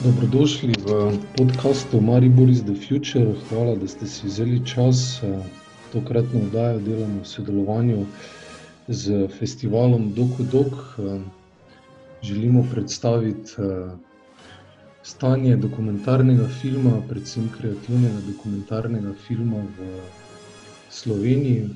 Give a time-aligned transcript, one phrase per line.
[0.00, 3.36] Dobrodošli v podkastu Maribor is the Future.
[3.48, 5.20] Hvala, da ste si vzeli čas.
[5.92, 8.06] Tokratno oddajo delamo v sodelovanju
[8.88, 10.96] z festivalom Doku Dok.
[12.24, 13.52] Želimo predstaviti
[15.04, 20.00] stanje dokumentarnega filma, predvsem kreativnega dokumentarnega filma v
[20.88, 21.68] Sloveniji.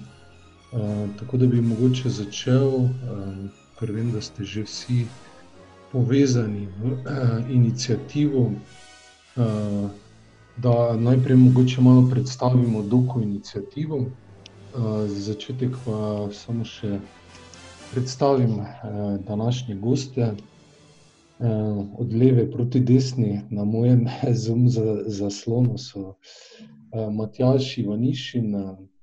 [1.21, 2.89] Tako da bi mogoče začel,
[3.77, 5.05] ker vem, da ste že vsi
[5.95, 6.99] povezani v
[7.51, 8.51] iniciativo.
[10.57, 14.01] Da najprej mogoče malo predstavimo Doku iniciativo.
[15.07, 16.99] Za začetek pa samo še
[17.93, 18.59] predstavim
[19.27, 20.33] današnje goste.
[21.99, 24.07] Od leve proti desni na mojem
[24.43, 24.67] Zoom
[25.07, 26.15] zaslonu so
[27.13, 28.55] Matjaž Ivanišin,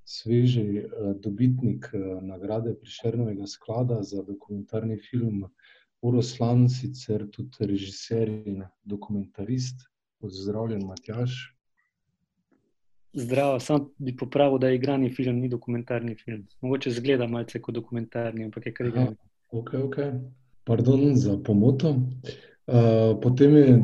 [0.05, 0.83] sveži
[1.23, 1.87] dobitnik
[2.21, 5.45] nagrade Prešernovega sklada za dokumentarni film
[6.01, 9.87] Uroš Slani, sicer tudi režiser in dokumentarist.
[10.21, 11.31] Pozdravljen, Matjaž.
[13.13, 16.45] Zdravo, samo bi popravil, da igrani film ni dokumentarni film.
[16.61, 19.15] Mogoče izgleda malce kot dokumentarni, ampak je kar igrani.
[19.51, 20.11] Okej, okej.
[20.63, 21.95] Pardon za pomoto.
[23.21, 23.79] potem je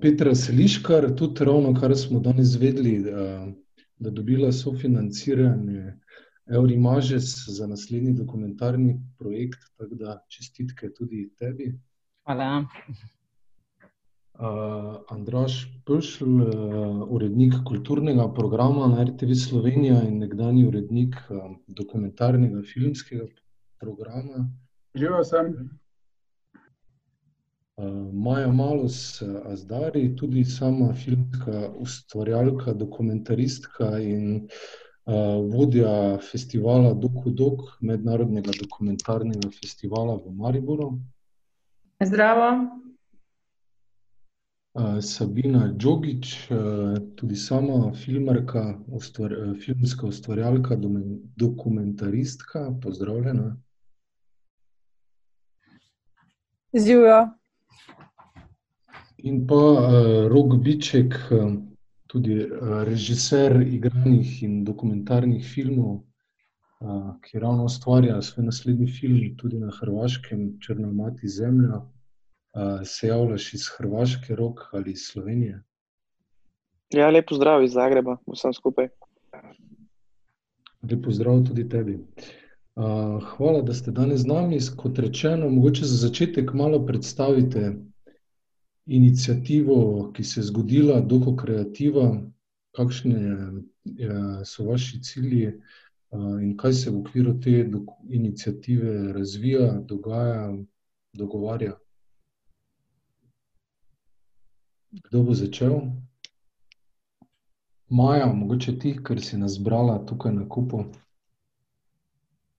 [0.00, 3.02] Petra Seliškar, tudi ravnokar smo danes izvedeli,
[3.98, 5.94] da je dobila sofinanciranje
[6.46, 11.72] Eurimažes za naslednji dokumentarni projekt, tako da čestitke tudi tebi.
[12.26, 12.64] Hvala.
[15.08, 16.42] Andraž Pöšl,
[17.08, 21.16] urednik kulturnega programa na RTV Slovenija in nekdanji urednik
[21.66, 23.26] dokumentarnega filmskega
[23.80, 24.44] programa.
[24.94, 25.52] Živijo vsem.
[28.12, 34.48] Maja Malus Azhdari, tudi sama filmska ustvarjalka, dokumentaristka in
[35.52, 40.98] vodja festivala Doku Dok, mednarodnega dokumentarnega festivala v Mariboru.
[42.04, 42.50] Zdravo.
[45.00, 46.48] Sabina Džogić,
[47.16, 48.78] tudi sama filmarka,
[49.64, 50.76] filmska ustvarjalka,
[51.36, 53.56] dokumentaristka, pozdravljena.
[56.74, 57.28] Živjo.
[59.18, 59.62] In pa
[60.28, 61.14] Rok Biček,
[62.16, 62.48] tudi
[62.88, 65.98] režiser igranih in dokumentarnih filmov,
[67.24, 71.82] ki ravno ustvarja svoj naslednji film tudi na Hrvaškem, Črna mati zemlja.
[72.84, 75.60] Se javljaš iz Hrvaške, Rok, ali iz Slovenije?
[76.94, 78.88] Ja, lep pozdrav iz Zagreba vsem skupaj.
[80.88, 81.98] Lep pozdrav tudi tebi.
[83.36, 87.74] hvala, da ste danes z nami, kot rečeno, mogoče za začetek malo predstavite
[88.86, 92.20] iniciativo, ki se je zgodila, Doku Kreativa.
[92.76, 93.14] Kakšni
[94.44, 95.52] so vaši cilji
[96.42, 97.70] in kaj se v okviru te
[98.08, 100.54] iniciative razvija, dogaja,
[101.12, 101.72] dogovarja?
[104.90, 105.80] Kdo bo začel?
[107.88, 110.84] Maja, mogoče ti, ker si nas zbrala tukaj na kupu.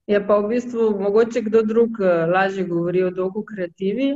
[0.08, 2.00] Ja, pa v bistvu mogoče kdo drug
[2.34, 4.16] lažje govori o Doku Kreativi.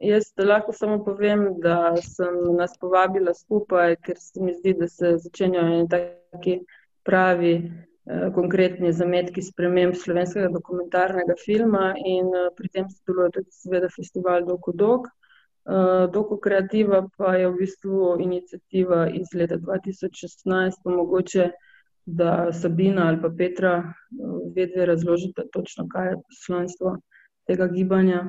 [0.00, 5.16] Jaz lahko samo povem, da sem nas povabila skupaj, ker se mi zdi, da se
[5.22, 6.58] začenjajo taki
[7.04, 7.54] pravi,
[8.34, 15.08] konkretni zametki sprememb slovenskega dokumentarnega filma in pri tem sodeluje tudi seveda festival Doku Dok.
[16.12, 21.50] Doku Kreativa pa je v bistvu iniciativa iz leta dva tisoč šestnajst, pa mogoče
[22.06, 23.92] da Sabina ali pa Petra
[24.54, 26.98] vidve razložita točno, kaj je poslanstvo
[27.46, 28.22] tega gibanja.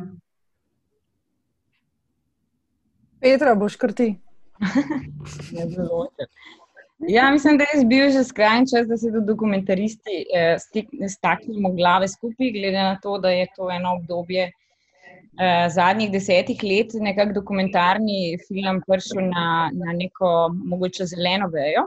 [3.22, 4.16] Petra, boš kar ti.
[7.00, 10.24] Ja, mislim, da je bil že skrajni čas, da se tudi dokumentaristi
[11.10, 14.52] staknemo glave skupaj, glede na to, da je to eno obdobje
[15.70, 21.86] zadnjih desetih let nekako dokumentarni film prišel na, na neko mogoče zeleno vejo.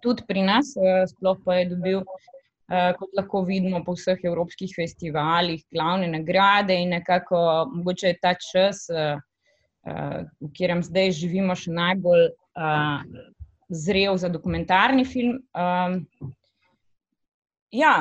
[0.00, 0.72] Tudi pri nas,
[1.12, 2.00] sploh pa je dobil,
[2.98, 7.42] kot lahko vidimo po vseh evropskih festivalih, glavne nagrade in nekako
[7.74, 8.86] mogoče je ta čas,
[9.84, 12.28] v katerem zdaj živimo, še najbolj
[13.72, 15.40] zrel za dokumentarni film.
[17.72, 17.94] Ja,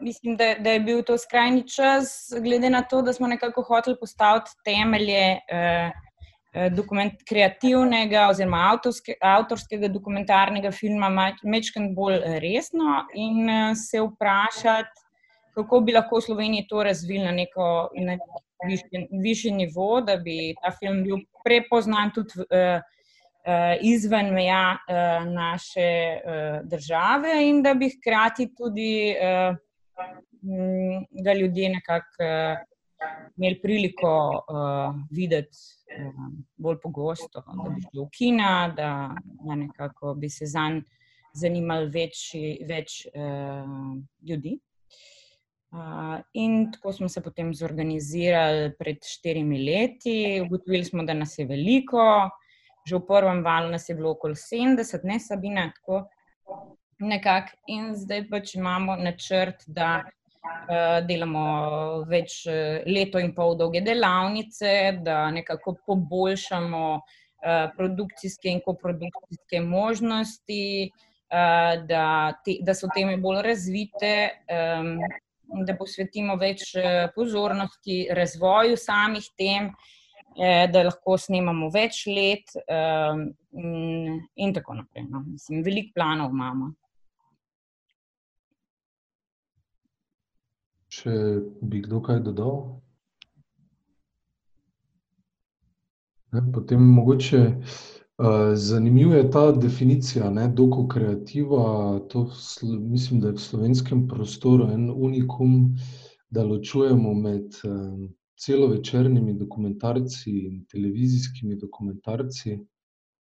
[0.00, 3.96] mislim, da, da je bil to skrajni čas, glede na to, da smo nekako hoteli
[4.00, 5.40] postaviti temelje
[7.28, 8.78] kreativnega oziroma
[9.20, 11.08] avtorskega dokumentarnega filma
[11.42, 15.02] majčkeno bolj resno in se vprašati,
[15.54, 18.16] kako bi lahko v Sloveniji to razvili na neko, na
[18.66, 22.46] višji, višji nivo, da bi ta film bil prepoznan tudi
[23.84, 24.78] izven meja
[25.28, 25.88] naše
[26.64, 29.14] države in da bi hkrati tudi
[31.24, 32.24] ga ljudje nekako
[33.36, 35.58] imeli priliko uh, videti
[35.98, 38.90] uh, bolj pogosto, da bi šli v kina, da,
[39.46, 40.80] da nekako bi se zanj
[41.34, 42.30] zanimali več,
[42.68, 43.98] več uh,
[44.28, 44.58] ljudi.
[46.32, 50.40] In tako smo se potem zorganizirali pred štirimi leti.
[50.44, 52.30] Ugotovili smo, da nas je veliko,
[52.86, 56.04] že v prvem valu nas je bilo okoli 70, ne Sabina, tako
[56.98, 57.56] nekako.
[57.66, 61.44] In zdaj pač imamo načrt, da uh, delamo
[62.06, 70.90] več uh, leto in pol dolge delavnice, da nekako poboljšamo uh, produkcijske in koprodukcijske možnosti,
[70.92, 72.06] uh, da,
[72.44, 74.14] te, da so teme bolj razvite.
[75.66, 76.72] Da posvetimo več
[77.14, 79.68] pozornosti razvoju samih tem,
[80.34, 82.54] da lahko snemamo več let,
[83.54, 85.04] in tako naprej.
[85.10, 85.22] No.
[85.26, 86.72] Mislim, veliko planov imamo.
[90.94, 91.12] Če
[91.62, 92.58] bi kdo kaj dodal?
[96.34, 97.40] Ne, potem mogoče
[98.54, 102.30] zanimiva je ta definicija, ne, doko kreativa, to
[102.80, 105.74] mislim, da je v slovenskem prostoru en unikum,
[106.30, 108.08] da ločujemo med um,
[108.38, 112.58] celovečernimi dokumentarci in televizijskimi dokumentarci,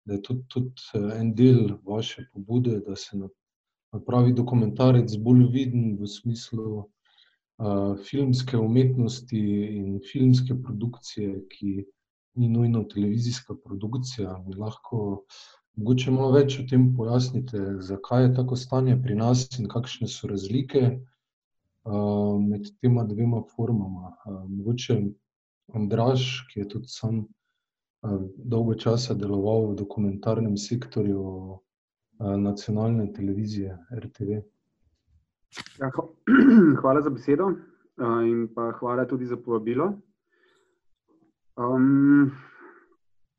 [0.05, 3.19] da je tudi, tudi en del vaše pobude, da se
[3.93, 6.89] napravi dokumentarec bolj viden v smislu
[8.09, 9.41] filmske umetnosti
[9.77, 11.85] in filmske produkcije, ki
[12.35, 14.45] ni nujno televizijska produkcija.
[14.47, 15.25] Mi lahko
[15.77, 20.29] mogoče malo več o tem pojasnite, zakaj je tako stanje pri nas in kakšne so
[20.29, 24.15] razlike uh, med tema dvema formama.
[24.27, 25.01] Uh, mogoče
[25.75, 31.61] Andraš, ki je tudi sam uh, dolgo časa deloval v dokumentarnem sektorju uh,
[32.37, 34.41] nacionalne televizije RTV.
[35.81, 35.91] Ja,
[36.81, 37.53] hvala za besedo
[38.25, 39.93] in pa hvala tudi za povabilo.
[41.57, 42.33] Um,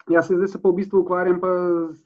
[0.10, 1.52] ja, se zdaj se pa v bistvu ukvarjam pa
[1.94, 2.04] s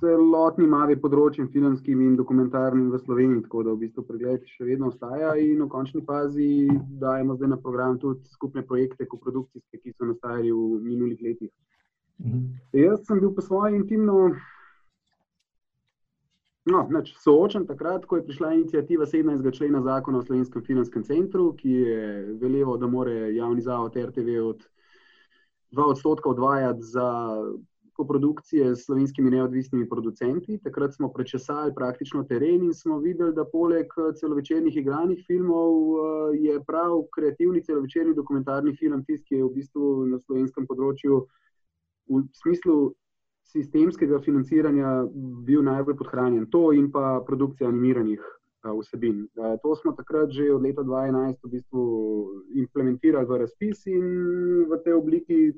[0.00, 4.88] celotnim AV področjem, filmskim in dokumentarnim v Sloveniji, tako da v bistvu pregled še vedno
[4.88, 6.68] ostaja in v končni fazi
[7.02, 11.52] dajemo zdaj na program tudi skupne projekte, koprodukcijske, ki so nastajali v minulih letih.
[12.24, 12.48] Mhm.
[12.76, 14.30] Jaz sem bil po svoje intimno
[16.68, 19.46] No, nač, soočen takrat, ko je prišla inicijativa 17.
[19.56, 22.02] člena zakona o Slovenskem filmskem centru, ki je
[22.42, 24.66] veleval, da more javni zavod RTV od
[25.72, 27.10] 2 odstotka odvajati za
[28.00, 30.58] koprodukcije s slovenskimi neodvisnimi producenti.
[30.64, 33.86] Takrat smo prečesali praktično teren in smo videli, da poleg
[34.20, 35.74] celovečernih igranih filmov
[36.34, 41.20] je prav kreativni celovečerni dokumentarni film tisti, ki je v bistvu na slovenskem področju
[42.10, 42.78] v smislu
[43.50, 45.04] sistemskega financiranja
[45.46, 46.46] bil najbolj podhranjen.
[46.54, 48.22] To in pa produkcija animiranih
[48.64, 49.28] vsebin.
[49.62, 51.82] To smo takrat že od leta 2011 v bistvu
[52.54, 54.04] implementirali v razpis in
[54.68, 55.52] v tej obliki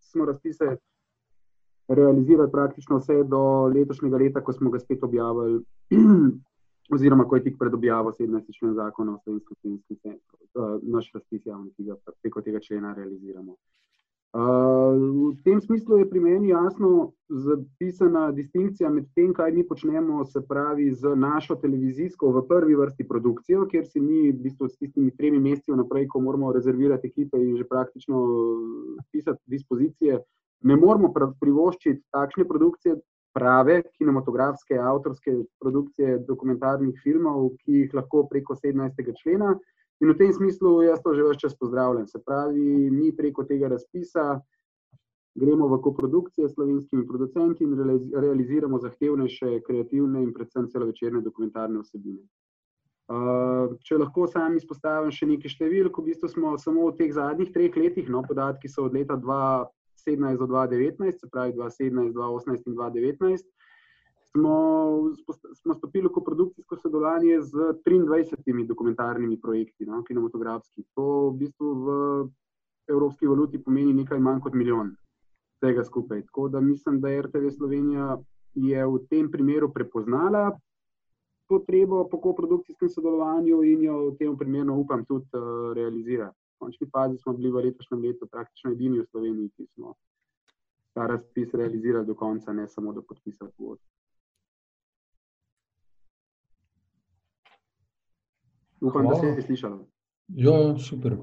[0.00, 0.76] smo razpise
[1.88, 5.64] realizirali praktično vse do letošnjega leta, ko smo ga spet objavili,
[6.94, 8.58] oziroma ko je tik pred objavo 17.
[8.58, 10.38] člen zakona o slovenskem filmskem centru.
[10.82, 13.56] Naš razpis javni, ki ga preko tega člena realiziramo
[14.34, 20.42] v tem smislu je pri meni jasno zapisana distinkcija med tem, kaj mi počnemo, se
[20.48, 25.14] pravi, z našo televizijsko v prvi vrsti produkcijo, kjer si mi v bistvu s tistimi
[25.14, 28.24] tremi meseci vnaprej, ko moramo rezervirati ekipe in že praktično
[29.12, 30.18] pisati dispozicije,
[30.62, 32.98] ne moramo privoščiti takšne produkcije,
[33.34, 35.32] prave kinematografske, avtorske
[35.62, 39.10] produkcije dokumentarnih filmov, ki jih lahko preko 17.
[39.22, 39.54] člena
[40.04, 42.04] In v tem smislu jaz to že več čas pozdravljam.
[42.04, 44.36] Se pravi, mi preko tega razpisa
[45.34, 47.72] gremo v koprodukcije s slovenskimi producenti in
[48.12, 52.20] realiziramo zahtevnejše, kreativne in predvsem celovečerne dokumentarne vsebine.
[53.04, 57.50] Uh, če lahko sam izpostavim še nekaj številk, v bistvu smo samo v teh zadnjih
[57.56, 62.76] treh letih, no, podatki so od leta 2017 do 2019, se pravi 2017, 2018 in
[62.76, 63.48] 2019,
[64.36, 64.56] smo,
[65.54, 67.52] smo stopili v produkcijsko sodelovanje z
[67.86, 70.84] 23 dokumentarnimi projekti, no, kinematografski.
[70.94, 71.88] To v bistvu v
[72.88, 74.96] evropski valuti pomeni nekaj manj kot milijon
[75.60, 76.22] tega skupaj.
[76.22, 78.18] Tako da mislim, da RTV Slovenija
[78.54, 80.58] je v tem primeru prepoznala
[81.48, 86.32] potrebo po koprodukcijskem sodelovanju in jo v tem primeru upam tudi uh, realizira.
[86.56, 89.94] V končni fazi smo bili v letošnjem letu praktično edini v Sloveniji, ki smo
[90.94, 93.82] ta razpis realizirali do konca, ne samo do podpisa pogodb.
[98.84, 99.14] Upam, Hvala.
[99.14, 99.86] da se je slišalo.
[100.28, 101.16] Ja, super.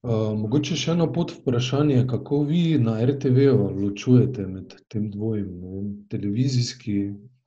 [0.00, 3.50] Uh, mogoče še eno pod vprašanje, kako vi na RTV
[3.80, 6.94] ločujete med tem dvojem, vem, televizijski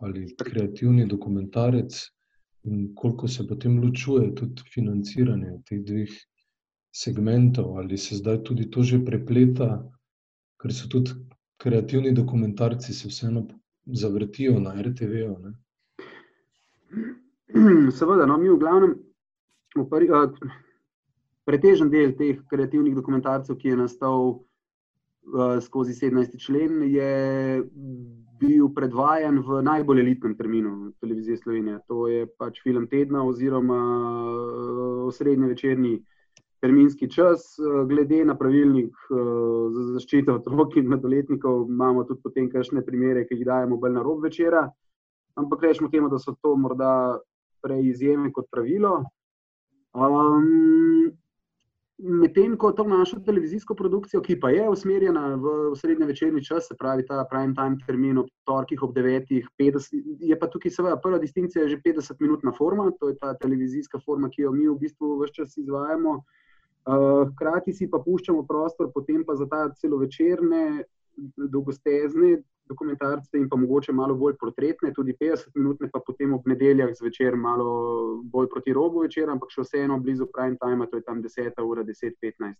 [0.03, 1.97] ali kreativni dokumentarec,
[2.69, 6.13] in koliko se potem ločuje tudi financiranje teh dveh
[6.95, 9.69] segmentov, ali se zdaj tudi to že prepleta,
[10.61, 11.11] ker so tudi
[11.57, 13.47] kreativni dokumentarci se vseeno
[13.85, 15.37] zavrtijo na RTV-u.
[17.97, 18.95] Seveda, no, mi v glavnem,
[19.75, 20.27] v pari, a,
[21.47, 26.37] pretežen del teh kreativnih dokumentarcev, ki je nastal a, skozi 17.
[26.39, 27.11] člen, je
[28.43, 31.79] bil predvajan v najbolj elitnem terminu televizije Slovenije.
[31.87, 33.79] To je pač film tedna oziroma
[35.07, 35.93] osrednji večerni
[36.63, 37.55] terminski čas.
[37.87, 43.47] Glede na pravilnik za zaščito otrok in mladoletnikov imamo tudi potem kakšne primere, ki jih
[43.47, 44.63] dajemo bolj na rob večera,
[45.39, 47.19] ampak rečemo temu, da so to morda
[47.63, 49.03] prej izjeme kot pravilo.
[49.93, 51.13] Um,
[52.03, 56.75] Medtem ko to našo televizijsko produkcijo, ki pa je usmerjena v srednji večerni čas, se
[56.75, 61.67] pravi ta prime time termin ob torkih ob 9.50, je pa tukaj seveda prva distinkcija
[61.69, 65.57] že 50-minutna forma, to je ta televizijska forma, ki jo mi v bistvu vse čas
[65.57, 66.17] izvajamo.
[67.29, 70.83] Hkrati si pa puščamo prostor potem pa za ta celovečerne,
[71.37, 77.35] dolgostezne dokumentarce in pa mogoče malo bolj portretne, tudi 50-minutne, pa potem ob nedeljah zvečer
[77.35, 81.61] malo bolj proti robu večera, ampak še vseeno blizu prime time, to je tam 10
[81.63, 82.55] ura, 10-15.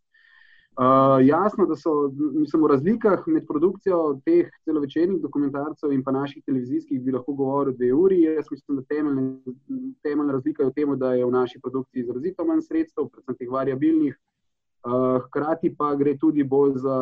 [0.74, 6.42] Uh, jasno, da so mislim, v razlikah med produkcijo teh celovečernih dokumentarcev in pa naših
[6.46, 8.24] televizijskih, bi lahko govoril dve uri.
[8.24, 9.54] Jaz mislim, da temeljna
[10.02, 13.52] temeljna razlika je v tem, da je v naši produkciji izrazito manj sredstev, predvsem teh
[13.52, 16.98] variabilnih, uh, hkrati pa gre tudi bolj za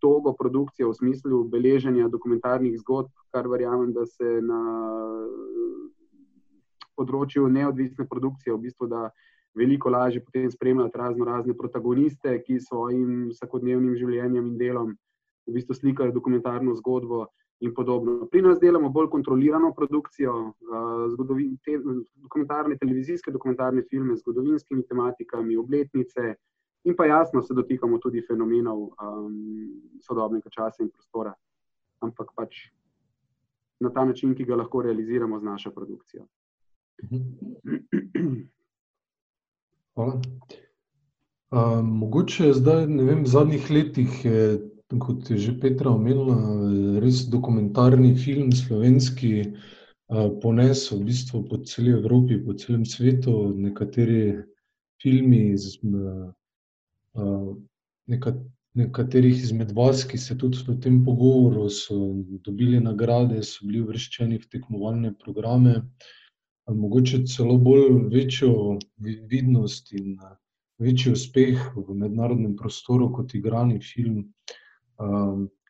[0.00, 4.60] togo produkcijo v smislu beleženja dokumentarnih zgodb, kar verjamem, da se na
[6.96, 9.08] področju neodvisne produkcije v bistvu da
[9.56, 14.94] veliko lažje potem spremljati razno razne protagoniste, ki svojim vsakodnevnim življenjem in delom
[15.46, 17.26] v bistvu slikajo dokumentarno zgodbo
[17.64, 18.26] in podobno.
[18.28, 20.34] Pri nas delamo bolj kontrolirano produkcijo,
[21.64, 21.78] te,
[22.26, 26.34] dokumentarne televizijske dokumentarne filme z zgodovinskimi tematikami, obletnice,
[26.86, 29.34] In pa jasno se dotikamo tudi fenomenov um,
[30.06, 31.34] sodobnega časa in prostora,
[32.06, 32.70] ampak pač
[33.82, 36.26] na ta način, ki ga lahko realiziramo z našo produkcijo.
[39.96, 40.20] Hvala.
[41.50, 44.46] Um, mogoče zdaj, ne vem, v zadnjih letih je,
[45.02, 46.38] kot je že Petra omenila,
[47.02, 54.42] res dokumentarni film slovenski uh, ponesel v bistvu po celi Evropi, po celem svetu, nekateri
[55.02, 56.30] filmi z uh,
[58.76, 61.96] nekaterih izmed vas, ki ste tudi v tem pogovoru, so
[62.44, 65.80] dobili nagrade, so bili uvrščeni v tekmovalne programe,
[66.68, 68.78] mogoče celo bolj večjo
[69.30, 70.16] vidnost in
[70.82, 74.26] večji uspeh v mednarodnem prostoru kot igrani film.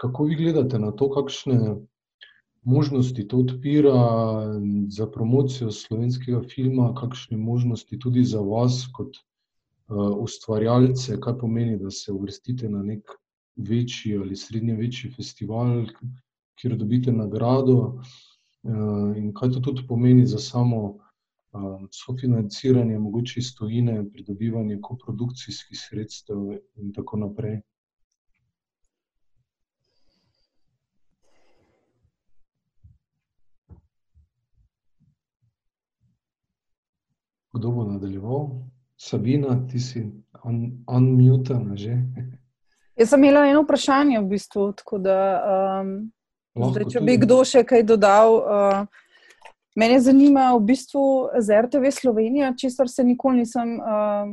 [0.00, 1.76] Kako vi gledate na to, kakšne
[2.66, 3.94] možnosti to odpira
[4.88, 9.14] za promocijo slovenskega filma, kakšne možnosti tudi za vas kot
[9.94, 13.10] ustvarjalce, kaj pomeni, da se uvrstite na nek
[13.56, 15.84] večji ali srednje večji festival,
[16.60, 23.54] kjer dobite nagrado, uh, in kaj to tudi pomeni za samo uh, sofinanciranje, mogoče iz
[23.54, 26.36] tujine, pridobivanje koprodukcijskih sredstev
[26.76, 27.60] in tako naprej.
[37.52, 38.75] Kdo bo nadaljeval?
[38.96, 40.12] Sabina, ti si
[40.44, 41.96] unmutena un že.
[42.96, 45.16] Jaz sem imela eno vprašanje, v bistvu, tako da
[45.84, 46.10] um,
[46.56, 48.40] zdaj, če bi kdo še kaj dodal.
[48.40, 48.86] Uh,
[49.76, 54.32] mene zanima v bistvu z RTV Slovenija, česar se nikoli nisem, uh,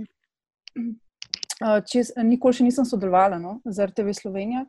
[1.92, 4.64] čes, nikoli še nisem sodelovala no, z RTV Slovenija.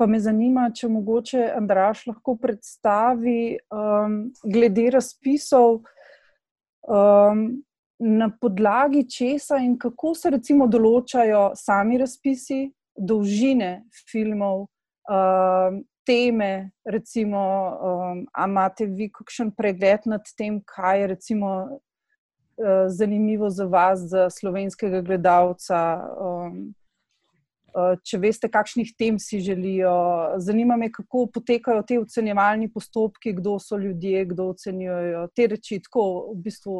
[0.00, 5.84] Pa me zanima, če mogoče Andraš lahko predstavi um, glede razpisov.
[6.88, 7.62] Um,
[7.98, 14.66] na podlagi česa in kako se recimo določajo sami razpisi, dolžine filmov,
[15.10, 22.86] uh, teme, recimo, um, a imate vi kakšen pregled nad tem, kaj je recimo uh,
[22.88, 25.80] zanimivo za vas, za slovenskega gledalca,
[26.20, 26.58] um,
[27.72, 29.94] uh, če veste, kakšnih tem si želijo.
[30.44, 36.34] Zanima me, kako potekajo te ocenjevalni postopki, kdo so ljudje, kdo ocenjujejo te reči, tako
[36.34, 36.78] v bistvu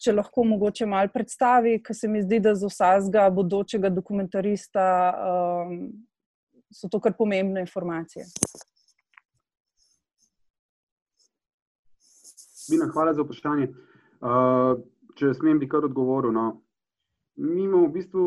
[0.00, 5.74] če lahko mogoče malo predstavi, ker se mi zdi, da za vsakega bodočega dokumentarista um,
[6.72, 8.24] so to kar pomembne informacije.
[12.70, 13.66] Bina, hvala za vprašanje.
[14.20, 14.78] Uh,
[15.18, 16.32] če smem, bi kar odgovoril.
[16.32, 16.46] No.
[17.40, 18.24] Mi imamo v bistvu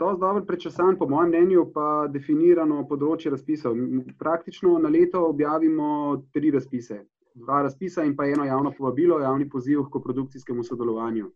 [0.00, 3.76] to dobro prečasan, po mojem mnenju, pa definirano področje razpisov.
[4.18, 5.90] Praktično na leto objavimo
[6.32, 7.02] tri razpise
[7.34, 11.30] dva razpisa in pa eno javno povabilo, javni poziv k produkcijskemu sodelovanju.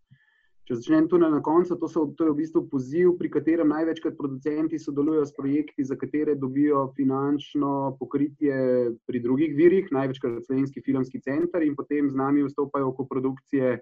[0.65, 4.15] Če začnem tu na koncu, to, so, to je v bistvu poziv, pri katerem največkrat
[4.17, 11.21] producenti sodelujejo s projekti, za katere dobijo finančno pokritje pri drugih virih, največkrat Slovenski filmski
[11.21, 13.75] center in potem z nami vstopajo v koprodukcije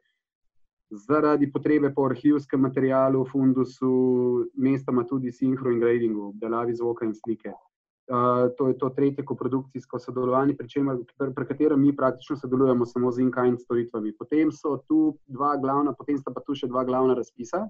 [1.06, 7.54] zaradi potrebe po arhivskem materialu, fundusu, mestoma tudi sinhro in gradingu, obdelavi zvoka in slike.
[8.10, 12.86] Uh, to je to tretje koprodukcijsko sodelovanje, pri, čemer, pri, pri katerem mi praktično sodelujemo
[12.86, 14.10] samo z in-kind storitvami.
[14.18, 17.62] Potem so tu dva glavna, potem sta pa tu še dva glavna razpisa.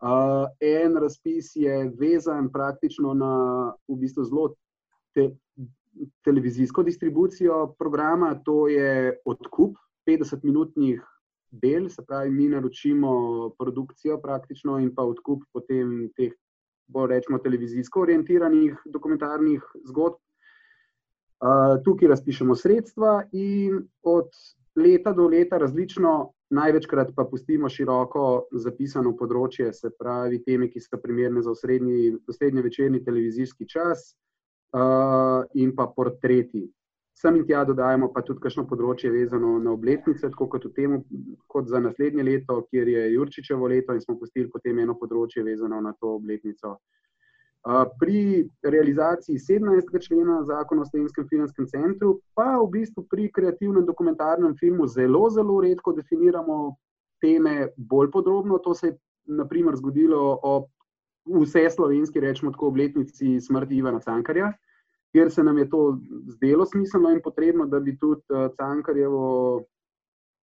[0.00, 3.34] Uh, en razpis je vezan praktično na
[3.88, 4.46] v bistvu zelo
[5.12, 5.30] te,
[6.24, 9.76] televizijsko distribucijo programa, to je odkup
[10.08, 11.04] 50-minutnih
[11.50, 13.12] del, se pravi, mi naročimo
[13.58, 16.32] produkcijo praktično in pa odkup potem teh
[16.88, 20.20] bolj rečemo, televizijsko orientiranih dokumentarnih zgodb.
[21.84, 24.30] Tukaj razpišemo sredstva in od
[24.76, 31.00] leta do leta različno, največkrat pa pustimo široko zapisano področje, se pravi, teme, ki so
[31.02, 34.14] primerne za osrednji večerni televizijski čas
[35.54, 36.66] in pa portreti.
[37.16, 40.98] Sem in tja dodajemo pa tudi kakšno področje vezano na obletnice, tako kot, temu,
[41.48, 45.80] kot za naslednje leto, kjer je Jurčičevo leto in smo pustili potem eno področje vezano
[45.80, 46.74] na to obletnico.
[48.02, 48.20] Pri
[48.62, 49.96] realizaciji 17.
[50.04, 55.56] člena zakona o Slovenskem filmskem centru, pa v bistvu pri kreativnem dokumentarnem filmu zelo, zelo
[55.64, 56.76] redko definiramo
[57.24, 58.60] teme bolj podrobno.
[58.60, 58.98] To se je
[59.40, 60.68] naprimer zgodilo ob
[61.26, 64.52] vse slovenski, rečemo tako, obletnici smrti Ivana Cankarja
[65.12, 65.98] kjer se nam je to
[66.28, 69.62] zdelo smiselno in potrebno, da bi tudi uh, Cankarjevo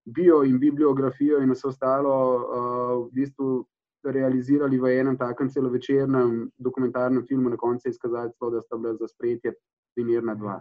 [0.04, 3.64] bio in bibliografijo in vse ostalo uh, v bistvu
[4.04, 9.08] realizirali v enem takem celovečernem dokumentarnem filmu, na koncu izkazati to, da sta bila za
[9.08, 9.54] sprejetje
[9.96, 10.60] primerna dva.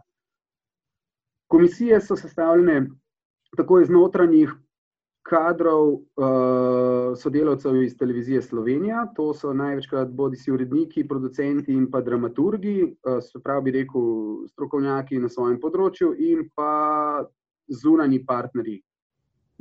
[1.51, 2.87] Komisije so sestavljene
[3.57, 4.53] tako iz notranjih
[5.23, 12.01] kadrov uh, sodelavcev iz televizije Slovenija, to so največkrat bodi si uredniki, producenti in pa
[12.01, 14.03] dramaturgi, uh, se pravi, bi rekel,
[14.51, 17.23] strokovnjaki na svojem področju in pa
[17.67, 18.81] zunani partnerji.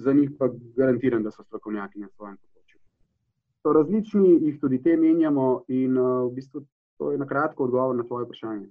[0.03, 2.81] Za njih pa garantiram, da so strokovnjaki na svojem področju.
[3.63, 6.65] So različni, jih tudi te menjamo in uh, v bistvu
[6.99, 8.67] to je na kratko odgovor na tvoje vprašanje.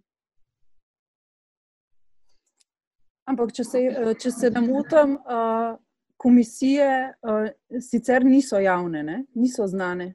[3.32, 3.82] Ampak, če se,
[4.20, 5.76] če se ne motim, uh,
[6.22, 7.50] komisije uh,
[7.82, 9.24] sicer niso javne, ne?
[9.34, 10.14] niso znane.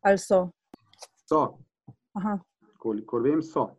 [0.00, 0.50] Ali so?
[1.28, 1.46] So.
[2.78, 3.70] Kolikor vem, so.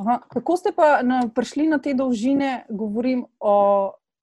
[0.00, 0.22] Aha.
[0.32, 2.64] Kako ste pa na, prišli na te dolžine?
[2.70, 3.56] Govorim o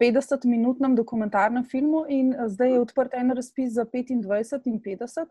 [0.01, 5.29] 50-minutnem dokumentarnem filmu, in zdaj je odprt en razpis za 25 in 50.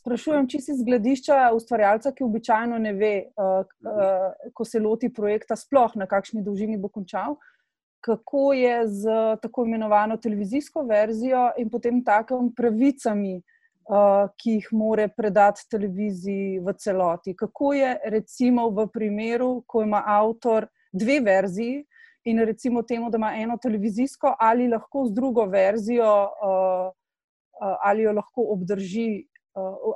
[0.00, 5.12] Sprašujem, če si z gledišča ustvarjalca, ki običajno ne ve, uh, uh, ko se loti
[5.12, 7.36] projekta, sploh na kakšni dolžini bo končal.
[7.36, 7.52] Uh,
[8.00, 9.08] kako je z
[9.42, 13.42] tako imenovano televizijsko verzijo in potem takim pravicami,
[13.88, 17.36] uh, ki jih more predati televiziji v celoti.
[17.36, 21.84] Kako je recimo v primeru, ko ima avtor dve verziji
[22.24, 28.02] in recimo temu, da ima eno televizijsko ali lahko z drugo verzijo, uh, uh, ali
[28.02, 29.26] jo lahko obdrži.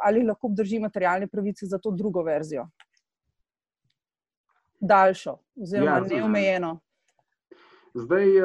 [0.03, 2.63] Ali lahko obdrži materialne pravice za to drugo verzijo?
[4.81, 6.79] Daljšo, oziroma ja, neomejeno.
[7.95, 8.45] Zdaj, eh,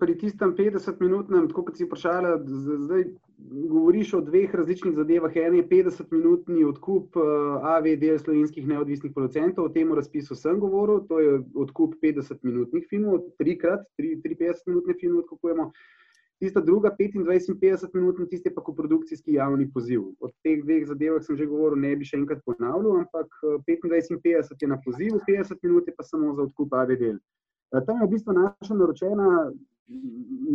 [0.00, 2.38] pri tistem 50-minutnem, tako kot si vprašala,
[2.86, 3.02] zdaj
[3.68, 5.36] govoriš o dveh različnih zadevah.
[5.36, 7.20] En je 50-minutni odkup eh,
[7.74, 13.84] AVD slovenskih neodvisnih producentov, o tem razpisu sem govoril, to je odkup 50-minutnih filmov, trikrat,
[14.00, 15.70] tri, tri 50-minutne filme odkupujemo.
[16.40, 20.14] Tista druga, 25 in 50 minut, tiste pa koprodukcijski javni poziv.
[20.20, 23.28] Od teh dveh zadevah sem že govoril, ne bi še enkrat ponavljal, ampak
[23.68, 27.10] 25 eh, in 50 je na pozivu, 50 minut je pa samo za odkup AVD.
[27.12, 27.18] Eh,
[27.70, 29.50] tam je v bistvu naša naročena,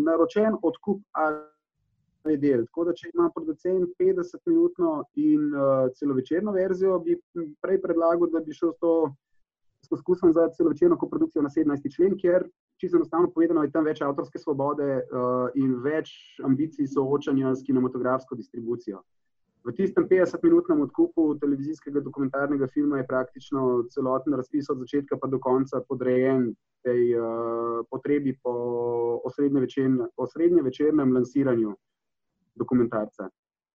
[0.05, 2.65] naročen odkup ali del.
[2.65, 7.17] Tako da, če ima producent 50-minutno in uh, celovečerno verzijo, bi
[7.61, 8.93] prej predlagal, da bi šel s to
[9.89, 11.89] poskusom za celovečerno koprodukcijo na 17.
[11.95, 12.47] člen, ker,
[12.79, 16.13] čisto enostavno povedano, je tam več avtorske svobode uh, in več
[16.47, 19.03] ambicij soočanja s kinematografsko distribucijo.
[19.63, 25.39] V tistem 50-minutnem odkupu televizijskega dokumentarnega filma je praktično celoten razpis od začetka pa do
[25.39, 26.49] konca podrejen
[26.83, 28.51] tej uh, potrebi po
[29.23, 31.75] osrednje večernem lansiranju
[32.55, 33.29] dokumentarca.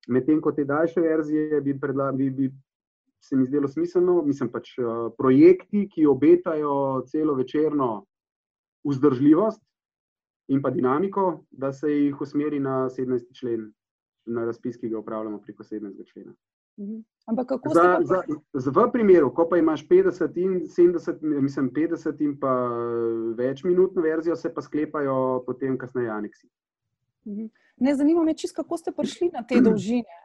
[0.08, 2.50] Medtem ko te daljše verzije bi, predla, bi, bi
[3.24, 8.04] se mi zdelo smiselno, mislim pač uh, projekti, ki obetajo celo večerno
[8.84, 9.64] vzdržljivost
[10.52, 13.32] in pa dinamiko, da se jih usmeri na 17.
[13.40, 13.70] člen
[14.28, 16.06] na razpis, ki ga upravljamo preko 17.
[16.12, 16.34] člena.
[16.78, 17.00] Mhm.
[17.26, 22.22] Ampak kako za, za, za, v primeru, ko pa imaš 50 in 70, mislim 50
[22.24, 22.52] in pa
[23.36, 26.48] več minutno verzijo, se pa sklepajo potem kasneje aneksi.
[27.26, 27.50] Mhm.
[27.76, 30.18] Ne, zanima me, čist, kako ste prišli na te dolžine.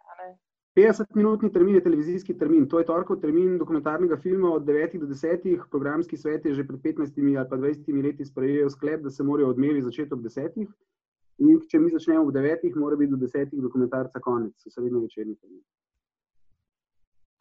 [0.75, 5.59] 50-minutni termin je televizijski termin, to je torkov termin dokumentarnega filma od 9 do 10.
[5.71, 9.49] Programski svet je že pred 15 ali pa 20 leti sprejel sklep, da se morajo
[9.49, 10.65] odmevi začeti ob 10.
[11.41, 15.63] In če mi začnemo ob 9, mora biti do 10 dokumentarca konec, srednjo večerni termin.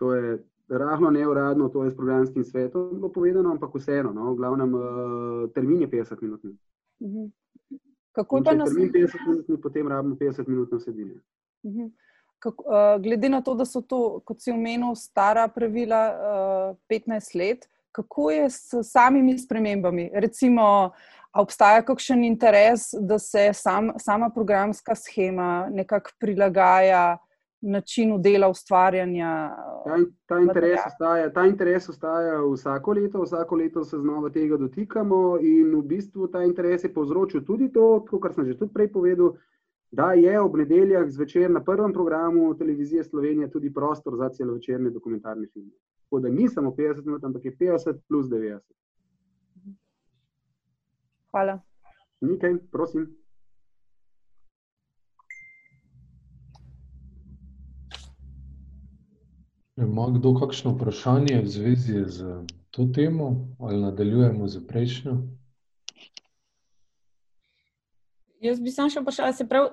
[0.01, 4.37] To je rahlo neuradno, to je s programskim svetom bilo povedano, ampak vseeno, no, v
[4.37, 6.45] glavnem uh, termin je 50 minut.
[7.03, 7.29] Mhm.
[8.13, 8.69] Kako pa nas...
[8.69, 11.21] termin 50 minut, potem rabimo 50 minut na vsebine.
[11.67, 11.93] Mhm.
[12.39, 16.03] Kako, uh, glede na to, da so to, kot si omenil, stara pravila
[16.73, 20.11] uh, 15 let, kako je s samimi spremembami?
[20.15, 20.91] Recimo,
[21.35, 27.19] obstaja kakšen interes, da se sam, sama programska schema nekako prilagaja
[27.63, 29.31] načinu dela, ustvarjanja?
[29.85, 35.39] Ta, ta, interes ostaja, ta interes ostaja vsako leto, vsako leto se znova tega dotikamo,
[35.41, 39.37] in v bistvu ta interes je povzročil tudi to, kar sem že tudi prej povedal
[39.93, 45.47] da je ob nedeljah zvečer na prvem programu televizije Slovenije tudi prostor za celovečerne dokumentarne
[45.53, 45.73] filme.
[46.05, 48.59] Tako da ni samo 50 minut, ampak je 50 plus 90.
[51.33, 51.61] Hvala.
[52.21, 53.07] Nekaj, prosim.
[59.77, 65.17] Ima kdo kakšno vprašanje v zvezi z to temo ali nadaljujemo z prejšnjo?
[68.41, 69.71] Jaz bi samo še vprašala, se pravi,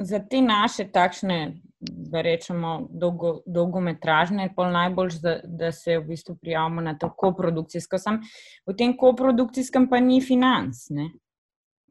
[0.00, 6.36] za te naše takšne, da rečemo, dolgo, dolgometražne, pol najbolj, da, da se v bistvu
[6.40, 7.98] prijavimo na to koprodukcijsko.
[7.98, 8.20] Sam
[8.66, 11.10] v tem koprodukcijskem pa ni financ, ne?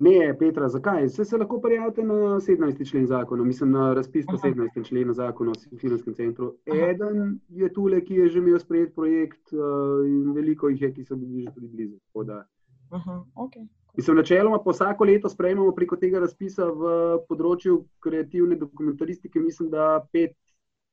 [0.03, 1.05] Ne, Petra, zakaj?
[1.05, 2.89] Vse se lahko prijavite na 17.
[2.89, 4.87] člen zakona, mislim na razpis po 17.
[4.87, 6.55] členu zakona o filmskem centru.
[6.65, 11.05] Eden je tule, ki je že imel sprejet projekt uh, in veliko jih je, ki
[11.05, 11.97] so bili že tudi blizu.
[12.89, 13.67] Aha, okay.
[13.97, 16.93] Mislim, načeloma pa vsako leto sprejmemo preko tega razpisa v
[17.29, 20.33] področju kreativne dokumentaristike, mislim, da pet,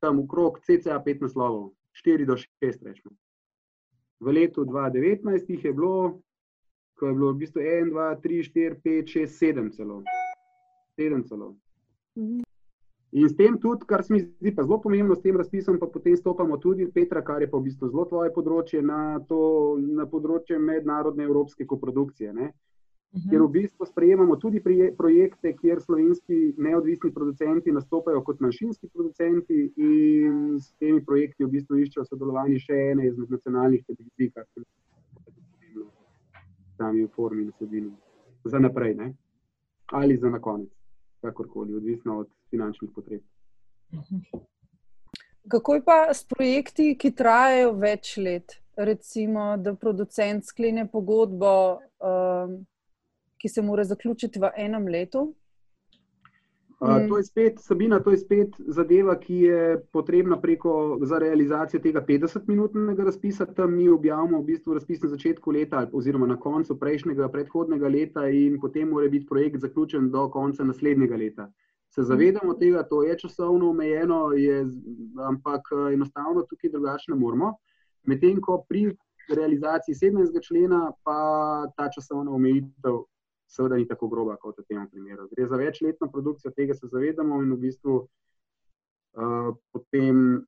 [0.04, 3.16] tam okrog CCA pet naslovov, štiri do šest rečemo.
[4.20, 6.20] V letu 2019 jih je bilo,
[7.00, 10.02] ko je bilo v bistvu 1, 2, 3, 4, 5, 6, 7 celo.
[11.00, 11.54] 7 celo.
[13.12, 15.88] In s tem tudi, kar se mi zdi pa zelo pomembno, s tem razpisom pa
[15.88, 19.40] potem stopamo tudi, Petra, kar je pa v bistvu zelo tvoje področje, na, to,
[19.80, 22.36] na področje mednarodne evropske koprodukcije.
[22.36, 22.52] Ne?
[23.12, 23.31] -hmm.
[23.31, 24.61] Ker v bistvu sprejemamo tudi
[24.96, 31.77] projekte, kjer slovenski neodvisni producenti nastopajo kot manjšinski producenti, in s temi projekti v bistvu
[31.77, 35.33] iščejo sodelovanje še ene izmed nacionalnih televizij, kar se lahko
[35.75, 35.90] v
[36.77, 37.90] sami formi nasedili
[38.44, 39.14] za naprej, ne?
[39.92, 40.70] ali za na konec,
[41.20, 43.23] kakorkoli, odvisno od finančnih potreb.
[45.49, 48.61] Kako je pa s projekti, ki trajajo več let?
[48.77, 52.66] Recimo, da producent sklene pogodbo um,
[53.40, 55.31] ki se mora zaključiti v enem letu?
[56.81, 61.81] Uh, to je spet, Sabina, to je spet zadeva, ki je potrebna preko za realizacijo
[61.85, 63.46] tega 50-minutnega razpisa.
[63.46, 68.24] Tam mi objavimo v bistvu razpis na začetku leta, oziroma na koncu prejšnjega, predhodnega leta,
[68.29, 71.50] in potem mora biti projekt zaključen do konca naslednjega leta.
[71.92, 74.64] Se zavedamo tega, to je časovno omejeno, je,
[75.29, 77.55] ampak enostavno tukaj drugače ne moramo.
[78.09, 78.88] Medtem ko pri
[79.29, 80.46] realizaciji 17.
[80.48, 81.20] člena pa
[81.76, 83.03] ta časovna omejitev
[83.50, 85.28] seveda ni tako groba kot v tem primeru.
[85.30, 90.46] Gre za večletno produkcijo, tega se zavedamo in v bistvu uh, potem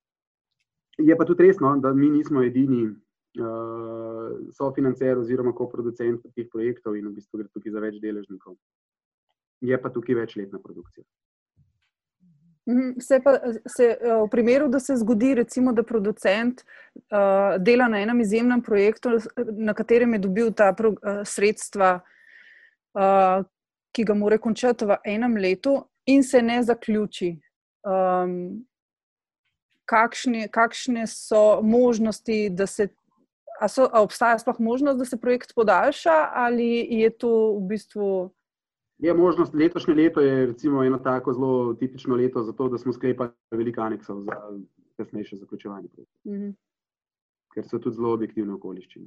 [0.98, 7.08] je pa tudi resno, da mi nismo edini uh, sofinancer oziroma koproducent teh projektov in
[7.08, 8.56] v bistvu gre tukaj za več deležnikov.
[9.62, 11.04] Je pa tukaj večletna produkcija.
[12.70, 13.32] Mhm, se pa,
[13.66, 19.16] se, v primeru, da se zgodi, recimo, da producent uh, dela na enem izjemnem projektu,
[19.58, 22.12] na katerem je dobil ta pro, uh, sredstva, uh,
[22.94, 23.44] uh,
[23.92, 27.36] ki ga mora končati v enem letu, in se ne zaključi.
[27.82, 28.64] Um,
[29.84, 32.88] kakšne, kakšne so možnosti, da se.
[33.60, 38.06] A, so, a obstaja sploh možnost, da se projekt podaljša, ali je to v bistvu?
[38.98, 39.54] Je možnost.
[39.54, 43.80] Letošnje leto je recimo eno tako zelo tipično leto za to, da smo sklepali veliko
[43.80, 44.38] aneksov za
[44.96, 45.88] kasnejše zaključovanje.
[46.24, 46.54] Mm -hmm.
[47.54, 49.06] Ker so tudi zelo objektivne okoliščine.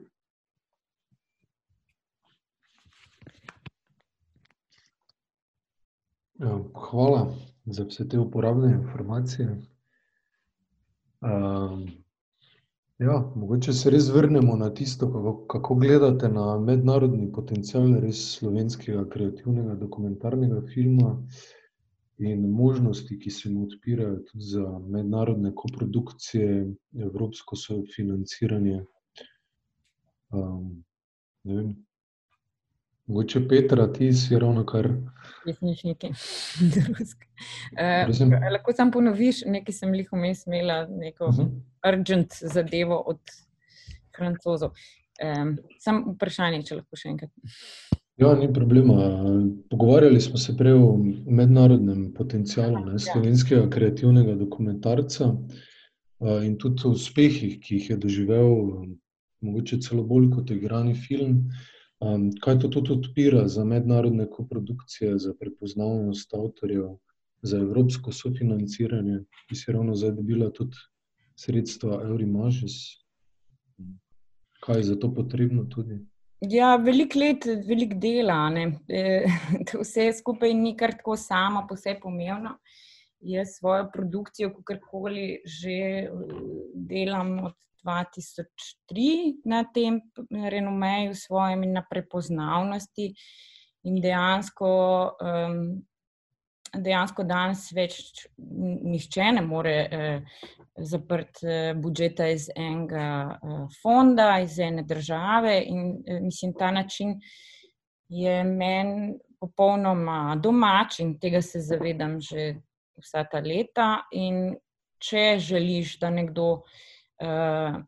[6.74, 7.34] Hvala
[7.66, 9.62] za vse te uporabne informacije.
[11.22, 11.88] Um,
[13.00, 19.10] ja, mogoče se res vrnemo na tisto, kako, kako gledate na mednarodni potencial res slovenskega
[19.10, 21.18] kreativnega dokumentarnega filma
[22.18, 28.86] in možnosti, ki se mu odpirajo tudi za mednarodne koprodukcije, evropsko sofinanciranje.
[30.30, 30.84] Um,
[31.44, 31.76] ne vem,
[33.08, 34.90] Mogoče Petra, ti si ravno kar.
[35.46, 36.10] Jaz nič nekaj.
[37.76, 38.08] Uh,
[38.52, 41.50] lahko sam ponoviš, nekaj sem jih vmes imela, neko uh -huh.
[41.90, 43.20] urgent zadevo od
[44.18, 44.72] francozov.
[45.20, 47.32] Um, sam vprašanje, če lahko še enkrat.
[48.18, 48.96] Ja, ni problema.
[49.70, 53.00] Pogovarjali smo se prej o mednarodnem potencialu ne, ja.
[53.00, 55.34] slovenskega kreativnega dokumentarca
[56.44, 58.56] in tudi o uspehih, ki jih je doživel,
[59.42, 61.50] mogoče celo bolj kot igrani film.
[62.44, 66.98] Kaj to tudi odpira za mednarodne koprodukcije, za prepoznavnost avtorjev,
[67.42, 70.78] za evropsko sofinanciranje, ki si ravno zdaj dobila tudi
[71.40, 72.76] sredstva Eurimažis?
[74.60, 76.00] Kaj je za to potrebno tudi?
[76.42, 78.52] Ja, veliko let, veliko dela.
[78.88, 79.26] E,
[79.82, 82.58] vse skupaj ni kar tako samo, posebej pomembno.
[83.20, 86.10] Jaz svojo produkcijo, kakorkoli že
[86.74, 93.14] delam od 2003 na tem renomeju, svojem in na prepoznavnosti,
[93.84, 94.72] in dejansko.
[95.22, 95.86] Um,
[96.76, 98.00] dejansko danes več
[98.36, 100.40] nihče ne more eh,
[100.76, 105.62] zapreti eh, budžeta iz enega eh, fonda, iz ene države.
[105.68, 107.20] In eh, mislim, ta način
[108.10, 112.56] je meni popolnoma domač in tega se zavedam že
[113.02, 113.90] vsa ta leta.
[114.12, 114.56] In
[115.02, 116.64] če želiš, da nekdo.
[117.20, 117.84] Eh,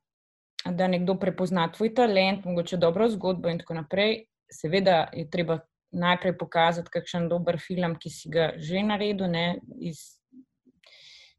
[0.67, 5.59] Da nekdo prepozna tvoj talent, mogoče dobro zgodbo, in tako naprej, seveda je treba
[5.91, 9.29] najprej pokazati, kakšen dober film, ki si ga že naredil.
[9.31, 9.45] Ne,
[9.79, 10.17] iz,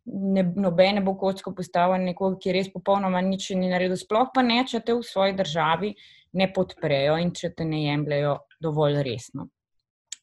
[0.04, 4.42] ne, nobene bo kocko postavil nekoga, ki je res popolnoma nič ni naredil, sploh pa
[4.42, 5.92] ne, če te v svoji državi
[6.38, 9.48] ne podprejo in če te ne jemljajo dovolj resno.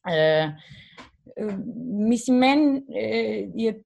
[0.06, 0.50] E,
[2.08, 3.82] mislim, meni e, je.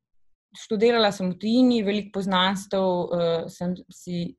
[0.50, 4.32] Študirala sem v tujini, veliko poznanstv uh, sem si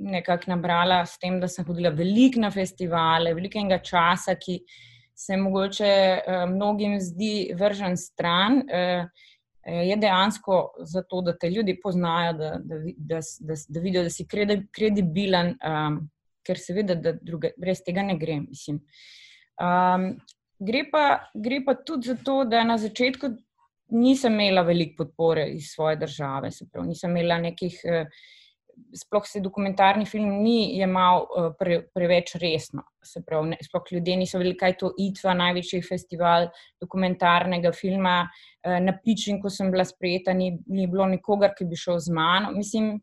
[0.00, 4.62] nekako nabrala s tem, da sem hodila veliko na festivale, veliko enega časa, ki
[5.12, 9.28] se mogoče uh, mnogim zdi vržen stran, uh,
[9.68, 14.26] je dejansko zato, da te ljudi poznajo, da, da, da, da, da vidijo, da si
[14.72, 16.00] kredibilen, um,
[16.46, 18.40] ker seveda, da druge, brez tega ne gre.
[19.60, 20.08] Um,
[20.66, 23.32] gre, pa, gre pa tudi zato, da na začetku
[23.92, 27.80] nisem imela veliko podpore iz svoje države, se pravi, nisem imela nekih.
[27.84, 28.22] Uh,
[28.96, 32.86] sploh se dokumentarni film ni jemal uh, pre, preveč resno.
[33.04, 36.48] Se pravi, ne, sploh ljudje niso vedeli, kaj je to ITVA, največji festival
[36.80, 38.16] dokumentarnega filma.
[38.64, 42.16] Uh, na pičin, ko sem bila sprejeta, ni, ni bilo nikogar, ki bi šel z
[42.16, 42.52] mano.
[42.56, 42.94] Mislim,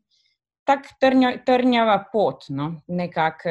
[0.66, 2.72] tako trnja, trnjava pot, no?
[2.88, 3.46] nekak,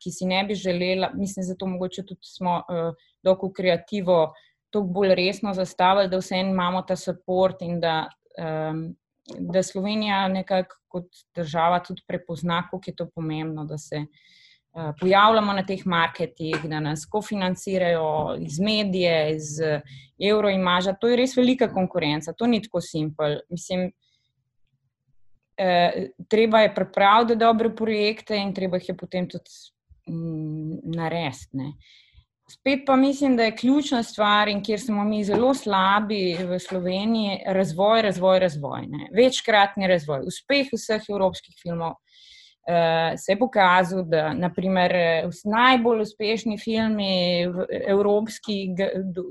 [0.00, 1.12] ki si ne bi želela.
[1.16, 4.32] Mislim, zato mogoče tudi smo uh, dolgo kreativo.
[4.70, 8.96] To bolj resno zastavili, da vseeno imamo ta podpor in da um,
[9.38, 11.04] da Slovenija nekako kot
[11.34, 16.80] država tudi prepozna, kako je to pomembno, da se uh, pojavljamo na teh marketih, da
[16.80, 19.44] nas kofinancirajo iz medije, iz
[20.30, 20.92] euroimaža.
[20.92, 23.38] To je res velika konkurenca, to ni tako simpel.
[23.50, 23.90] Mislim,
[25.60, 25.92] uh,
[26.28, 29.50] treba je pripraviti dobre projekte in treba jih je potem tudi
[30.06, 31.72] um, narediti.
[32.50, 37.42] Spet pa mislim, da je ključna stvar, in kjer smo mi zelo slabi v Sloveniji,
[37.46, 38.86] razvoj, razvoj, razvoj.
[38.88, 39.08] Ne.
[39.12, 40.22] Večkratni razvoj.
[40.26, 44.96] Uspeh vseh evropskih filmov uh, se je pokazal, da naprimer,
[45.44, 47.44] najbolj uspešni filmi,
[47.86, 48.56] evropski,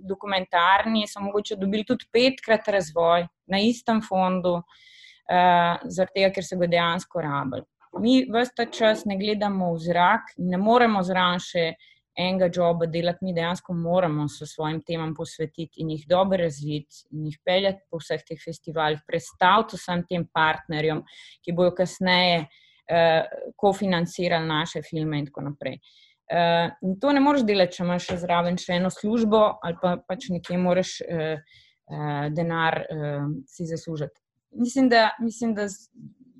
[0.06, 6.62] dokumentarni, so mogoče dobili tudi petkrat razvoj na istem fondu, uh, zaradi tega, ker se
[6.62, 7.65] ga dejansko rabili.
[7.97, 11.71] Mi vse čas ne gledamo v zrak, ne moremo zraven še
[12.17, 17.27] enega joba delati, mi dejansko moramo se svojim temam posvetiti in jih dobro razviti in
[17.30, 21.03] jih peljati po vseh teh festivalih, predstaviti vsem tem partnerjem,
[21.45, 25.80] ki bojo kasneje uh, kofinancirali naše filme in tako naprej.
[26.27, 30.32] Uh, in to ne moreš delati, če imaš zraven še eno službo ali pa pač
[30.34, 34.19] nekje moraš uh, uh, denar uh, si zaslužiti.
[34.58, 35.67] Mislim da, mislim, da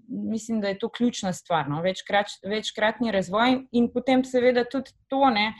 [0.08, 1.70] mislim, da je to ključna stvar.
[1.70, 1.82] No?
[1.82, 5.54] Večkrat, večkratni razvoj in potem, seveda, tudi to, ne,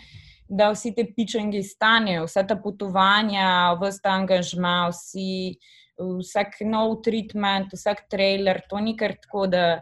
[0.50, 5.58] da vsi te pičengi stanejo, vsa ta potovanja, vse ta angažma, vsi,
[5.98, 8.62] vsak nov treatment, vsak trailer.
[8.70, 9.82] To ni kar tako, da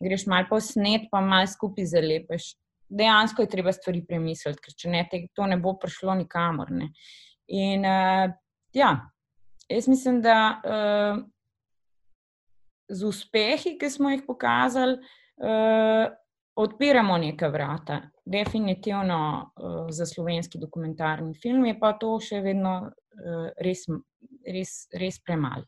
[0.00, 2.54] greš malo posnet, pa malo skupaj zalepeš.
[2.88, 6.70] Dejansko je treba stvari premisliti, ker če ne, te, to ne bo prišlo nikamor.
[6.70, 6.92] Ne.
[7.50, 8.30] In uh,
[8.74, 8.92] ja,
[9.68, 10.36] jaz mislim, da.
[10.64, 11.24] Uh,
[12.88, 14.98] z uspehi, ki smo jih pokazali,
[15.42, 16.06] uh,
[16.56, 18.00] odpiramo neka vrata.
[18.24, 19.18] Definitivno
[19.56, 23.86] uh, za slovenski dokumentarni film je pa to še vedno uh, res,
[24.46, 25.66] res, res premalo.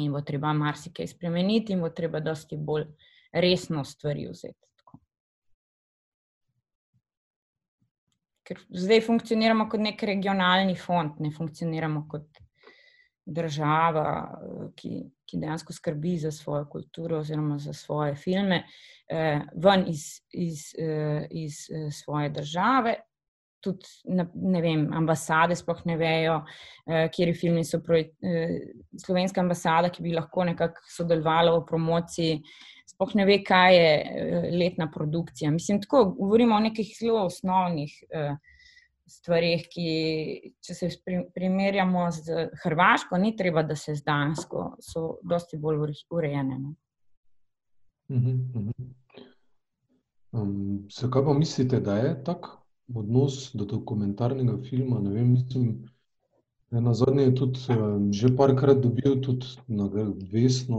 [0.00, 2.86] In bo treba marsikaj spremeniti, in bo treba dosti bolj
[3.32, 4.62] resno stvari vzeti.
[8.52, 12.41] ker zdaj funkcioniramo kot nek regionalni fond, ne funkcioniramo kot
[13.26, 14.06] država,
[14.76, 18.62] ki, ki dejansko skrbi za svojo kulturo oziroma za svoje filme,
[19.08, 22.94] eh, ven iz, iz, eh, iz eh, svoje države.
[23.62, 23.86] Tudi,
[24.34, 26.40] ne vem, ambasade sploh ne vejo,
[26.86, 27.78] eh, kje filmi so.
[27.78, 28.58] Projek, eh,
[28.98, 32.40] slovenska ambasada, ki bi lahko nekako sodelovala v promociji,
[32.90, 35.50] sploh ne ve, kaj je eh, letna produkcija.
[35.50, 38.34] Mislim, tako govorimo o nekih zelo osnovnih eh,
[39.12, 39.88] stvarih, ki,
[40.64, 40.88] če se
[41.34, 46.58] primerjamo z Hrvaško, ni treba, da se z Dansko, so dosti bolj urejene.
[46.58, 46.74] No.
[50.32, 52.46] Um, zakaj pa mislite, da je tak
[52.94, 55.00] odnos do dokumentarnega filma?
[55.00, 55.88] Ne vem, mislim,
[56.70, 60.16] da na zadnje je tudi um, že parkrat dobil tudi nagrado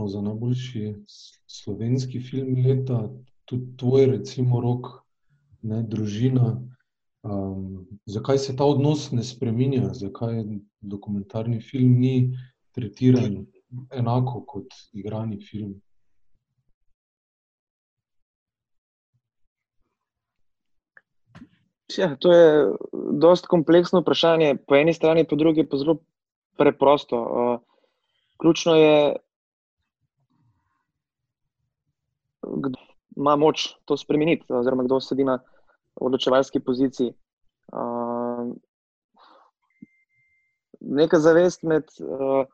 [0.08, 0.94] za najboljši
[1.46, 3.08] slovenski film leta,
[3.44, 4.86] tudi tvoj, recimo, rok,
[5.62, 6.58] ne družina.
[7.24, 10.42] Um, zakaj se ta odnos ne spremenja, zakaj
[10.80, 12.36] dokumentarni film ni
[12.76, 13.46] tretiran
[13.96, 15.78] enako kot igrani film?
[21.96, 22.50] Ja, to je
[23.20, 24.58] precej kompleksno vprašanje.
[24.66, 25.96] Po eni strani, po drugi pa zelo
[26.58, 27.16] preprosto.
[27.16, 27.60] Uh,
[28.36, 29.16] ključno je,
[32.42, 32.78] kdo
[33.16, 35.38] ima moč to spremeniti, oziroma kdo sedi na
[35.96, 37.14] odločevalski poziciji.
[37.72, 38.54] Uh,
[40.80, 42.44] neka zavest med uh,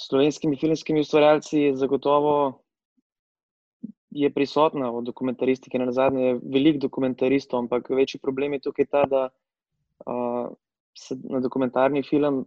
[0.00, 2.62] slovenskimi filmskimi ustvarjalci je zagotovo
[4.34, 5.78] prisotna v dokumentaristiki.
[5.78, 9.28] Na zadnje je veliko dokumentaristov, ampak večji problem je tukaj ta, da
[10.06, 10.48] uh,
[10.96, 12.46] se na dokumentarni film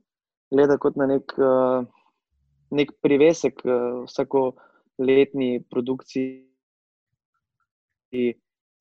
[0.51, 1.85] gleda kot na nek, uh,
[2.71, 4.51] nek privesek uh, vsako
[4.97, 6.49] letni produkciji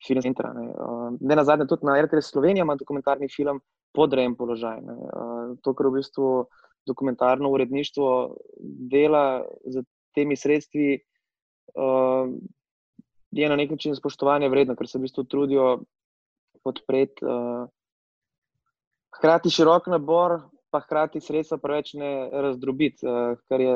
[0.07, 0.53] filma centra.
[0.55, 0.69] Ne.
[0.73, 3.61] Uh, ne na zadnje, tudi na RTV Slovenija ima dokumentarni film
[3.95, 4.79] podrejen položaj.
[4.79, 6.47] Uh, to, kar v bistvu
[6.87, 8.37] dokumentarno uredništvo
[8.91, 9.83] dela z
[10.15, 11.01] temi sredstvi,
[11.75, 12.31] uh,
[13.31, 15.81] je na nek način spoštovanje vredno, ker se v bistvu trudijo
[16.65, 17.67] podpreti uh,
[19.19, 23.75] hkrati širok nabor, pa hkrati sredstva preveč ne razdrobiti, uh, kar je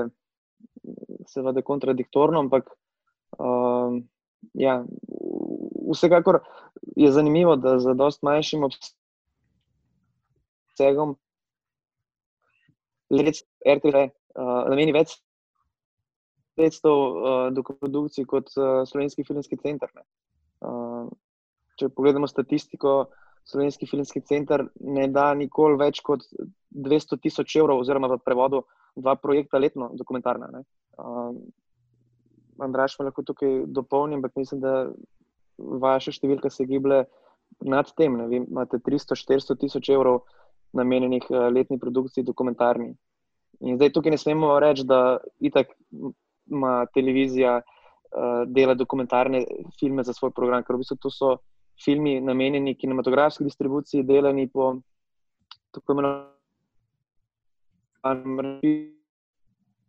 [1.28, 3.71] seveda kontradiktorno, ampak uh,
[4.54, 4.84] ja,
[5.92, 6.40] vsekakor
[6.96, 8.64] je zanimivo, da za dost manjšim
[10.72, 11.16] obsegom
[13.10, 13.36] let
[13.68, 14.10] RTV uh,
[14.68, 15.18] nameni več
[16.54, 19.88] sredstev uh, do produkcij kot uh, Slovenski filmski center.
[20.62, 21.08] Uh,
[21.80, 23.06] če pogledamo statistiko,
[23.48, 26.24] Slovenski filmski center ne da nikoli več kot
[26.70, 28.62] 200 tisoč evrov, oziroma v prevodu
[28.96, 30.62] dva projekta letno, dokumentarna.
[30.96, 31.32] Uh,
[32.60, 34.90] Andraš, me lahko tukaj dopolnim, ampak mislim, da
[35.58, 37.04] vaše številke se giblje
[37.60, 38.16] nad tem.
[38.18, 38.26] Ne?
[38.28, 40.22] Vi imate 300-400 tisoč evrov
[40.76, 42.92] namenjenih uh, letni produkciji dokumentarni.
[43.62, 45.66] In zdaj tukaj ne smemo reči, da itak
[46.50, 47.64] ima televizija uh,
[48.48, 49.44] dela dokumentarne
[49.78, 51.36] filme za svoj program, ker v bistvu to so
[51.82, 54.74] filmi namenjeni kinematografski distribuciji, delani po
[55.72, 56.30] tako imenovanem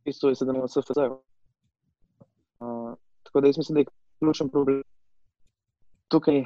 [0.05, 0.97] režisu, da imamo SFZ.
[0.97, 1.32] Uh,
[3.33, 3.85] tako da jaz mislim, da je
[4.19, 4.83] ključen problem.
[6.07, 6.45] Tukaj uh,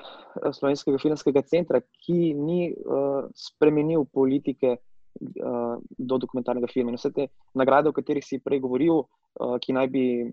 [0.55, 6.95] Slovenskega filmskega centra, ki ni uh, spremenil politike uh, do dokumentarnega filma.
[6.95, 10.31] In vse te nagrade, o katerih si prej govoril, uh, ki naj bi uh,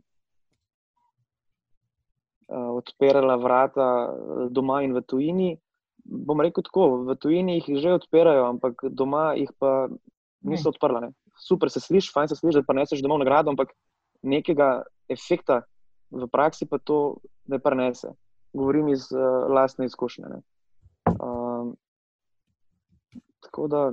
[2.78, 4.14] odpirala vrata
[4.54, 5.50] doma in v tujini.
[6.04, 9.88] Bom rekel tako, v tujini jih že odpirajo, ampak doma jih pa
[10.46, 11.00] niso odprla.
[11.00, 11.10] Ne.
[11.34, 13.74] Super se sliši, fajn se sliši, da pa neseš domov nagrado, ampak
[14.22, 15.64] nekega efekta
[16.14, 18.14] v praksi pa to ne prenese.
[18.54, 20.24] Govorim iz uh, lastne izkušnje.
[21.10, 21.74] Uh,
[23.42, 23.92] tako da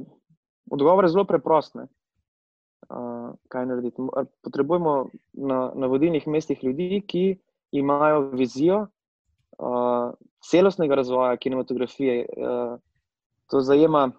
[0.71, 1.75] Odgovor je zelo preprost.
[1.75, 1.85] Uh,
[3.47, 4.01] kaj narediti?
[4.43, 7.37] Potrebujemo na, na vodilnih mestih ljudi, ki
[7.71, 10.13] imajo vizijo uh,
[10.49, 12.25] celostnega razvoja kinematografije.
[12.37, 12.79] Uh,
[13.51, 14.11] to, zajema,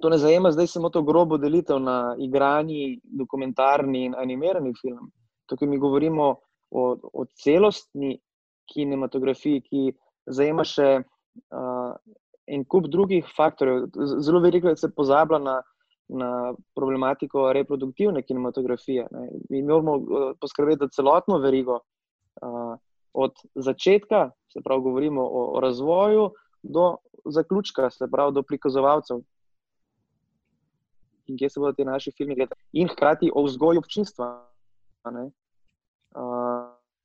[0.00, 5.10] to ne zajema zdaj samo to grobo delitev na igrani, dokumentarni in animirani film.
[5.46, 6.34] Tukaj mi govorimo
[6.70, 8.16] o, o celostni
[8.72, 9.82] kinematografiji, ki
[10.26, 11.92] zajema še uh,
[12.46, 13.88] en kup drugih faktorjev.
[14.22, 15.56] Zelo veliko se pozablja na,
[16.08, 16.30] na
[16.74, 19.06] problematiko reproduktivne kinematografije.
[19.10, 19.28] Ne.
[19.50, 21.80] Mi moramo poskrbeti za celotno verigo,
[22.42, 22.74] uh,
[23.16, 26.30] od začetka, se pravi, govorimo o, o razvoju,
[26.62, 29.22] do zaključka, se pravi, do prikazovalcev.
[31.26, 34.28] In kje se bodo ti naši filmi gledali, in hkrati o vzgoju občinstva.
[35.06, 35.30] Uh,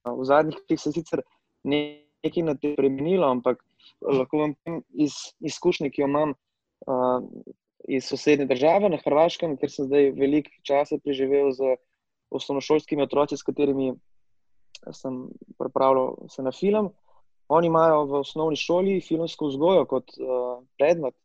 [0.06, 1.22] v zadnjih letih se je sicer
[1.64, 3.72] nekaj na tem spremenilo, ampak uh,
[4.02, 7.22] lahko vam povem iz izkušnje, ki jo imam uh,
[7.90, 11.76] iz sosednje države na Hrvaškem, ker sem zdaj veliko časa preživel z
[12.32, 13.94] osnovnošolskimi otroci, s katerimi
[14.96, 15.28] sem
[15.60, 16.92] pripravljal se na film.
[17.52, 21.16] Oni imajo v osnovni šoli filmsko vzgojo kot uh, predmet.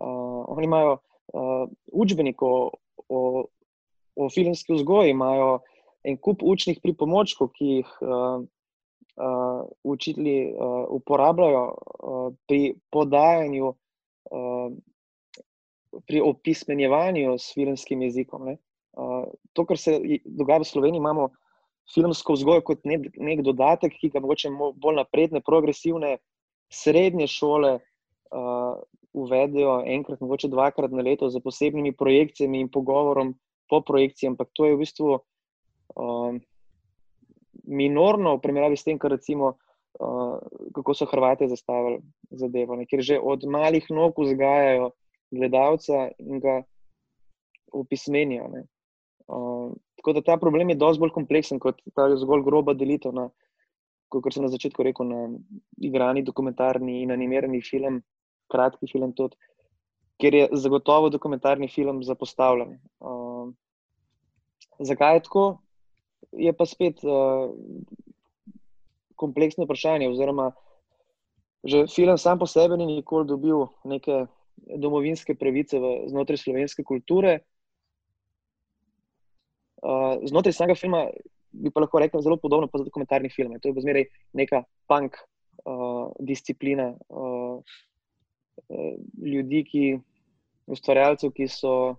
[0.00, 2.70] Uh, oni imajo uh, učbenik o,
[3.08, 3.44] o,
[4.16, 5.60] o filmski vzgoji, imajo
[6.04, 8.42] en kup učnih pripomočkov, ki jih uh,
[9.16, 13.68] uh, učitelji uh, uporabljajo uh, pri podajanju,
[14.30, 14.72] uh,
[16.06, 18.48] pri opismenjevanju s filmskim jezikom.
[18.48, 21.30] Uh, to, kar se dogaja v Sloveniji, imamo
[21.94, 26.16] filmsko vzgojo kot ne, nek dodatek, ki ga mogoče bolj napredne, progresivne
[26.72, 27.78] srednje šole.
[28.32, 28.80] Uh,
[29.12, 33.34] Uvedejo enkrat, mogoče dvakrat na leto, z posebnimi projekcijami in pogovorom
[33.68, 35.18] po projekciji, ampak to je v bistvu
[35.94, 36.34] uh,
[37.64, 39.54] minorno v primerjavi s tem, kar recimo,
[40.00, 40.38] uh,
[40.74, 42.86] kako so Hrvati zastavili zadevo, ne?
[42.86, 44.90] ker že od malih nog vzgajajo
[45.32, 46.62] gledalca in ga
[47.72, 48.48] opismenijo.
[49.28, 53.28] Uh, tako da ta problem je dosti bolj kompleksen kot ta zgolj groba delitev na,
[54.08, 55.28] kot sem na začetku rekel, na
[55.80, 58.02] igrani dokumentarni in animirani film,
[58.52, 59.38] kratki film tudi.
[60.20, 62.76] Ker je zagotovo dokumentarni film zapostavljen.
[63.00, 63.48] Uh,
[64.78, 65.46] zakaj je tako?
[66.32, 67.52] Je pa spet uh,
[69.16, 70.10] kompleksno vprašanje.
[70.10, 70.52] Oziroma,
[71.64, 74.26] že film sam po sebi ni nikoli dobil neke
[74.56, 77.42] domovinske pravice v, znotraj slovenske kulture.
[79.82, 81.06] Uh, znotraj samega filma
[81.52, 83.58] bi pa lahko rekel zelo podobno kot za dokumentarni film.
[83.60, 85.18] To je zmeraj neka punk
[85.66, 87.60] uh, disciplina uh,
[88.68, 89.84] uh, ljudi, ki,
[90.66, 91.96] ustvarjalcev, ki so.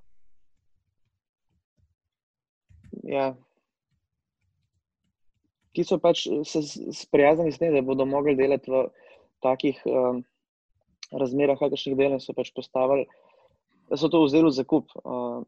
[3.04, 3.34] Ja,
[5.74, 6.62] ki so pač eh, se
[6.94, 8.86] sprijaznili s tem, da bodo mogli delati v
[9.44, 10.24] takih um,
[11.12, 13.08] razmerah, kakršnih delov so pač postavili,
[13.90, 14.94] da so to vzeli za kup.
[15.04, 15.44] Uh,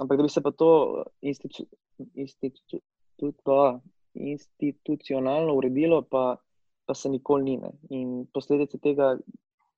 [0.00, 1.66] ampak da bi se pa to institu,
[2.14, 2.80] institu,
[3.16, 3.80] to
[4.14, 6.36] institucionalno uredilo, pa,
[6.86, 7.56] pa se nikoli ni.
[7.56, 7.72] Ne.
[7.90, 9.16] In posledice tega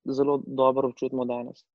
[0.05, 1.65] zelo dobro občutimo danes.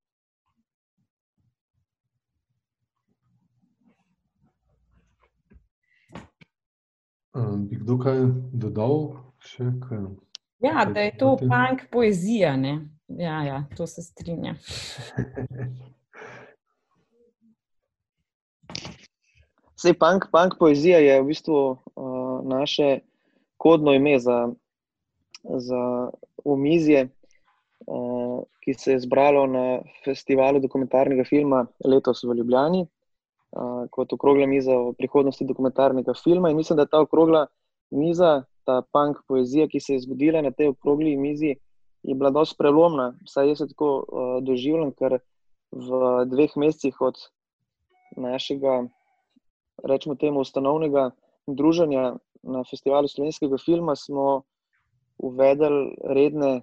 [7.34, 8.20] Bi kdo kaj
[8.54, 9.16] dodal?
[9.42, 9.98] Še, kaj,
[10.62, 12.54] ja, da je to punk poezija.
[13.10, 14.54] Ja, ja, to se strinja.
[19.74, 23.02] Sej, punk, punk poezija je v bistvu uh, naše
[23.58, 24.48] kodno ime za,
[25.42, 26.10] za
[26.44, 27.08] omizje,
[27.90, 32.86] uh, ki se je zbralo na festivalu dokumentarnega filma letos v Ljubljani
[33.90, 36.50] kot okrogla miza o prihodnosti dokumentarnega filma.
[36.50, 37.46] In mislim, da ta okrogla
[37.90, 41.54] miza, ta punk poezija, ki se je zgodila na tej okrogli mizi,
[42.02, 43.12] je bila dosti prelomna.
[43.24, 45.18] Vsaj jaz tako uh, doživljam, ker
[45.72, 46.00] v
[46.30, 47.20] dveh mesecih od
[48.16, 48.84] našega,
[49.84, 51.10] rečemo temu, ustanovnega
[51.46, 54.42] druženja na festivalu slovenskega filma smo
[55.18, 56.62] uvedli redne.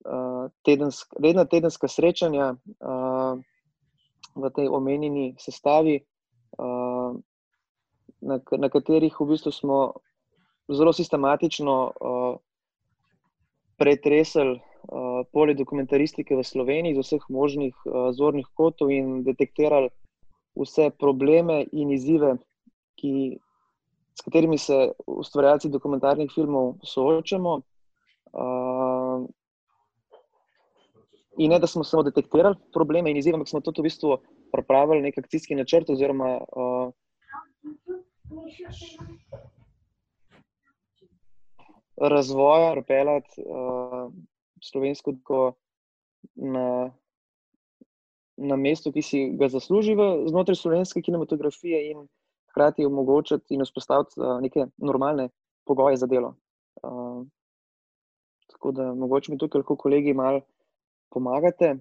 [0.00, 3.36] Uh, tedensk, redna tedenska srečanja uh,
[4.32, 5.98] v tej omenjeni sestavi,
[8.20, 9.78] na, na katerih v bistvu smo
[10.68, 12.36] zelo sistematično uh,
[13.76, 19.90] pretresli uh, polje dokumentaristike v Sloveniji iz vseh možnih uh, zornih kotov in detektirali
[20.60, 22.36] vse probleme in izzive,
[23.00, 23.38] ki,
[24.14, 27.60] s katerimi se ustvarjalci dokumentarnih filmov soočamo.
[28.30, 29.26] Uh,
[31.40, 34.16] In ne, da smo samo detektirali probleme in izzive, ampak smo tudi v bistvu
[34.52, 36.92] pripravili nek akcijski načrt, oziroma uh,
[41.96, 44.12] razvoja, pripeljati uh,
[44.62, 45.52] slovensko tako
[46.34, 46.92] na,
[48.36, 49.96] na mesto, ki si ga zasluži
[50.28, 52.06] znotraj slovenske kinematografije, in
[52.50, 55.28] hkrati omogočiti in vzpostaviti uh, neke normalne
[55.66, 56.34] pogoje za delo.
[56.82, 57.26] Uh,
[58.50, 60.40] tako da mogoče mi tukaj lahko kolegi malo
[61.10, 61.76] pomagate.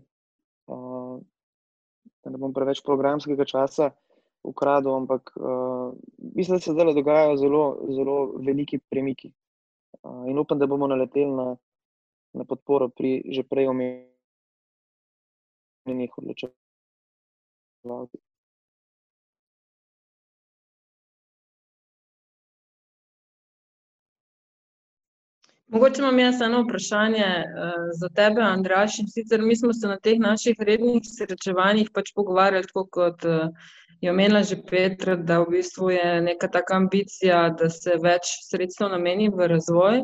[2.29, 3.89] Da ne bom preveč programskega časa
[4.45, 5.93] ukradel, ampak uh,
[6.35, 9.31] mislim, da se zdaj dogajajo zelo, zelo veliki premiki.
[10.03, 11.57] Uh, in upam, da bomo naleteli na,
[12.37, 14.05] na podporo pri že prej omenjenih
[16.21, 16.59] odločitvah.
[25.69, 28.95] Mogoče imam jaz eno vprašanje uh, za tebe, Andraš.
[29.13, 33.67] Sicer mi smo se na teh naših rednih srečevanjih pač pogovarjali, tako kot uh,
[34.01, 38.89] je omenila že Petra, da v bistvu je neka taka ambicija, da se več sredstev
[38.95, 40.01] nameni v razvoj.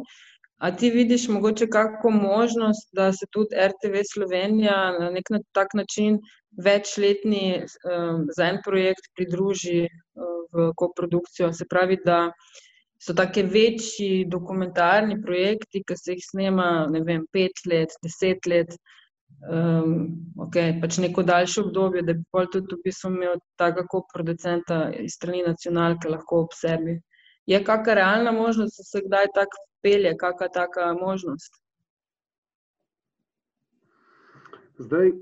[0.61, 5.73] A ti vidiš mogoče kako možnost, da se tudi RTV Slovenija na nek na tak
[5.73, 6.19] način
[6.61, 11.49] večletni um, za en projekt pridruži uh, v koprodukcijo?
[11.53, 12.29] Se pravi, da
[13.05, 18.71] so take večji dokumentarni projekti, ki se jih snema, ne vem, pet let, deset let,
[19.49, 19.91] um,
[20.47, 25.17] okay, pač neko daljše obdobje, da bi pol tudi v bistvu imel takega koproducenta iz
[25.19, 26.97] strani nacionalke lahko ob sebi.
[27.45, 29.53] Je kakšna realna možnost, da se kdaj tak
[29.85, 31.61] pelje, kakšna taka možnost?
[34.81, 35.13] Zdaj,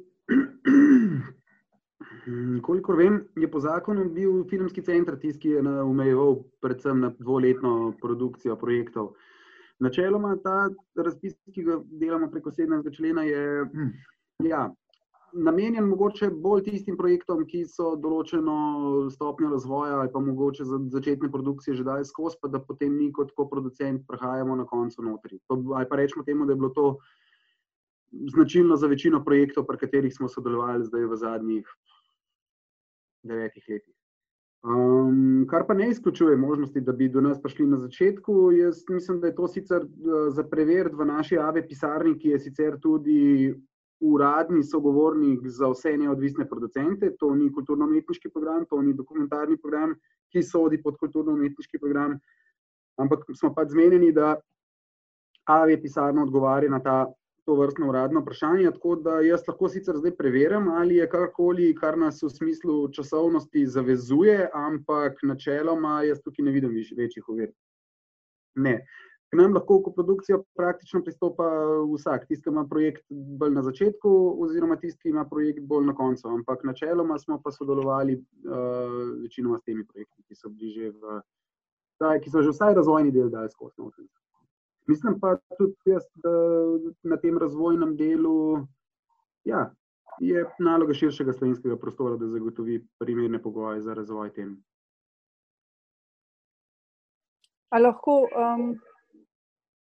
[2.61, 7.93] kolikor vem, je po zakonu bil filmski center tisti, ki je omejeval predvsem na dvoletno
[8.01, 9.13] produkcijo projektov.
[9.79, 12.87] Načeloma ta razpis, ki ga delamo preko 17.
[12.95, 13.65] člena, je
[14.47, 14.67] ja,
[15.33, 21.31] namenjen mogoče bolj tistim projektom, ki so določeno stopnjo razvoja ali pa mogoče za začetne
[21.31, 25.39] produkcije že dali skozi, pa da potem mi kot producent prihajamo na koncu notri.
[25.49, 26.87] Ali pa rečemo temu, da je bilo to
[28.35, 31.75] značilno za večino projektov, pri katerih smo sodelovali zdaj v zadnjih
[33.23, 33.93] devetih letih.
[34.63, 38.51] Um, kar pa ne izključuje možnosti, da bi do nas prišli na začetku.
[38.51, 39.85] Jaz mislim, da je to sicer
[40.29, 43.53] za preveriti v naši AVE pisarni, ki je sicer tudi
[43.99, 47.11] uradni sogovornik za vse neodvisne producente.
[47.19, 49.95] To ni kulturno-umetniški program, to ni dokumentarni program,
[50.31, 52.15] ki sodi pod kulturno-umetniški program.
[52.99, 54.37] Ampak smo pa zmenjeni, da
[55.45, 56.97] AVE pisarna odgovarja na ta.
[57.43, 58.71] To vrstno uradno vprašanje.
[58.71, 63.65] Tako da jaz lahko sicer zdaj preverim, ali je karkoli, kar nas v smislu časovnosti
[63.67, 67.51] zavezuje, ampak načeloma jaz tukaj ne vidim večjih ovir.
[68.55, 68.77] Ne.
[69.33, 71.45] K nam lahko v produkcijo praktično pristopa
[71.89, 73.05] vsak, tisti, ki ima projekt
[73.41, 74.09] bolj na začetku,
[74.45, 76.27] oziroma tisti, ki ima projekt bolj na koncu.
[76.29, 81.17] Ampak načeloma smo pa sodelovali uh, večinoma s temi projekti, ki so, v,
[81.97, 83.81] taj, ki so že vsaj razvojni del dali skozi.
[84.87, 86.29] Mislim pa tudi jaz, da
[87.03, 88.57] na tem razvojnem delu
[89.43, 89.71] ja,
[90.19, 94.57] je naloga širšega slovenskega prostora, da zagotovi primerne pogoje za razvoj tem.
[97.69, 98.75] Ali lahko um,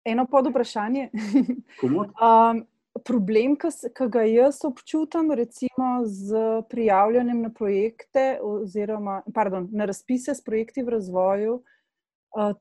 [0.06, 1.10] eno pod vprašanje.
[1.84, 2.64] um,
[3.06, 6.38] problem, ki ga jaz občutam, recimo z
[6.70, 11.81] prijavljanjem na projekte, oziroma pardon, na razpise s projekti v razvoju, uh,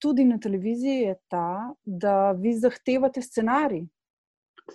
[0.01, 3.85] tudi na televiziji, je ta, da vi zahtevate scenarij.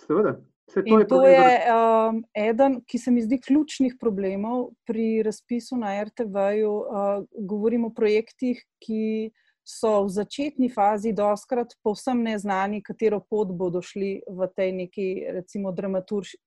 [0.06, 0.36] Seveda.
[0.74, 5.94] To je, to je um, eden, ki se mi zdi ključnih problemov pri razpisu na
[6.02, 6.72] RTV-ju.
[6.72, 9.30] Uh, govorimo o projektih, ki
[9.66, 15.72] so v začetni fazi doskrat povsem neznani, katero pot bodo šli v tej neki, recimo,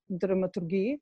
[0.09, 0.99] dramaturgiji.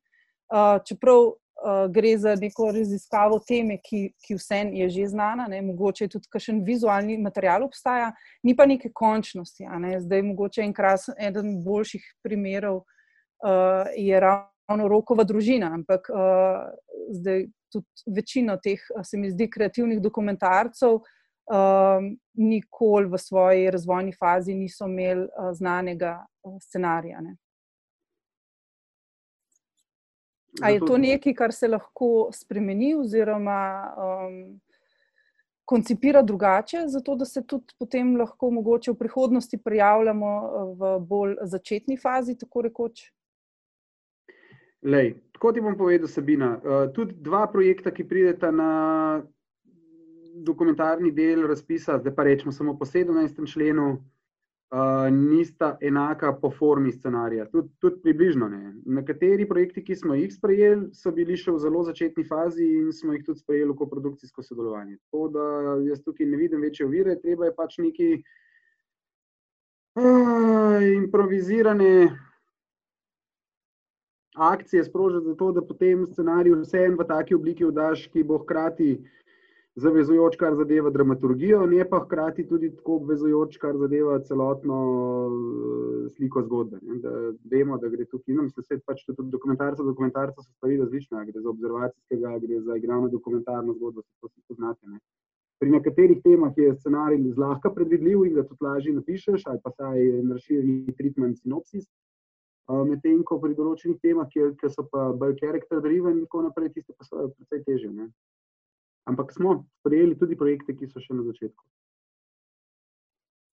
[0.48, 1.34] Uh, čeprav
[1.64, 5.62] uh, gre za neko raziskavo teme, ki, ki vsem je že znana, ne?
[5.62, 9.66] mogoče tudi kakšen vizualni material obstaja, ni pa neke končnosti.
[9.80, 9.98] Ne?
[10.00, 16.66] Zdaj, mogoče en kras, eden boljših primerov uh, je ravno rokova družina, ampak uh,
[17.14, 21.00] zdaj tudi večino teh, se mi zdi, kreativnih dokumentarcev,
[21.48, 27.20] um, nikoli v svoji razvojni fazi niso imeli uh, znanega uh, scenarija.
[27.20, 27.36] Ne.
[30.62, 33.60] A je to nekaj, kar se lahko spremeni, oziroma
[33.96, 34.60] um,
[35.64, 40.32] koncipira drugače, zato da se tudi potem lahko mogoče v prihodnosti prijavljamo
[40.80, 43.08] v bolj začetni fazi, tako rekoč?
[44.82, 46.54] Lej, tako ti bom povedal, Sabina.
[46.56, 48.70] Uh, tudi dva projekta, ki prideta na
[50.44, 53.42] dokumentarni del razpisa, zdaj pa rečemo samo po 17.
[53.52, 53.98] členu,
[54.70, 57.46] uh, nista enaka po formi scenarija.
[57.50, 58.74] Tudi, tudi približno ne.
[58.84, 63.16] Nekateri projekti, ki smo jih sprejeli, so bili še v zelo začetni fazi in smo
[63.16, 64.98] jih tudi sprejeli v koprodukcijsko sodelovanje.
[65.08, 65.44] Tako da
[65.88, 68.08] jaz tukaj ne vidim večje ovire, treba je pač neki
[69.96, 71.92] uh, improvizirane.
[74.38, 79.06] Akcije sprožiti, zato da potem scenarij vseeno v taki obliki vdaš, ki bo hkrati uh,
[79.78, 84.78] zavezujoč, kar zadeva dramaturgijo, ne pa hkrati tudi tako obvezujoč, kar zadeva celotno
[85.26, 86.80] uh, sliko zgodbe.
[87.02, 87.12] Da
[87.50, 91.44] vemo, da gre tukaj, no, mislim, da pač tudi dokumentarce, dokumentarce so stvari različne, gre
[91.44, 94.86] za observacijskega, gre za igrano dokumentarno zgodbo, se to vsi poznate.
[94.86, 94.98] Ne.
[95.62, 100.04] Pri nekaterih temah je scenarij zlahka predvidljiv in ga tudi lažje napišeš, ali pa saj
[100.32, 101.86] razširjeni treatment sinopsis.
[102.68, 106.74] Uh, Medtem ko pri določenih temah, ki so pa bolj character driven, in tako naprej,
[106.74, 107.92] tiste pa so precej težje.
[107.94, 108.10] Ne
[109.08, 111.64] ampak smo sprejeli tudi projekte, ki so še na začetku.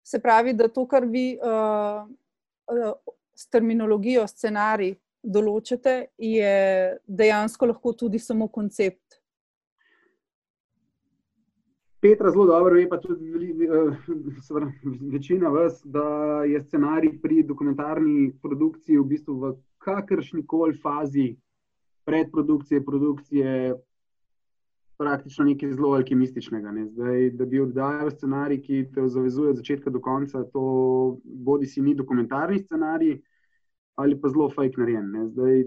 [0.02, 2.02] Se pravi, da to, kar vi uh,
[3.36, 6.54] s terminologijo, scenarij določate, je
[7.06, 9.20] dejansko lahko tudi samo koncept.
[12.02, 13.30] Petra zelo dobro ve, pa tudi
[13.68, 13.92] uh,
[15.12, 19.52] večina vas, da je scenarij pri dokumentarni produkciji v bistvu v
[19.86, 21.28] kakršni koli fazi
[22.04, 23.74] predprodukcije, produkcije,
[25.02, 26.70] praktično nekaj zelo alkimističnega.
[26.70, 26.86] Ne.
[26.94, 30.64] Zdaj, da bi oddajal scenarij, ki te zavezuje od začetka do konca, to
[31.24, 33.20] bodi si ni dokumentarni scenarij
[34.00, 35.10] ali pa zelo fake narejen.
[35.34, 35.64] Zdaj,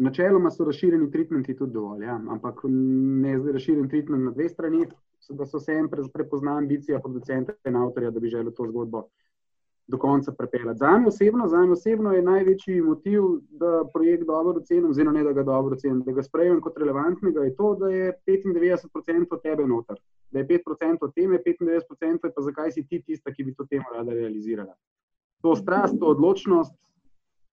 [0.00, 2.20] načeloma so razširjeni treatmenti tudi dovolj, ja.
[2.36, 4.84] ampak ne zdaj razširjen treatment na dve strani,
[5.30, 9.08] da so vse en prepozna ambicija producenta in avtorja, da bi želel to zgodbo
[9.90, 10.78] do konca prepeljati.
[10.78, 15.42] Za me osebno, osebno je največji motiv, da projekt dobro ocenim, oziroma ne da ga
[15.42, 19.96] dobro ocenim, da ga sprejemem kot relevantnega, je to, da je 95% od tebe noter,
[20.30, 23.66] da je 5% od teme, 95% je pa zakaj si ti tista, ki bi to
[23.70, 24.74] temo rada realizirala.
[25.42, 26.74] To strast, to odločnost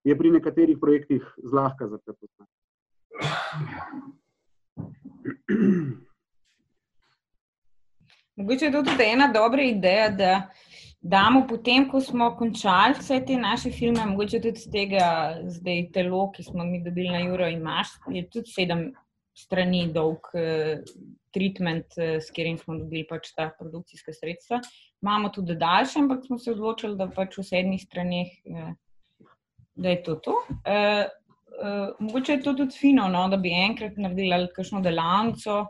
[0.03, 2.51] je pri nekaterih projektih zlahka za prepoznati.
[8.35, 10.49] Mogoče je to tudi ena dobra ideja, da
[11.07, 15.07] damo potem, ko smo končali vse te naše filme, mogoče tudi z tega
[15.47, 18.89] zdaj telo, ki smo mi dobili na Juro in Maš, je tudi sedem
[19.37, 20.81] strani dolg uh,
[21.31, 24.59] treatment, uh, s katerim smo dobili pač ta produkcijska sredstva.
[25.01, 28.73] Imamo tudi daljše, ampak smo se odločili, da pač v sedmih straneh, uh,
[29.77, 30.35] da je to to.
[30.57, 31.05] Uh,
[31.61, 35.63] uh, mogoče je to tudi fino, no, da bi enkrat naredili kakšno delavnico,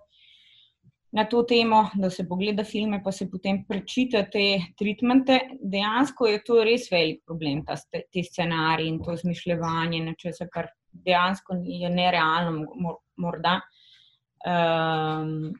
[1.17, 4.45] na to temo, da se pogleda filme, pa se potem prečita te
[4.77, 5.39] treatmente.
[5.57, 11.57] Dejansko je to res velik problem, ta, te scenariji in to zmišljanje, nečesa, kar dejansko
[11.65, 13.57] je nerealno, morda.
[14.45, 15.55] Um,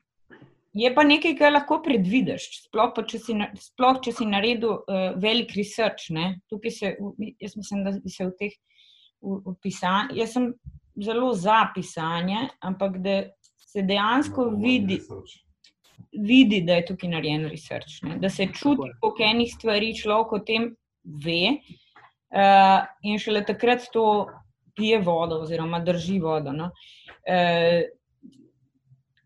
[0.78, 3.36] je pa nekaj, kar lahko predvidiš, sploh, če si,
[3.72, 6.12] sploh če si naredil uh, velik research.
[6.14, 6.36] Ne?
[6.51, 6.93] Tukaj se,
[7.41, 8.58] jaz mislim, da bi se v teh
[9.66, 10.51] pisanjih, jaz sem
[11.01, 13.20] zelo za pisanje, ampak da
[13.68, 14.99] se dejansko no, vidi,
[16.12, 18.18] vidi, da je tukaj narejen research, ne?
[18.22, 20.72] da se čuti, koliko enih stvari človek o tem
[21.04, 21.58] ve,
[22.34, 24.28] uh, in šele takrat to
[24.76, 26.54] pije vodo, oziroma drži vodo.
[26.54, 26.72] No?
[27.28, 27.86] Uh,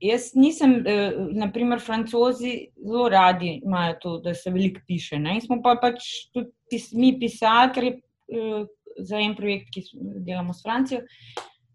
[0.01, 5.19] jaz nisem, uh, naprimer, francozi zelo radi imajo to, da se veliko piše.
[5.19, 5.37] Ne?
[5.39, 8.61] In smo pa pač tudi pis, mi pisali, ker je uh,
[8.99, 9.85] za en projekt, ki
[10.25, 11.03] delamo s Francijo.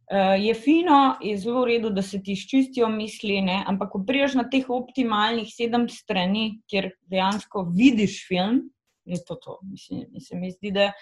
[0.07, 3.59] Uh, je fino, je zelo v redu, da se ti izčistijo misli, ne?
[3.67, 8.61] ampak ko priješ na teh optimalnih sedem strani, kjer dejansko vidiš film,
[9.05, 9.59] je to to.
[9.67, 10.93] Mislim, mislim, mi zdi, da Eh,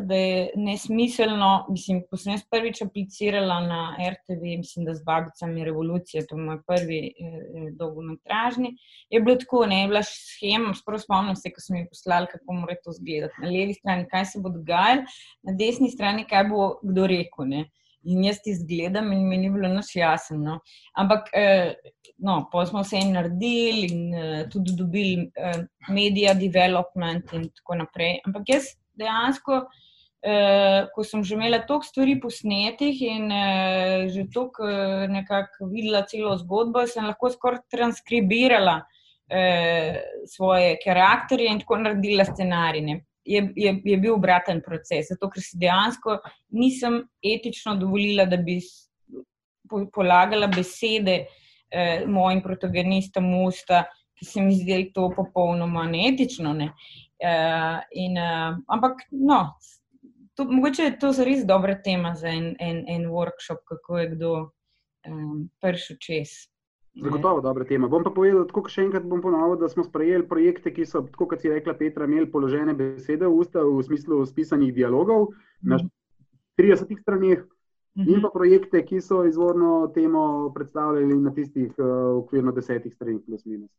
[0.00, 1.66] da je nesmiselno.
[1.70, 6.44] Mislim, ko sem jaz prvič aplicirala na RTV, mislim, da z babicami revolucije, to je
[6.44, 8.74] moj prvi eh, dolgometražni,
[9.10, 12.60] je bilo tako, ne je bila schema, sploh spomnim se, ko sem jih poslala, kako
[12.60, 13.42] mora to izgledati.
[13.42, 15.04] Na levi strani, kaj se bo dogajalo,
[15.42, 17.52] na desni strani, kaj bo kdo rekel.
[17.52, 17.66] Ne?
[18.08, 20.38] In jaz ti zgledam, in mi ni bilo noč jasno.
[20.38, 20.58] No.
[20.96, 21.74] Ampak, eh,
[22.24, 28.20] no, pa smo vse naredili, in eh, tudi dobili eh, media development, in tako naprej.
[28.24, 29.62] Ampak jaz dejansko,
[30.22, 36.04] eh, ko sem že imela toliko stvari posnetih in eh, že toliko eh, nekako videla
[36.06, 38.80] celo zgodbo, sem lahko skoraj transkribirala
[39.30, 43.04] eh, svoje karakterje in tako naredila scenarije.
[43.28, 46.14] Je, je, je bil obraten proces, zato ker si dejansko
[46.56, 48.56] nisem etično dovolila, da bi
[49.92, 51.26] polagala besede
[51.70, 53.84] eh, mojim protagonistom usta,
[54.18, 56.52] ki se mi zdeli to popolnoma neetično.
[56.52, 56.72] Ne.
[57.18, 59.58] Uh, in, uh, ampak, no,
[60.38, 64.32] to, mogoče je to res dobra tema za en, en, en workshop, kako je kdo
[65.08, 66.36] um, prišel čez.
[67.02, 67.88] Zagotovo dobra tema.
[67.88, 71.28] Bom pa povedal, tako še enkrat bom ponovil, da smo sprejeli projekte, ki so, tako
[71.32, 75.30] kot si rekla, Petra, imeli položene besede v usta v smislu spisanih dialogov
[75.62, 75.78] na
[76.58, 77.02] 30 mhm.
[77.02, 77.46] straneh.
[77.98, 78.22] In mhm.
[78.22, 83.70] pa projekte, ki so izvorno temo predstavljali na tistih uh, okvirno desetih stranih, plus minus.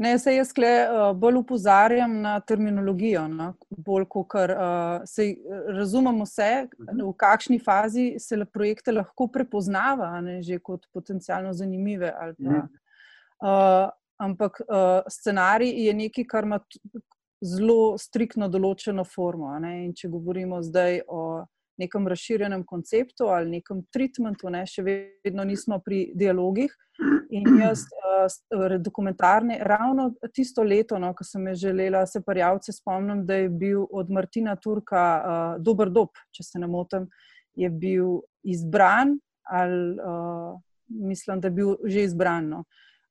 [0.00, 3.50] Ne, se jaz kle, uh, bolj upozarjam na terminologijo, no?
[3.68, 5.34] bolj kot uh, se
[5.76, 7.02] razumemo, vse, mhm.
[7.04, 12.14] v kakšni fazi se le projekte lahko prepoznava, ne, že kot potencialno zanimive.
[12.16, 12.64] Pa,
[13.44, 13.86] uh,
[14.20, 16.60] ampak uh, scenarij je nekaj, kar ima
[17.40, 19.52] zelo striktno določeno formo.
[19.96, 21.22] Če govorimo zdaj o
[21.80, 26.74] nekem razširjenem konceptu ali nekem treatmentu, ne, še vedno nismo pri dialogih.
[27.32, 33.38] In jaz, uh, dokumentarne, ravno tisto leto, no, ko sem želela se parjavce spomnim, da
[33.40, 37.08] je bil od Martina Turka uh, Dober Dob, če se ne motim,
[37.56, 39.16] je bil izbran,
[39.48, 40.58] ali uh,
[40.90, 42.52] mislim, da je bil že izbran.
[42.52, 42.64] No.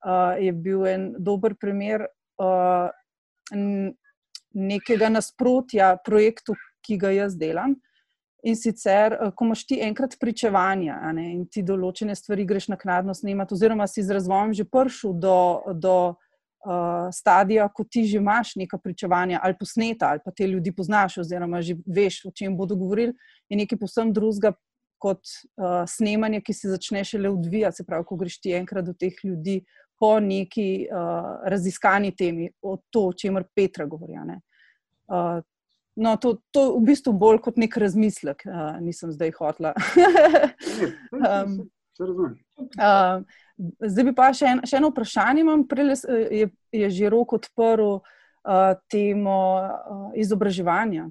[0.06, 2.06] Uh, je bil en dober primer
[2.40, 2.88] uh,
[4.54, 6.56] nekega nasprotja projektu,
[6.86, 7.76] ki ga jaz delam
[8.48, 13.56] In sicer, ko imaš ti enkrat pričevanja ne, in ti določene stvari greš naknadno snemati,
[13.58, 15.40] oziroma si z razvojem že prišel do,
[15.76, 20.72] do uh, stadija, ko ti že imaš neka pričevanja ali posneta, ali pa te ljudi
[20.72, 23.14] poznaš, oziroma že veš, o čem bodo govorili,
[23.50, 24.54] je nekaj posebno drugega
[25.00, 25.20] kot
[25.60, 27.82] uh, snemanje, ki se začne šele odvijati.
[27.82, 29.62] Se pravi, ko greš ti enkrat do teh ljudi
[30.00, 34.16] po neki uh, raziskani temi, o to, o čemer Petra govori.
[34.16, 35.40] Uh,
[36.00, 39.74] no, to, to v bistvu bolj kot nek razmislek, uh, nisem zdaj hotla.
[41.12, 41.60] um,
[42.80, 43.22] uh,
[43.84, 45.46] zdaj bi pa še, en, še eno vprašanje.
[45.70, 45.94] Prej
[46.40, 46.50] je,
[46.82, 51.10] je že rok odprl uh, temo uh, izobraževanja.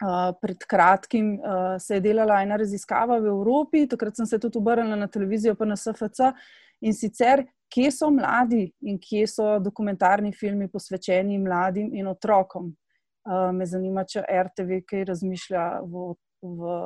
[0.00, 4.56] Uh, pred kratkim uh, se je delala ena raziskava v Evropi, takrat sem se tudi
[4.56, 6.32] obrnila na televizijo, pa na SFC.
[6.80, 12.72] In sicer, kje so mladi in kje so dokumentarni filmi posvečeni mladim in otrokom.
[13.28, 16.04] Uh, me zanima, če RTV kaj razmišlja v,
[16.40, 16.76] v,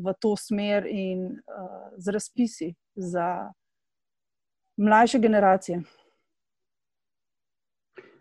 [0.00, 3.26] v to smer in uh, z razpisi za
[4.80, 5.82] mlajše generacije.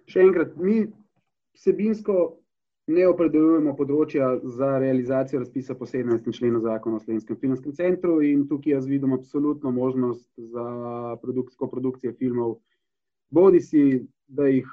[0.09, 0.81] Še enkrat, mi
[1.55, 2.17] vsebinsko
[2.89, 6.31] ne opredeljujemo področja za realizacijo razpisa po 17.
[6.35, 10.67] členu zakona o Slovenskem filmskem centru in tukaj jaz vidim absolutno možnost za
[11.21, 12.57] produkcijsko produkcijo filmov,
[13.29, 13.83] bodi si,
[14.27, 14.67] da jih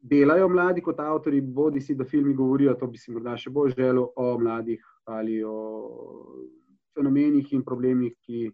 [0.00, 3.74] delajo mladi kot avtori, bodi si, da filmi govorijo, to bi si morda še bolj
[3.76, 5.58] želel o mladih ali o
[6.96, 8.48] fenomenih in problemih, ki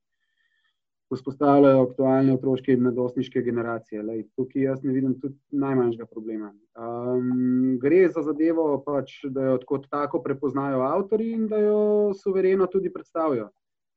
[1.15, 4.03] vzpostavljajo aktualne otroške in mladostniške generacije.
[4.03, 6.51] Lej, tukaj jaz ne vidim tudi najmanjšega problema.
[6.75, 11.79] Um, gre za zadevo, pač, da jo kot tako prepoznajo avtori in da jo
[12.19, 13.53] suvereno tudi predstavijo.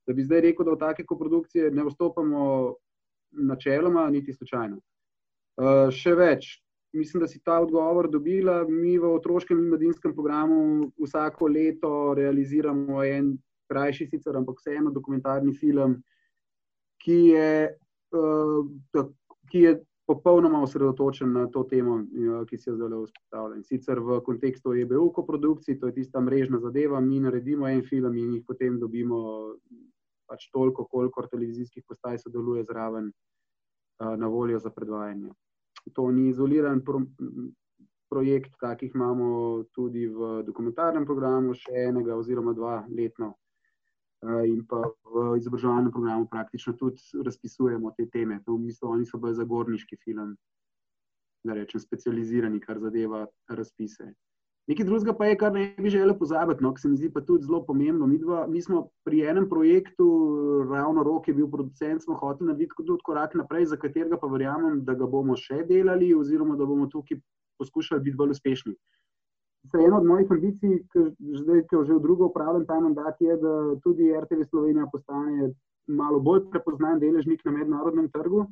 [0.06, 2.46] Da bi zdaj rekel, da v take koprodukcije ne vstopamo
[3.32, 4.78] načeloma, niti slučajno.
[5.60, 6.54] Uh, še več.
[6.94, 8.64] Mislim, da si ta odgovor dobila.
[8.68, 13.38] Mi v otroškem in mladinskem programu vsako leto realiziramo en
[13.70, 16.00] krajši, sicer, ampak vseeno dokumentarni film,
[17.04, 17.52] ki je,
[18.18, 19.06] uh,
[19.52, 19.76] ki je
[20.10, 23.60] popolnoma osredotočen na to temo, uh, ki se je zdaj vzpostavila.
[23.60, 27.84] In sicer v kontekstu EBU, ko produkciji, to je tista mrežna zadeva, mi naredimo en
[27.86, 29.22] film in jih potem dobimo
[30.30, 35.30] pač toliko, koliko televizijskih postaj sodeluje zraven uh, na voljo za predvajanje.
[35.96, 37.02] To ni izoliran pro,
[38.10, 43.36] projekt, kakih imamo tudi v dokumentarnem programu, še enega oziroma dva letno.
[44.20, 48.42] Eh, in pa v izobraževalnem programu praktično tudi razpisujemo te teme.
[48.46, 50.34] To v bistvu oni so bolj zagorniški film,
[51.48, 54.10] da rečem, specializirani, kar zadeva razpise.
[54.70, 57.24] Nekaj drugega pa je, kar ne bi želel pozabiti, no, ki se mi zdi pa
[57.26, 58.06] tudi zelo pomembno.
[58.08, 60.06] Mi, dva, mi smo pri enem projektu,
[60.70, 64.84] ravno rok je bil producent, smo hoteli narediti tudi korak naprej, za katerega pa verjamem,
[64.86, 67.18] da ga bomo še delali oziroma da bomo tukaj
[67.58, 68.76] poskušali biti bolj uspešni.
[69.74, 71.06] Ena od mojih ambicij, ki
[71.42, 75.50] zdaj, ki jo že v drugo upravljam ta mandat, je, da tudi RTV Slovenija postane
[75.88, 78.46] malo bolj prepoznan deležnik na mednarodnem trgu.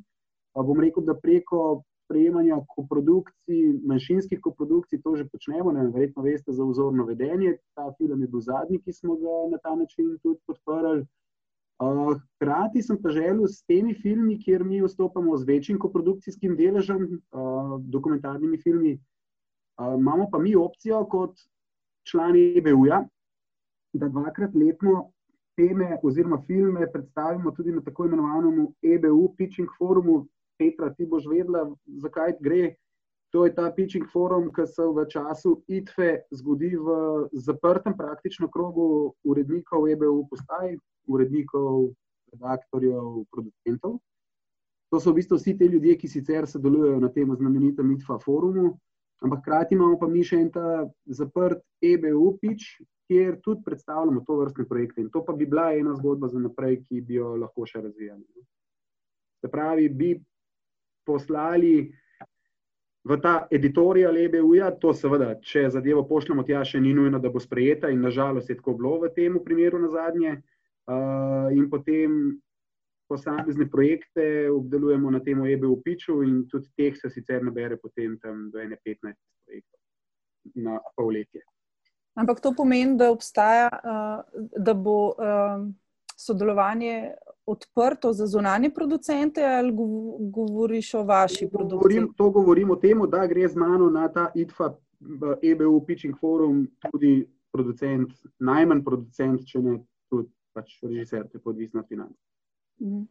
[0.52, 5.72] Pa bom rekel, da preko prejemanja koprodukcij, manjšinskih koprodukcij, to že počnemo.
[5.72, 7.58] Ne, verjetno veste za vzorno vedenje.
[7.74, 11.06] Ta film je bil zadnji, ki smo ga na ta način tudi podprli.
[11.78, 17.04] Hkrati uh, sem pa želel s temi filmi, kjer mi vstopamo z večjim koprodukcijskim deležem,
[17.30, 18.98] uh, dokumentarnimi filmi,
[19.78, 21.38] imamo pa mi opcijo, kot
[22.02, 23.04] člani EBU-ja,
[23.92, 25.12] da dvakrat letno
[25.56, 30.26] teme oziroma filme predstavimo tudi na tako imenovanem EBU Pitching Forumu.
[30.58, 31.64] Petra, ti boš vedela,
[32.02, 32.74] zakaj gre.
[33.32, 39.12] To je ta pitching forum, ki se v času ITFE zgodi v zaprtem praktično krogu
[39.24, 41.90] urednikov EBU postaj, urednikov,
[42.32, 43.98] redaktorjev, producentov.
[44.88, 48.78] To so v bistvu vsi ti ljudje, ki sicer sodelujejo na tem znamenitem ITFA forumu.
[49.20, 52.78] Ampak hkrati imamo pa mi še en ta zaprt EBU pitch,
[53.08, 55.02] kjer tudi predstavljamo to vrstne projekte.
[55.02, 58.24] In to pa bi bila ena zgodba za naprej, ki bi jo lahko še razvijali.
[59.42, 60.10] Se pravi, bi
[61.08, 61.88] poslali
[63.08, 67.40] v ta editorial EBU-ja, to seveda, če zadevo pošljemo tja, še ni nujno, da bo
[67.40, 70.36] sprejeta in nažalost je tako bilo v tem primeru na zadnje.
[70.88, 72.36] Uh, in potem
[73.08, 78.50] posamezne projekte obdelujemo na temo EBU Piču in tudi teh se sicer nabere potem tam
[78.52, 79.16] do 15
[79.48, 79.80] projektov
[80.54, 81.40] na polletje.
[82.18, 83.68] Ampak to pomeni, da obstaja,
[84.34, 85.14] da bo
[86.18, 87.14] sodelovanje
[87.48, 89.72] odprto za zunanje producente ali
[90.30, 91.78] govoriš o vaši produkciji?
[91.78, 94.74] Govorim, to govorim o tem, da gre z mano na ta ITFA
[95.42, 99.78] EBU Pitching Forum tudi producent, najmanj producent, če ne
[100.10, 102.16] tudi pač režiser, to je podvisno od financ.
[102.82, 103.06] Mhm.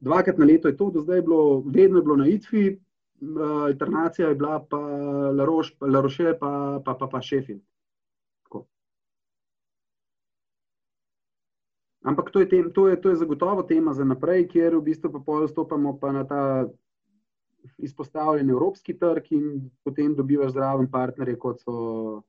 [0.00, 2.64] Dvakrat na leto je to, do zdaj je bilo, vedno je bilo na ITFI,
[3.66, 4.78] alternacija je bila pa
[5.30, 7.62] La Roche, pa, pa, pa, pa Sheffield.
[12.04, 15.08] Ampak to je, tem, to, je, to je zagotovo tema za naprej, kjer v bistvu
[15.12, 16.42] pa postopamo pa na ta
[17.78, 22.22] izpostavljen evropski trg in potem dobivaš zraven partnerje, kot so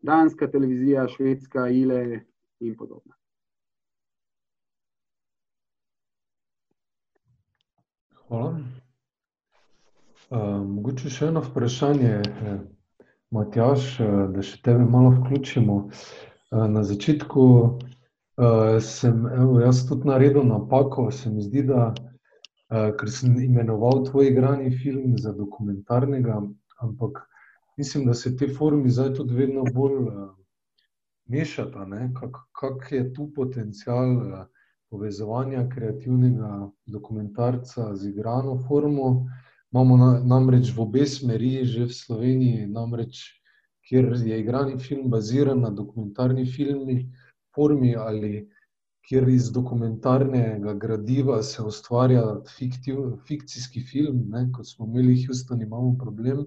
[0.00, 2.20] Danska televizija, Švedska, ILE
[2.60, 3.12] in podobno.
[8.28, 8.56] Hvala.
[10.30, 12.58] Uh, mogoče še eno vprašanje, eh,
[13.32, 15.76] Matjaš, eh, da še tebe malo vključimo.
[15.88, 17.44] Uh, na začetku
[18.38, 24.04] uh, sem evo, jaz tudi naredil napako, se mi zdi, da uh, ker sem imenoval
[24.06, 26.42] tvoj igrani film za dokumentarnega,
[26.80, 27.22] ampak
[27.78, 30.28] mislim, da se te formi zdaj tudi vedno bolj uh,
[31.28, 31.86] mešata,
[32.20, 34.46] kak, kak je tu potencial uh,
[34.90, 39.26] povezovanja kreativnega dokumentarca z igrano formo.
[39.72, 43.20] Imamo na, namreč v obe smeri, že v Sloveniji, namreč,
[43.84, 47.02] kjer je igrani film baziran na dokumentarni filmi,
[47.58, 48.46] formi ali
[49.08, 52.22] kjer iz dokumentarnega gradiva se ustvarja
[52.56, 56.44] fiktiv, fikcijski film, ne, kot smo imeli v Houstonu, imamo problem.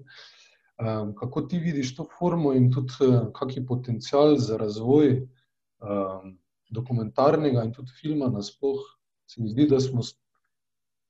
[0.82, 6.32] Um, kako ti vidiš to formo in tudi uh, kakšen potencial za razvoj um,
[6.70, 8.98] dokumentarnega in tudi filma nasplošno.
[9.26, 10.02] Se mi zdi, da, smo,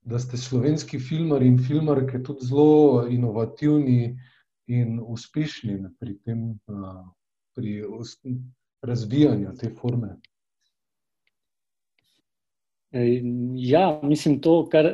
[0.02, 4.16] da ste slovenski filmari in filmarke tudi zelo inovativni
[4.66, 6.44] in uspešni pri tem,
[7.56, 7.82] pri
[8.82, 10.16] razvijanju te forme.
[13.56, 14.88] Ja, mislim, to, kar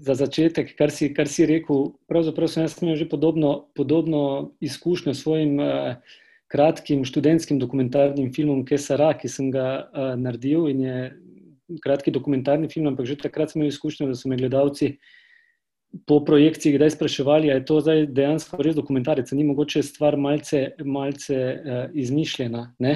[0.00, 1.92] za začetek, kar si, kar si rekel.
[2.10, 5.58] Pravzaprav sem imel že podobno, podobno izkušnjo s svojim.
[5.58, 5.94] Uh,
[6.50, 10.96] kratkim študentskim dokumentarnim filmom Kesara, ki sem ga uh, naredil in je
[11.84, 14.96] kratki dokumentarni film, ampak že takrat sem imel izkušnjo, da so me gledalci
[16.06, 20.70] po projekciji kdaj spraševali, ali je to zdaj dejansko res dokumentarec, ni mogoče stvar malce,
[20.84, 22.68] malce uh, izmišljena.
[22.78, 22.94] Ne?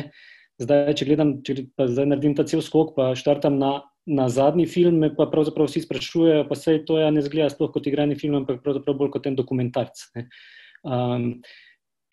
[0.63, 3.73] Zdaj, če gledam, če pa zdaj naredim ta cel skok, pa štartam na,
[4.07, 7.73] na zadnji film, me pa pravzaprav vsi sprašujejo, pa se to ja ne zgleda sploh
[7.75, 10.07] kot igrani film, ampak pravzaprav bolj kot en dokumentarc.
[10.87, 11.31] Um,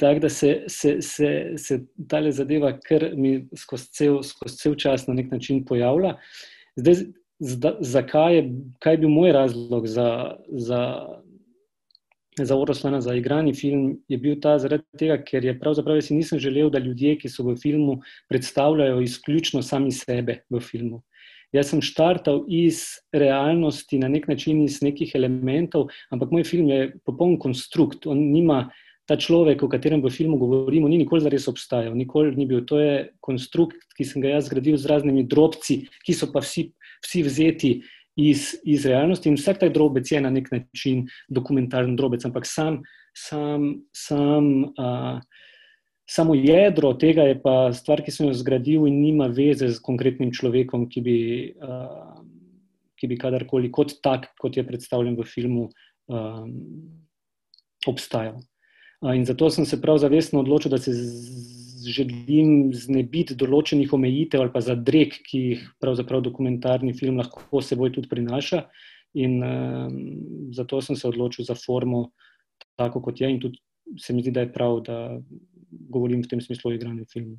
[0.01, 1.75] Tako da se, se, se, se
[2.09, 6.15] ta zadeva, kar mi skozi cel, skozi cel čas na nek način pojavlja.
[6.79, 7.03] Zdaj,
[7.41, 8.43] zda, zakaj je,
[8.79, 10.81] kaj je bil moj razlog za, za,
[12.37, 16.39] za Oroslana, za igrani film, je bil ta zaradi tega, ker je pravzaprav jaz nisem
[16.39, 21.01] želel, da ljudje, ki so v filmu, predstavljajo izključno sami sebe v filmu.
[21.51, 26.93] Jaz sem štartal iz realnosti, na nek način iz nekih elementov, ampak moj film je
[27.05, 28.69] popoln konstrukt, on nima
[29.11, 32.63] ta človek, o katerem v filmu govorimo, ni nikoli zares obstajal, nikoli ni bil.
[32.63, 36.71] To je konstrukt, ki sem ga jaz zgradil z raznimi drobci, ki so pa vsi,
[37.03, 37.71] vsi vzeti
[38.15, 39.27] iz, iz realnosti.
[39.27, 42.79] In vsak ta drobec je na nek način dokumentarni drobec, ampak sam,
[43.11, 45.19] sam, sam, uh,
[46.07, 50.31] samo jedro tega je pa stvar, ki sem jo zgradil in nima veze z konkretnim
[50.31, 51.17] človekom, ki bi,
[51.59, 52.15] uh,
[52.95, 55.67] ki bi kadarkoli kot tak, kot je predstavljen v filmu,
[56.07, 56.55] um,
[57.91, 58.39] obstajal.
[59.01, 60.93] In zato sem se prav zavestno odločil, da se
[61.89, 68.11] želim znebiti določenih omejitev ali pa zadreg, ki jih pravzaprav dokumentarni film lahko seboj tudi
[68.11, 68.67] prinaša.
[69.17, 69.95] In um,
[70.55, 72.11] zato sem se odločil za formo,
[72.79, 73.59] tako kot je, in tudi
[73.99, 74.99] se mi zdi, da je prav, da
[75.91, 77.35] govorim v tem smislu o igranju filmu.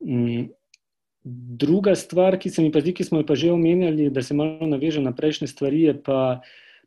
[0.00, 0.48] Um,
[1.22, 4.34] druga stvar, ki se mi pa zdi, ki smo jo pa že omenjali, da se
[4.34, 6.40] malo naveže na prejšnje stvari, je pa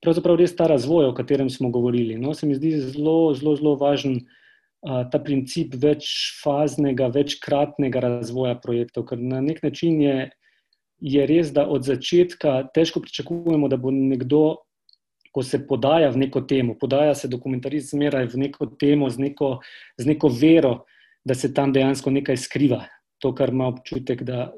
[0.05, 2.19] pravzaprav res ta razvoj, o katerem smo govorili.
[2.21, 9.07] No, se mi zdi zelo, zelo, zelo važen uh, ta princip večfaznega, večkratnega razvoja projektov,
[9.09, 10.17] ker na nek način je,
[11.01, 14.43] je res, da od začetka težko pričakujemo, da bo nekdo,
[15.35, 19.57] ko se podaja v neko temo, podaja se dokumentarist zmeraj v neko temo z neko,
[19.99, 20.77] z neko vero,
[21.25, 22.85] da se tam dejansko nekaj skriva.
[23.23, 24.51] To, kar ima občutek, da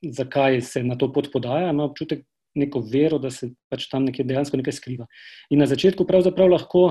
[0.00, 2.24] zakaj se na to pot podaja, ima občutek,
[2.56, 5.06] neko vero, da se pač tam nekaj dejansko nekaj skriva.
[5.50, 6.86] In na začetku pravzaprav lahko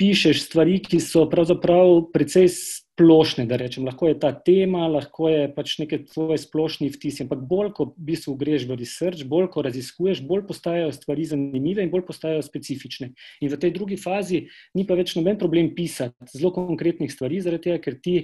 [0.00, 3.84] pišeš stvari, ki so pravzaprav precej splošne, da rečem.
[3.84, 8.06] Lahko je ta tema, lahko je pač nekaj tvoje splošni vtisi, ampak bolj, ko v
[8.08, 13.10] bistvu greš v research, bolj, ko raziskuješ, bolj postajajo stvari zanimive in bolj postajajo specifične.
[13.44, 14.46] In v tej drugi fazi
[14.76, 18.16] ni pa več noben problem pisati zelo konkretnih stvari, zaradi tega, ker ti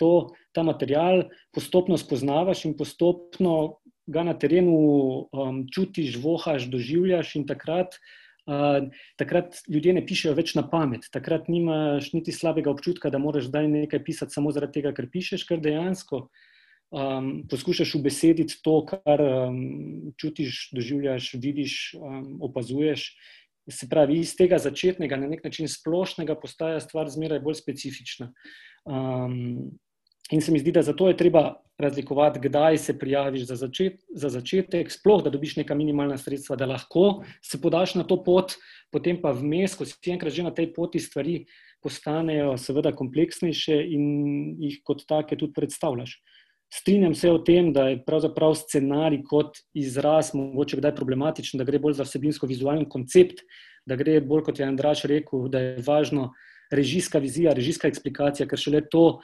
[0.00, 4.76] to, ta material postopno spoznavaš in postopno ga na terenu
[5.30, 7.96] um, čutiš, vohaš, doživljaš, in takrat,
[8.50, 8.90] uh,
[9.20, 11.06] takrat ljudje ne pišejo več na pamet.
[11.14, 15.46] Takrat nimaš niti slabega občutka, da moraš zdaj nekaj pisati samo zaradi tega, ker pišeš,
[15.48, 16.26] ker dejansko
[16.90, 19.60] um, poskušaš ubesediti to, kar um,
[20.20, 23.12] čutiš, doživljaš, vidiš, um, opazuješ.
[23.70, 28.32] Se pravi, iz tega začetnega, na nek način splošnega, postaja stvar zmeraj bolj specifična.
[28.88, 29.70] Um,
[30.30, 34.28] In se mi zdi, da zato je treba razlikovati, kdaj se prijaviš za, začet, za
[34.28, 38.54] začetek, sploh da dobiš neka minimalna sredstva, da lahko se podaš na to pot,
[38.92, 41.44] potem pa vmes, ko si enkrat že na tej poti, stvari
[41.82, 44.04] postanejo seveda kompleksnejše in
[44.60, 46.20] jih kot take tudi predstavljaš.
[46.70, 51.80] Strinjam se o tem, da je pravzaprav scenarij kot izraz mogoče kdaj problematičen, da gre
[51.82, 53.42] bolj za vsebinsko-vizualen koncept,
[53.86, 56.30] da gre bolj, kot je Andraš rekel, da je važno
[56.70, 59.18] režijska vizija, režijska eksplikacija, ker šele to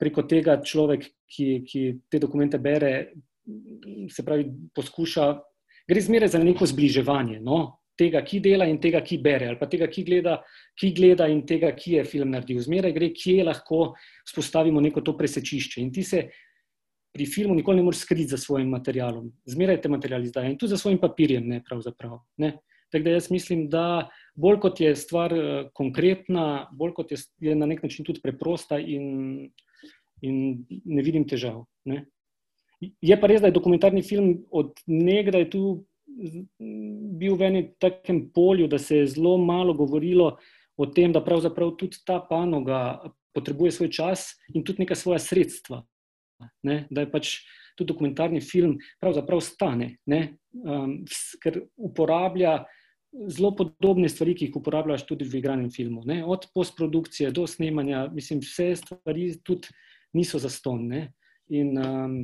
[0.00, 2.92] preko tega človek, ki, ki te dokumente bere,
[4.12, 5.26] se pravi, poskuša,
[5.88, 7.80] gre zmeraj za neko zbliževanje no?
[7.96, 10.36] tega, ki dela in tega, ki bere, ali pa tega, ki gleda,
[10.76, 12.60] ki gleda in tega, ki je film naredil.
[12.60, 13.80] Zmeraj gre, kje lahko
[14.28, 15.80] spostavimo neko to presečišče.
[15.80, 16.26] In ti se
[17.16, 20.74] pri filmu nikoli ne moreš skriti za svojim materialom, zmeraj te materiali zdaj in tudi
[20.74, 22.18] za svojim papirjem, ne pravzaprav.
[22.44, 22.58] Ne?
[22.92, 23.84] Tako da jaz mislim, da
[24.36, 28.78] bolj kot je stvar uh, konkretna, bolj kot je, je na nek način tudi preprosta
[28.78, 29.48] in
[30.22, 31.64] in ne vidim težav.
[31.84, 32.04] Ne.
[32.80, 35.62] Je pa res, da je dokumentarni film od nekdaj tu
[37.18, 40.36] bil v enem takem polju, da se je zelo malo govorilo
[40.76, 45.84] o tem, da pravzaprav tudi ta panoga potrebuje svoj čas in tudi neka svoja sredstva.
[46.64, 46.84] Ne.
[46.90, 47.36] Da je pač
[47.76, 51.02] tudi dokumentarni film pravzaprav stane, um,
[51.42, 52.62] ker uporablja
[53.28, 56.04] zelo podobne stvari, ki jih uporabljaš tudi v igranem filmu.
[56.08, 56.22] Ne.
[56.24, 59.72] Od postprodukcije do snemanja, mislim, vse stvari tudi
[60.16, 61.10] niso zastonne.
[61.52, 62.16] In um,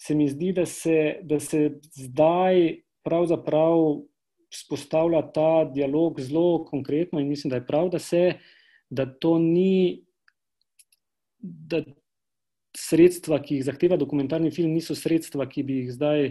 [0.00, 4.02] se mi zdi, da se, da se zdaj pravzaprav
[4.52, 8.38] spostavlja ta dialog zelo konkretno, in mislim, da je prav, da se,
[8.90, 10.02] da to ni.
[11.40, 11.84] Da
[12.76, 16.26] sredstva, ki jih zahteva dokumentarni film, niso sredstva, ki bi jih zdaj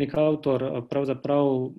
[0.00, 1.72] nek avtor pravzaprav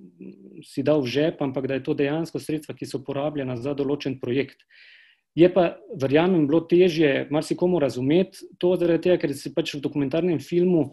[0.65, 4.19] si dal v žep, ampak da je to dejansko sredstva, ki so uporabljena za določen
[4.21, 4.67] projekt.
[5.35, 10.91] Je pa, verjamem, bilo težje marsikomu razumeti to, tega, ker se pač v dokumentarnem filmu,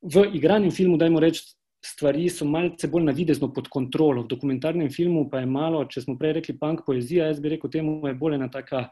[0.00, 1.42] v igranem filmu, dajmo reči,
[1.82, 4.22] stvari so malce bolj navidezno pod kontrolo.
[4.22, 7.72] V dokumentarnem filmu pa je malo, če smo prej rekli, punk poezija, jaz bi rekel,
[7.72, 8.86] temu je bolj ena taka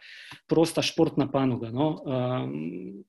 [0.49, 1.71] prosta športna panoga.
[1.71, 1.89] No?
[2.03, 3.05] Um,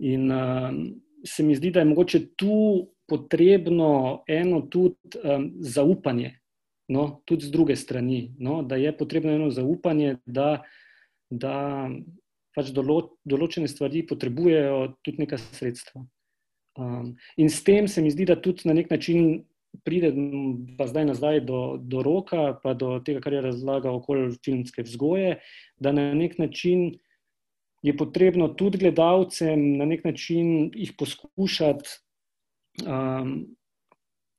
[0.00, 0.82] in um,
[1.24, 6.38] se mi zdi, da je mogoče tu potrebno eno tudi um, zaupanje
[6.88, 10.62] no, tudi z druge strani, no, da je potrebno eno zaupanje, da,
[11.30, 11.88] da
[12.56, 16.04] pač dolo, določene stvari potrebujejo tudi neka sredstva.
[16.80, 19.44] Um, in s tem se mi zdi, da tudi na nek način
[19.84, 20.12] pride,
[20.76, 25.38] pa zdaj nazaj do, do roka, pa do tega, kar je razlagal okoli filmske vzgoje,
[25.80, 26.92] da na nek način
[27.82, 31.98] je potrebno tudi gledalcem na nek način jih poskušati.
[32.86, 33.56] Um,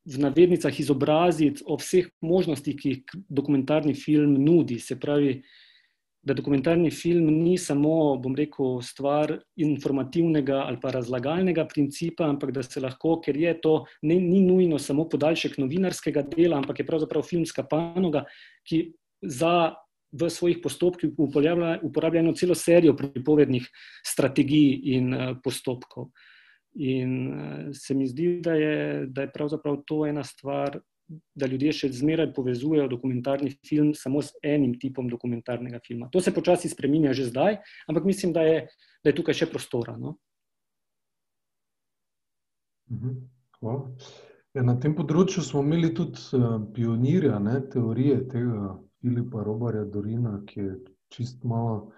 [0.05, 4.79] v navednicah izobraziti o vseh možnostih, ki jih dokumentarni film nudi.
[4.79, 5.37] Se pravi,
[6.23, 12.63] da dokumentarni film ni samo, bom rekel, stvar informativnega ali pa razlagalnega principa, ampak da
[12.63, 13.73] se lahko, ker je to
[14.07, 18.27] ne, ni nujno samo podaljšek novinarskega dela, ampak je pravzaprav filmska panoga,
[18.67, 18.89] ki
[19.21, 19.73] za.
[20.13, 23.65] V svojih postopkih uporablja, uporablja eno celo serijo pripovednih
[24.05, 26.03] strategij in uh, postopkov.
[26.03, 26.32] Uh,
[26.75, 30.79] In uh, se mi zdi, da je, da je pravzaprav to ena stvar,
[31.35, 36.09] da ljudje še zmeraj povezujejo dokumentarni film samo s enim tipom dokumentarnega filma.
[36.13, 37.59] To se počasi spremenja že zdaj,
[37.91, 38.67] ampak mislim, da je,
[39.03, 39.97] da je tukaj še prostora.
[39.99, 40.15] No?
[42.93, 43.19] Mhm,
[43.63, 50.39] ja, na tem področju smo imeli tudi uh, pionirja ne, teorije tega Filipa Robarja Dorina,
[50.47, 50.73] ki je
[51.13, 51.93] čist malo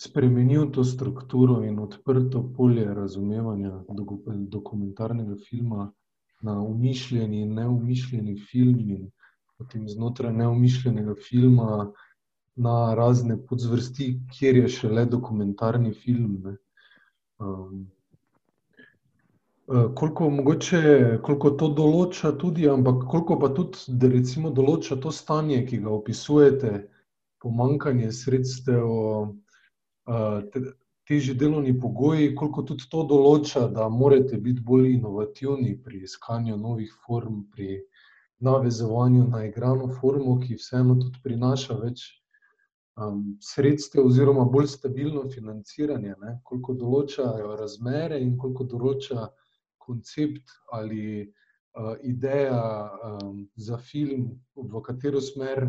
[0.00, 3.84] spremenil to strukturo in odprto polje razumevanja
[4.48, 5.92] dokumentarnega filma
[6.42, 9.10] na umišljeni in neumišljeni film, in
[9.58, 11.92] potem znotraj neumišljenega filma
[12.56, 16.56] na razne podzvrsti, kjer je še le dokumentarni film.
[17.38, 17.84] Um,
[19.94, 20.80] koliko, mogoče,
[21.22, 25.92] koliko to določa, tudi, ampak koliko pa tudi, da recimo določa to stanje, ki ga
[25.92, 26.72] opisujete,
[27.44, 28.88] pomankanje sredstev
[31.10, 36.92] težji delovni pogoji, koliko tudi to določa, da morate biti bolj inovativni pri iskanju novih
[37.06, 37.80] form, pri
[38.40, 42.04] navezovanju na igrano formo, ki vseeno tudi prinaša več
[42.96, 46.36] um, sredstev, oziroma bolj stabilno financiranje, ne?
[46.44, 49.28] koliko določajo razmere in koliko določa
[49.82, 52.60] koncept ali uh, ideja
[53.10, 55.66] um, za film, v katero smer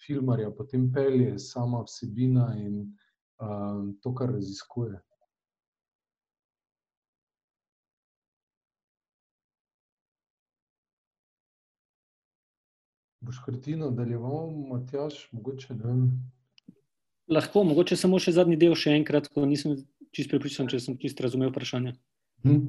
[0.00, 2.86] filmarja potem pelje sama vsebina in
[3.40, 5.00] um, to, kar raziskuje.
[13.20, 16.02] Boš kar ti nadaljeval, Matjaš, mogoče ne vem.
[17.28, 19.76] Lahko, mogoče samo še zadnji del, še enkrat, ko nisem
[20.16, 21.92] čist pripričan, če sem čisto razumel vprašanje.
[22.46, 22.62] Hm.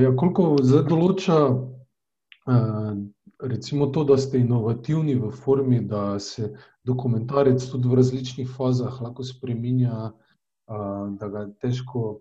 [0.00, 2.94] Ja, koliko zdaj določa uh,
[3.42, 9.24] recimo to, da ste inovativni v formi, da se dokumentarec tudi v različnih fazah lahko
[9.24, 12.20] spremenja, uh, da ga težko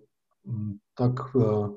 [0.50, 1.70] uh,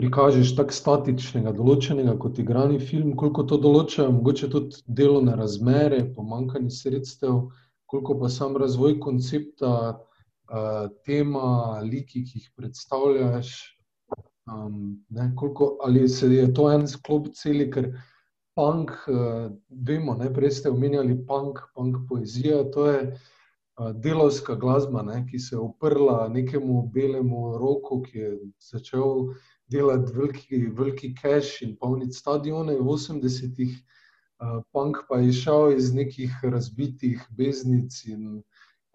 [0.00, 6.72] prikažeš, tako statičnega, določenega kot igrani film, koliko to določa, mogoče tudi delovne razmere, pomankanje
[6.72, 7.50] sredstev,
[7.90, 9.74] koliko pa sam razvoj koncepta,
[10.50, 13.52] uh, tema, liki, ki jih predstavljaš.
[14.50, 17.92] Um, ne, koliko, ali se je to en sklop celi, ker
[18.54, 18.90] punk,
[19.68, 25.38] vemo, ne, prej ste omenjali punk, punk poezija, to je uh, delovska glasba, ne, ki
[25.38, 28.32] se je uprla nekemu belemu roku, ki je
[28.70, 29.30] začel
[29.70, 33.76] delati veliki, veliki cash in polniti stadione v 80-ih,
[34.42, 38.42] uh, punk pa je šel iz nekih razbitih beznic in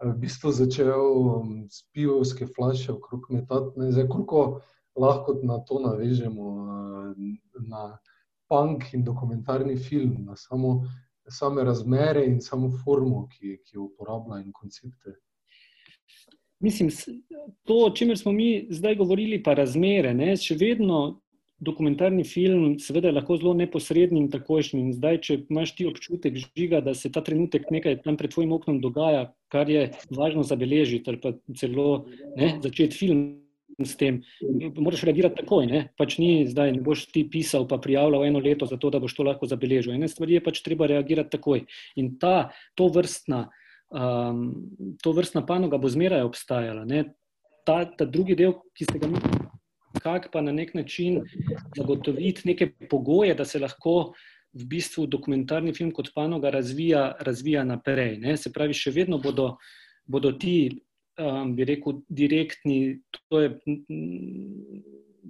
[0.04, 3.92] v bistvu začel um, spivovske flaše okrog metati.
[3.92, 4.60] Zdaj, koliko
[4.96, 6.50] lahko na to navežemo,
[7.68, 7.96] na
[8.48, 10.80] punk in dokumentarni film, na samo,
[11.28, 15.16] same razmere in samo formo, ki, ki jo uporablja in koncepte.
[16.60, 16.88] Mislim,
[17.64, 21.20] to, o čemer smo mi zdaj govorili, pa razmere, ne, še vedno
[21.58, 24.92] dokumentarni film, seveda, lahko zelo neposredni in takošnji.
[24.96, 28.80] Zdaj, če imaš ti občutek žiga, da se ta trenutek nekaj tam pred tvojim oknom
[28.84, 32.04] dogaja, kar je važno zabeležiti, ali pa celo
[32.36, 33.24] ne, začeti film
[33.84, 34.22] s tem,
[34.76, 35.66] moraš reagirati takoj.
[35.68, 35.80] Ne?
[36.00, 39.26] Pač ni zdaj, ne boš ti pisal, pa prijavljal eno leto, zato da boš to
[39.26, 39.92] lahko zabeležil.
[39.94, 41.66] Ene stvari je pač treba reagirati takoj.
[42.00, 43.46] In ta, to vrstna,
[43.92, 44.46] um,
[45.02, 46.86] to vrstna panoga bo zmeraj obstajala.
[47.66, 49.20] Ta, ta drugi del, ki ste ga mi,
[50.00, 51.24] kak pa na nek način
[51.76, 54.14] zagotoviti neke pogoje, da se lahko.
[54.56, 58.14] V bistvu dokumentarni film kot panoga razvija, razvija naprej.
[58.22, 58.38] Ne?
[58.40, 59.58] Se pravi, še vedno bodo,
[60.08, 60.70] bodo ti
[61.18, 63.00] um, bi rekel, direktni.
[63.30, 63.50] To je,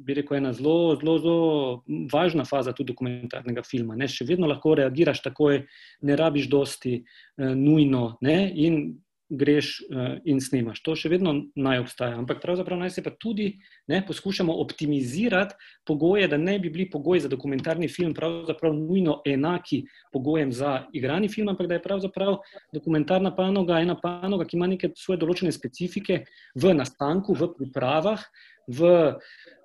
[0.07, 3.97] bi rekel, ena zelo, zelo, zelo važna faza tudi dokumentarnega filma.
[3.97, 4.09] Ne?
[4.11, 5.63] Še vedno lahko reagiraš takoj,
[6.03, 8.17] ne rabiš dosti uh, nujno.
[8.27, 8.39] Ne?
[8.67, 8.83] In
[9.29, 10.81] greš uh, in snemaš.
[10.87, 12.15] To še vedno naj obstaja.
[12.21, 13.49] Ampak pravzaprav naj se pa tudi
[13.91, 15.57] ne, poskušamo optimizirati
[15.87, 21.29] pogoje, da ne bi bili pogoji za dokumentarni film pravzaprav nujno enaki pogojem za igrani
[21.29, 22.39] film, ampak da je pravzaprav
[22.75, 26.23] dokumentarna panoga ena panoga, ki ima neke svoje določene specifike
[26.55, 28.23] v nastanku, v pripravah,
[28.67, 28.93] v,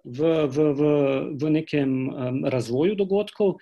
[0.05, 0.89] v, v, v,
[1.37, 3.59] v nekem um, razvoju dogodkov.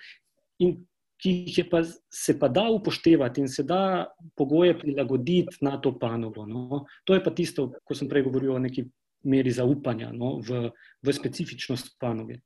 [0.60, 0.80] In
[1.20, 4.06] ki jih pa, se pa da upoštevati in se da
[4.36, 6.46] pogoje prilagoditi na to panogo.
[6.46, 6.84] No.
[7.04, 8.86] To je pa tisto, ko sem prej govoril o neki
[9.28, 10.70] meri zaupanja no, v,
[11.04, 12.40] v specifičnost panoge.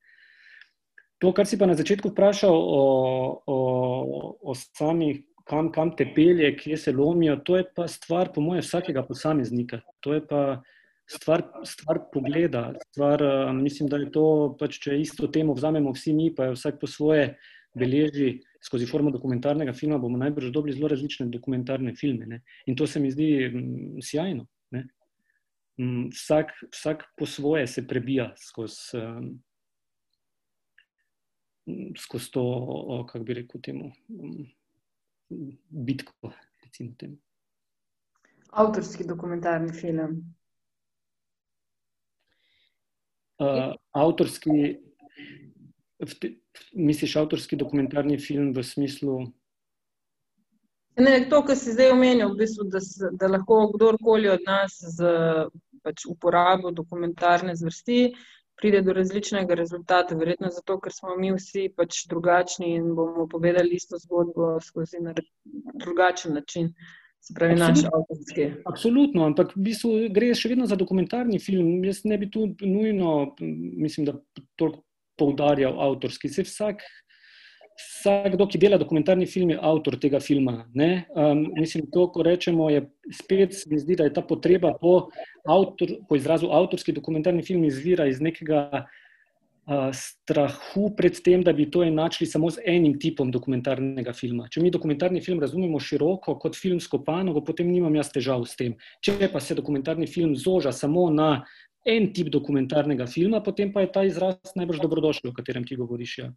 [1.23, 2.83] To, kar si pa na začetku vprašal o,
[3.47, 3.59] o,
[4.43, 8.65] o samih, kam, kam te pelje, kje se lomijo, to je pa stvar, po mojem,
[8.65, 9.81] vsakega posameznika.
[10.03, 10.63] To je pa
[11.07, 12.73] stvar, stvar pogleda.
[12.91, 13.23] Stvar,
[13.55, 14.27] mislim, da je to,
[14.61, 17.37] pač, če isto temo vzamemo vsi mi, pa je vsak po svoje
[17.75, 22.27] beleži skozi formo dokumentarnega filma, bomo najbrž dobili zelo različne dokumentarne filme.
[22.27, 22.43] Ne?
[22.67, 24.47] In to se mi zdi m, mm, sjajno.
[24.73, 24.85] M,
[25.81, 29.43] mm, vsak, vsak po svoje se prebija skozi, um,
[31.99, 32.47] skozi to,
[33.13, 34.47] kako bi rekel, temu um,
[35.69, 36.33] bitko.
[38.51, 40.23] Avtorski dokumentarni film.
[43.39, 44.79] Uh, avtorski,
[46.75, 49.19] misliš, avtorski dokumentarni film v smislu?
[50.97, 52.79] Ne, to, kar si zdaj omenil, v bistvu, da,
[53.19, 55.11] da lahko kdorkoli od nas z
[55.83, 58.15] pač, uporabo dokumentarne zvrsti
[58.57, 60.15] pride do različnega rezultata.
[60.15, 65.15] Verjetno zato, ker smo mi vsi pač drugačni in bomo povedali isto zgodbo skozi na
[65.75, 66.71] drugačen način.
[67.25, 68.51] Se pravi, naš avtorski.
[68.69, 71.79] Absolutno, ampak v bistvu gre še vedno za dokumentarni film.
[71.85, 74.19] Jaz ne bi tu nujno, mislim, da
[74.61, 74.85] toliko
[75.19, 76.29] poudarjal avtorski.
[76.29, 76.83] Se vsak,
[77.79, 80.65] vsakdo, ki dela dokumentarni film, je avtor tega filma.
[80.75, 85.09] Um, mislim, to, ko rečemo, je spet, mi zdi, da je ta potreba po,
[85.47, 88.69] avtor, po izrazu avtorski dokumentarni film izvira iz nekega.
[88.85, 89.01] Uh,
[89.97, 94.45] strahu pred tem, da bi to enačili samo z enim tipom dokumentarnega filma.
[94.53, 98.75] Če mi dokumentarni film razumemo široko kot filmsko panogo, potem nimam jaz težav s tem.
[99.01, 101.47] Če pa se dokumentarni film zoža samo na
[101.85, 106.19] en tip dokumentarnega filma, potem pa je ta izraz najbolj dobrodošel, o katerem ti govoriš.
[106.19, 106.31] Ja.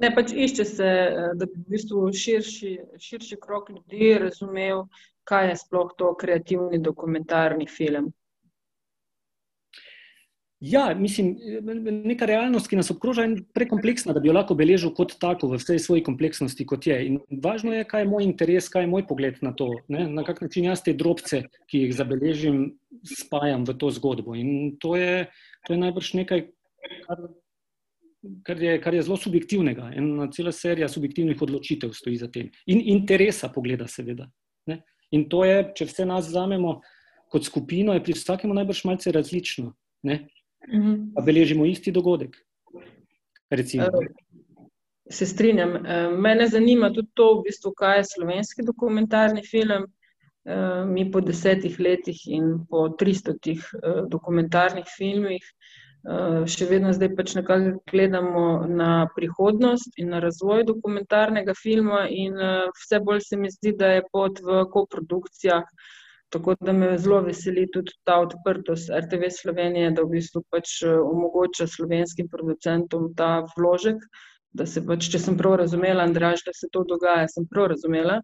[0.00, 4.86] Ne, pač išče se, eh, da bi v bistvu širši, širši krok ljudi razumel,
[5.28, 8.10] kaj je sploh to kreativni dokumentarni film.
[10.60, 11.38] Ja, mislim,
[12.04, 15.56] neka realnost, ki nas obkroža, je prekompleksna, da bi jo lahko beležil kot tako, v
[15.56, 16.98] vsej svoji kompleksnosti, kot je.
[17.08, 20.04] In važno je, kaj je moj interes, kaj je moj pogled na to, ne?
[20.12, 22.58] na kak način jaz te drobce, ki jih zabeležim,
[23.08, 24.36] spajam v to zgodbo.
[24.36, 25.30] In to je,
[25.64, 26.42] to je najbrž nekaj,
[27.06, 27.22] kar,
[28.44, 29.94] kar, je, kar je zelo subjektivnega.
[29.96, 32.50] Ena cela serija subjektivnih odločitev stoji za tem.
[32.68, 34.28] In interesa pogleda, seveda.
[34.68, 34.82] Ne?
[35.16, 36.82] In to je, če vse nas vzamemo
[37.32, 39.72] kot skupino, je pri vsakemu najbrž malce različno.
[40.04, 40.26] Ne?
[40.68, 41.12] Mhm.
[41.14, 42.36] Pa beležimo isti dogodek.
[43.50, 43.84] Recimo.
[45.10, 45.76] Se strinjam.
[45.76, 49.86] Eh, Mene zanima tudi to, v bistvu, kaj je slovenski dokumentarni film.
[50.44, 55.42] Eh, Mi po desetih letih in po tristotih eh, dokumentarnih filmih
[56.48, 62.40] še vedno zdaj pač nekako gledamo na prihodnost in na razvoj dokumentarnega filma in
[62.72, 65.68] vse bolj se mi zdi, da je pot v koprodukcijah
[66.30, 70.92] Tako da me zelo veseli tudi ta odprtost RTV Slovenije, da v bistvu pač eh,
[70.94, 73.98] omogoča slovenskim producentom ta vložek.
[74.52, 78.20] Da se pač, če sem prav razumela, Andraž, da se to dogaja, sem prav razumela.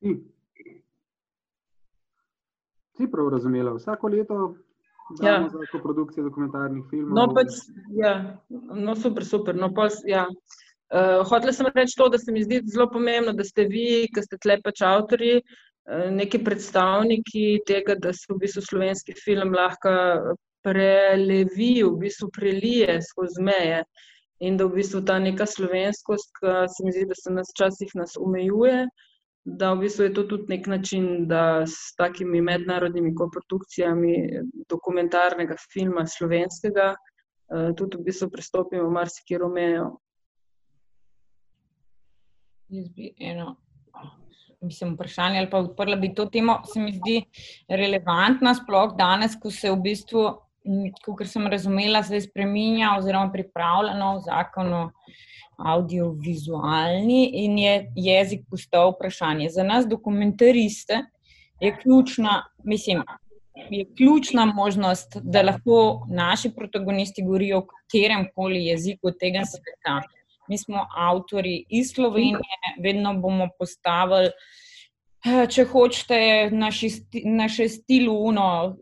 [0.00, 0.12] Si,
[2.96, 3.74] si prav razumela.
[3.74, 4.54] Vsako leto
[5.22, 5.48] Ja.
[5.48, 7.14] za koprodukcije dokumentarnih filmov.
[7.14, 7.52] No, pač,
[7.94, 8.14] ja,
[8.74, 9.54] no super, super.
[9.54, 10.26] No, s- ja.
[10.86, 14.22] Uh, hotela sem reči to, da se mi zdi zelo pomembno, da ste vi, ki
[14.22, 19.96] ste tle pač avtorji, uh, neki predstavniki tega, da se v bistvu slovenski film lahko
[20.66, 23.82] prelevi, v bistvu prelije skozi meje.
[24.46, 27.94] In da v bistvu ta neka slovenskost, ki se mi zdi, da se nas včasih
[27.96, 28.86] nas omejuje,
[29.46, 34.16] da v bistvu je to tudi nek način, da s takimi mednarodnimi koprodukcijami
[34.68, 39.94] dokumentarnega filma slovenskega eh, tudi v bistvu prestopimo marsikero mejo.
[42.68, 43.56] Jaz bi eno
[44.60, 47.22] mislim, vprašanje ali pa odprla bi to temo, se mi zdi
[47.68, 50.26] relevantna, sploh danes, ko se v bistvu,
[51.04, 54.84] kot sem razumela, zdaj spreminja oziroma pripravlja nov zakon o
[55.56, 57.76] audiovizualni in je
[58.08, 59.48] jezik postal vprašanje.
[59.54, 61.04] Za nas, dokumentariste,
[61.60, 63.04] je ključna, mislim,
[63.70, 70.02] je ključna možnost, da lahko naši protagonisti govorijo v katerem koli jeziku tega sveta.
[70.48, 74.30] Mi smo avtori iz Slovenije, vedno bomo postavili,
[75.24, 76.18] eh, če hočete,
[76.52, 76.90] naši
[77.24, 78.76] naše stiluno,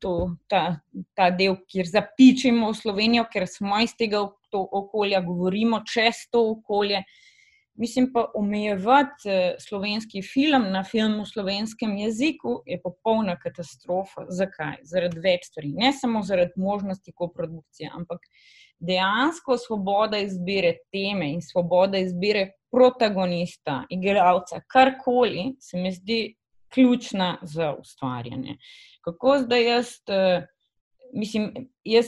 [0.00, 0.14] to,
[0.48, 0.80] ta,
[1.14, 7.02] ta del, kjer zapičimo v Slovenijo, ker smo iz tega okolja, govorimo čez to okolje.
[7.78, 14.24] Mislim pa, omejevati eh, slovenski film na film v slovenskem jeziku je popolna katastrofa.
[14.34, 14.80] Zakaj?
[14.82, 15.70] Zaradi več stvari.
[15.76, 18.26] Ne samo zaradi možnosti koprodukcije, ampak
[18.80, 26.34] dejansko svoboda izbire teme in svoboda izbire protagonista, igralca, karkoli, se mi zdi
[26.68, 28.56] ključna za ustvarjanje.
[29.00, 30.46] Kako zdaj jaz, eh,
[31.14, 32.06] mislim, jaz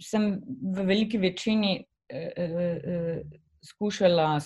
[0.00, 0.40] sem
[0.74, 3.22] v veliki večini eh, eh, eh,
[3.64, 4.40] skušala,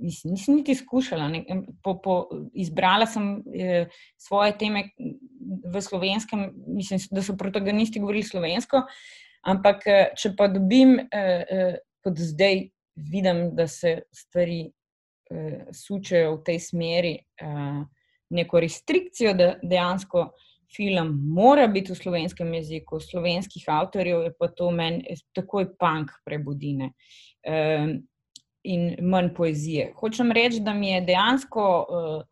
[0.00, 1.44] mislim, nisem niti skušala, ne,
[1.82, 4.88] po, po, izbrala sem eh, svoje teme
[5.74, 8.82] v slovenskem, mislim, da so protagonisti govorili slovensko,
[9.46, 14.66] ampak eh, če pa dobim, eh, eh, kot zdaj vidim, da se stvari
[15.76, 17.10] sučejo v tej smeri,
[18.32, 20.22] neko restrikcijo, da dejansko
[20.76, 26.92] film mora biti v slovenskem jeziku, slovenskih avtorjev, je pa to meni takoj punk prebudine.
[27.42, 27.98] Eh,
[28.68, 29.92] In manj poezije.
[29.96, 32.24] Hočem reči, da mi je dejansko uh,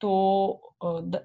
[0.00, 0.12] to,
[0.80, 1.18] uh, da,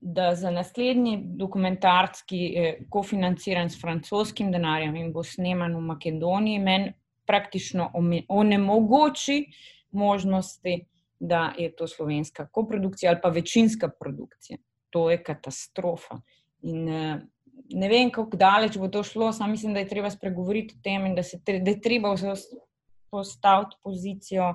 [0.00, 6.58] da za naslednji dokumentarc, ki je kofinanciran s francoskim denarjem in bo sneman v Makedoniji,
[6.58, 6.92] meni
[7.26, 7.90] praktično
[8.28, 9.44] onemogoči
[9.90, 10.86] možnosti,
[11.20, 14.58] da je to slovenska koprodukcija ali pa večinska produkcija.
[14.90, 16.16] To je katastrofa.
[16.62, 17.20] In uh,
[17.70, 21.06] ne vem, kako daleč bo to šlo, samo mislim, da je treba spregovoriti o tem
[21.06, 22.14] in da, se, da je treba
[23.10, 24.54] postaviti pozicijo,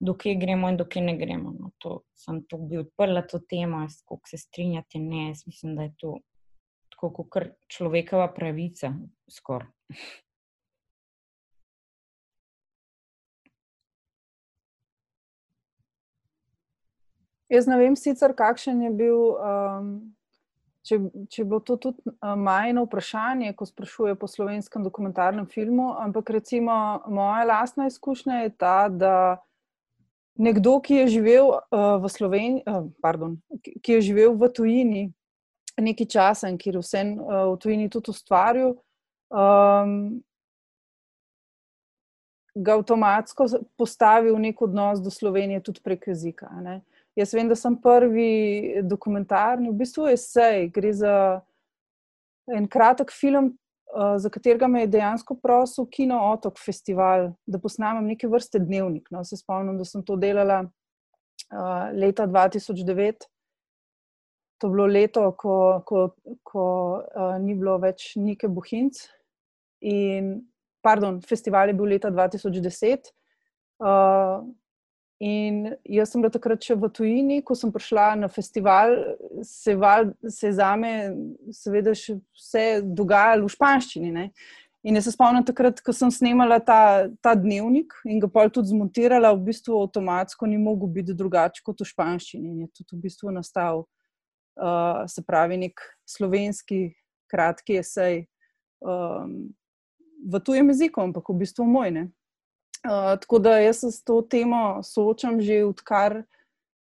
[0.00, 1.54] dokaj gremo in dokaj ne gremo.
[1.58, 5.94] No, to sem to bi odprla to temo, koliko se strinjate, ne, mislim, da je
[5.98, 6.18] to
[6.90, 8.92] tako kot človekova pravica,
[9.30, 9.68] skoraj.
[17.48, 19.90] Jaz ne vem sicer, kakšen je bil, um,
[20.86, 20.98] če,
[21.30, 26.32] če je bilo to tudi uh, majno vprašanje, ko sprašuje po slovenskem dokumentarnem filmu, ampak
[26.38, 29.14] recimo moja lastna izkušnja je ta, da
[30.34, 35.04] nekdo, ki je živel uh, v Sloveniji, uh, pardon, ki, je živel v tujini
[35.80, 38.76] nekaj časa in ki je vse uh, v tujini tudi ustvaril,
[39.30, 40.22] um,
[42.54, 43.46] ga avtomatsko
[43.78, 46.50] postavi v nek odnos do Slovenije tudi prek jezika.
[46.62, 46.82] Ne?
[47.18, 51.16] Jaz vem, da sem prvi dokumentarni, v bistvu esej, gre za
[52.50, 53.54] en kratek film,
[54.18, 59.10] za katerega me je dejansko prosil Kino Otok festival, da posnamem neke vrste dnevnik.
[59.10, 63.28] No, se spomnim, da sem to delala uh, leta 2009.
[64.58, 66.08] To je bilo leto, ko, ko,
[66.42, 66.64] ko
[67.02, 68.98] uh, ni bilo več Nike Bohinc.
[69.84, 70.36] In,
[70.82, 73.10] pardon, festival je bil leta 2010.
[73.82, 74.46] Uh,
[75.22, 78.96] In jaz sem bila takrat še v tujini, ko sem prišla na festival,
[79.46, 80.90] se, val, se je za me,
[81.54, 84.10] seveda, še vse dogajalo v španščini.
[84.14, 84.26] Ne?
[84.84, 88.74] In jaz se spomnim takrat, ko sem snemala ta, ta dnevnik in ga pol tudi
[88.74, 92.50] zmontirala, v bistvu avtomatsko ni mogel biti drugače kot v španščini.
[92.50, 93.86] In je tudi v bistvu nastal,
[94.58, 95.80] uh, se pravi, nek
[96.10, 96.90] slovenski
[97.30, 98.26] kratki esej
[98.84, 99.54] um,
[100.26, 101.94] v tujem jeziku, ampak v bistvu moj.
[101.94, 102.04] Ne?
[103.20, 106.22] Tako da jaz se s to temo soočam že odkar,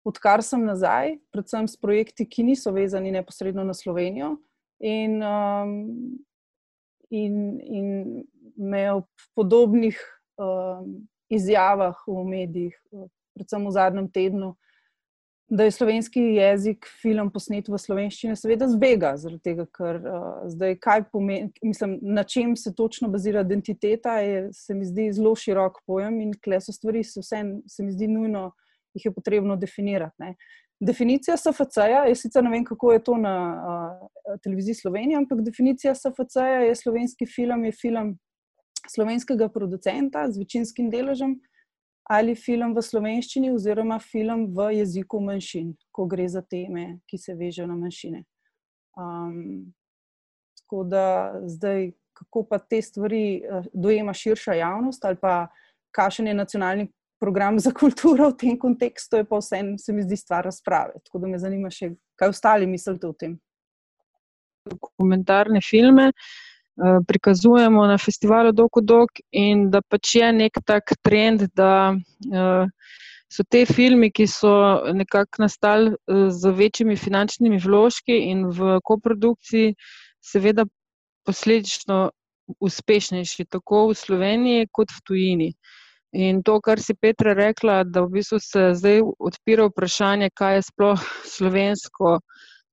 [0.04, 4.36] odkar sem nazaj, predvsem s projekti, ki niso vezani neposredno na Slovenijo.
[4.78, 5.72] In, um,
[7.10, 7.34] in,
[7.64, 7.88] in
[8.56, 9.02] me v
[9.34, 9.96] podobnih
[10.38, 12.76] um, izjavah v medijih,
[13.34, 14.67] predvsem v zadnjem tednu, uh,
[15.48, 20.76] da je slovenski jezik, film posnet v slovenščini, seveda zbega, zaradi tega, ker uh, zdaj
[20.84, 25.80] kaj pomeni, mislim, na čem se točno bazira identiteta, je, se mi zdi zelo širok
[25.88, 28.50] pojem in kle so stvari, se, vse, se mi zdi nujno,
[28.94, 30.16] jih je potrebno definirati.
[30.20, 30.34] Ne.
[30.84, 35.96] Definicija SFC-ja, jaz sicer ne vem, kako je to na uh, televiziji Slovenije, ampak definicija
[35.96, 38.18] SFC-ja je slovenski film, je film
[38.88, 41.38] slovenskega producenta z večinskim deležem
[42.08, 47.34] ali film v slovenščini, oziroma film v jeziku manjšin, ko gre za teme, ki se
[47.36, 48.22] vežejo na manjšine.
[48.98, 49.74] Um,
[50.62, 51.04] tako da
[51.46, 55.34] zdaj, kako pa te stvari uh, dojema širša javnost, ali pa
[55.94, 56.88] kakšen je nacionalni
[57.20, 61.00] program za kulturo v tem kontekstu, je pa vse, se mi zdi, stvar razprave.
[61.04, 63.36] Tako da me zanima še, kaj ostali mislite o tem.
[64.68, 66.08] Dokumentarne filme.
[66.08, 66.47] Eh,
[67.06, 72.68] prikazujemo na festivalu Dokudok, in da pač je nek tak trend, da uh,
[73.28, 74.52] so te filme, ki so
[74.94, 79.74] nekako nastali uh, z večjimi finančnimi vložki in v koprodukciji,
[80.22, 80.64] seveda
[81.26, 82.08] posledično
[82.64, 85.50] uspešnejši, tako v Sloveniji, kot v tujini.
[86.16, 90.62] In to, kar si Petra rekla, da v bistvu se zdaj odpira vprašanje, kaj je
[90.70, 91.02] sploh
[91.36, 92.20] slovensko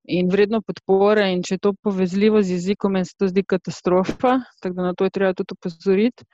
[0.07, 1.27] in vredno podpore.
[1.33, 4.93] In če je to povezljivo z jezikom, meni se to zdi katastrofa, tako da na
[4.93, 6.25] to je treba tudi upozoriti.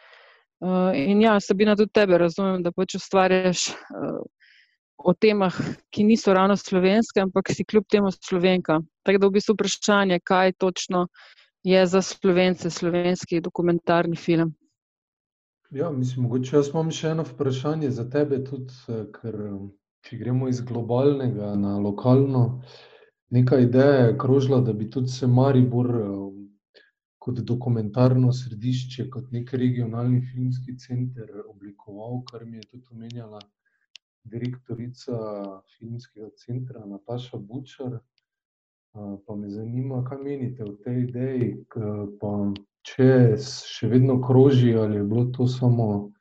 [0.62, 4.22] Uh, in ja, Sabina, tudi tebe razumem, da pač ustvarjaš uh,
[4.98, 5.56] o temah,
[5.90, 8.78] ki niso ravno slovenske, ampak si kljub temu slovenka.
[9.02, 11.08] Tako da v bistvu vprašanje, kaj točno
[11.66, 14.54] je za slovence slovenski dokumentarni film.
[15.72, 19.38] Ja, mislim, mogoče jaz imam še eno vprašanje za tebe, tudi, eh, ker
[20.06, 22.44] če gremo iz globalnega na lokalno.
[22.46, 22.91] Uh,
[23.32, 26.32] neka ideja je krožila, da bi tudi se Maribor um,
[27.18, 33.40] kot dokumentarno središče, kot nek regionalni filmski center oblikoval, kar mi je tudi omenjala
[34.24, 35.18] direktorica
[35.78, 38.00] filmskega centra Nataša Bučar.
[39.28, 41.52] Pa me zanima, kaj menite o tej ideji,
[42.20, 42.32] pa
[42.84, 46.12] če še vedno kroži ali je bilo to samo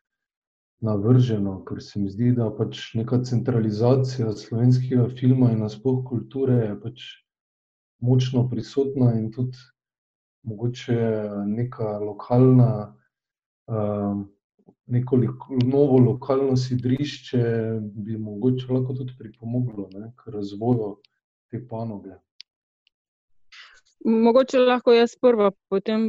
[0.80, 6.76] navrženo, ker se mi zdi, da pač neka centralizacija slovenskega filma in nasploh kulture je
[6.80, 7.04] pač
[8.00, 9.58] močno prisotna in tudi
[10.48, 10.96] mogoče
[11.46, 12.70] neka lokalna,
[13.68, 14.22] uh,
[14.86, 15.18] neko
[15.64, 17.44] novo lokalno sidrišče
[17.82, 20.96] bi mogoče lahko tudi pripomoglo ne, k razvoju
[21.52, 22.16] te panoge.
[24.04, 26.08] Mogoče lahko jaz prva, potem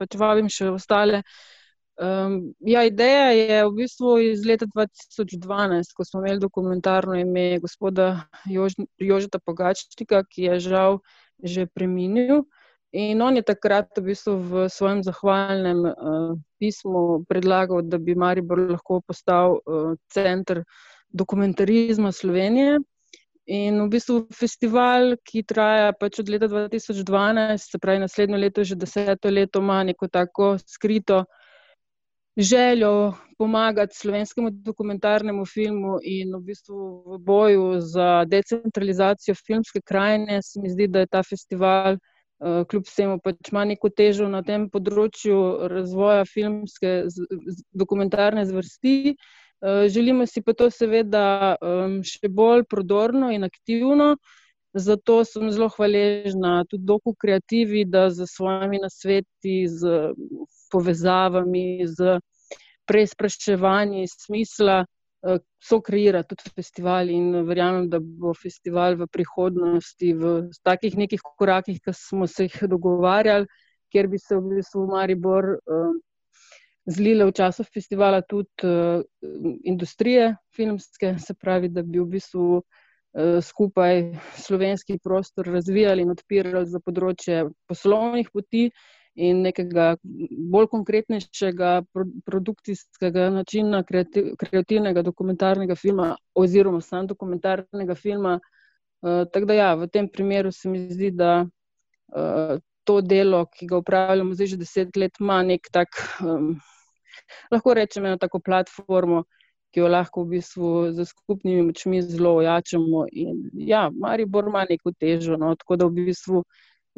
[0.00, 1.20] pač vabim še ostale.
[1.20, 1.57] Uh,
[1.98, 8.28] Um, ja, ideja je v bistvu iz leta 2012, ko smo imeli dokumentarno ime gospoda
[8.46, 11.00] Jož, Jožeta Pogačnika, ki je žal
[11.42, 12.44] že preminil.
[12.94, 18.62] In on je takrat v, bistvu v svojem zahvalnem uh, pismu predlagal, da bi Maribor
[18.70, 20.62] lahko postal uh, center
[21.10, 22.78] dokumentarizma Slovenije.
[23.48, 28.78] In v bistvu festival, ki traja pač od leta 2012, se pravi naslednjo leto, že
[28.78, 31.24] deseto leto, ima neko tako skrito
[32.38, 40.60] željo pomagati slovenskemu dokumentarnemu filmu in v bistvu v boju za decentralizacijo filmske krajine, se
[40.60, 44.68] mi zdi, da je ta festival, uh, kljub vsemu, pač ima neko težo na tem
[44.70, 49.14] področju razvoja filmske z, z, dokumentarne zvrsti.
[49.58, 54.14] Uh, želimo si pa to seveda um, še bolj prodorno in aktivno.
[54.78, 60.12] Zato sem zelo hvaležna tudi doku kreativi, da za svojimi nasveti, z
[60.70, 62.18] povezavami, z
[62.88, 64.84] preizpraševanji smisla
[65.60, 71.80] so kreirati tudi festival in verjamem, da bo festival v prihodnosti v takih nekih korakih,
[71.82, 73.46] ki smo se jih dogovarjali,
[73.92, 75.90] kjer bi se v bistvu Maribor uh,
[76.86, 79.02] zlile v času festivala tudi uh,
[79.64, 86.66] industrije filmske, se pravi, da bi v bistvu uh, skupaj slovenski prostor razvijali in odpirali
[86.66, 88.68] za področje poslovnih poti
[89.18, 89.96] in nekega
[90.52, 91.72] bolj konkretnejšega
[92.26, 98.38] produkcijskega načina kreativ, kreativnega dokumentarnega filma oziroma sam dokumentarnega filma.
[99.02, 103.66] Uh, tako da ja, v tem primeru se mi zdi, da uh, to delo, ki
[103.66, 106.54] ga upravljamo zdaj že deset let, ima nek tak, um,
[107.52, 109.24] lahko rečem, eno tako platformo,
[109.74, 113.04] ki jo lahko v bistvu z skupnimi močmi zelo ojačamo.
[113.12, 116.44] In ja, Maribor ima neko težo, no, tako da v bistvu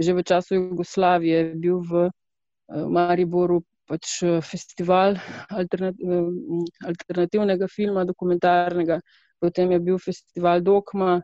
[0.01, 3.61] že v času Jugoslavije je bil v uh, Mariboru
[3.91, 5.19] pač festival
[5.51, 9.01] alternativnega filma, dokumentarnega,
[9.43, 11.19] potem je bil festival Dokma,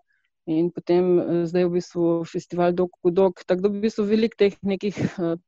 [0.47, 2.95] In potem zdaj v bistvu festival Dog.
[3.43, 4.95] Tako da v bistvu veliko teh nekih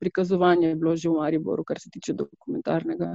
[0.03, 3.15] prikazovanj je bilo že v Mariboru, kar se tiče dokumentarnega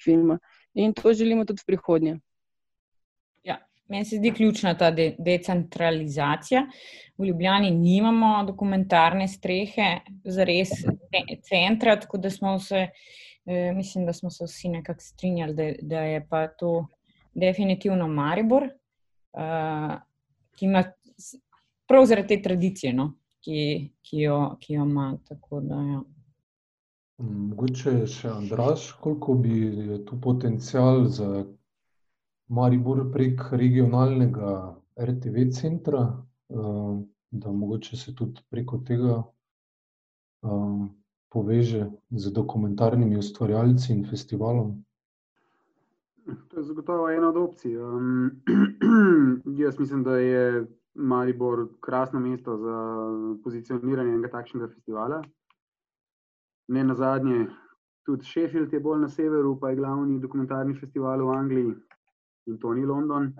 [0.00, 0.38] filma.
[0.74, 2.14] In to želimo tudi v prihodnje.
[3.88, 6.66] Meni se zdi ključna ta de decentralizacija.
[7.18, 10.70] V Ljubljani nimamo dokumentarne strehe, za res
[11.48, 12.88] centra, tako da smo se,
[13.46, 16.86] eh, mislim, da smo se vsi nekako strinjali, da, da je pa to
[17.34, 18.68] definitivno Maribor.
[19.32, 19.98] Uh,
[20.58, 20.82] ki ima
[21.86, 23.12] prav zaradi te tradicije, no,
[23.44, 25.12] ki, ki, jo, ki jo ima.
[25.60, 26.00] Ja.
[27.18, 29.54] Mogoče še Andraš, koliko bi
[30.06, 31.44] tu potencial za
[32.48, 39.22] Maribor prek regionalnega RTV centra, eh, da mogoče se tudi preko tega
[40.42, 40.86] eh,
[41.28, 44.84] poveže z dokumentarnimi ustvarjalci in festivalom.
[46.48, 47.76] To je zagotovo ena od opcij.
[47.76, 48.30] Um,
[49.62, 52.76] jaz mislim, da je Maribor krasno mesto za
[53.44, 55.22] pozicioniranje enega takšnega festivala.
[56.68, 57.46] Ne na zadnje,
[58.04, 61.74] tudi Sheffield je bolj na severu, pa je glavni dokumentarni festival v Angliji
[62.48, 63.32] in to ni London.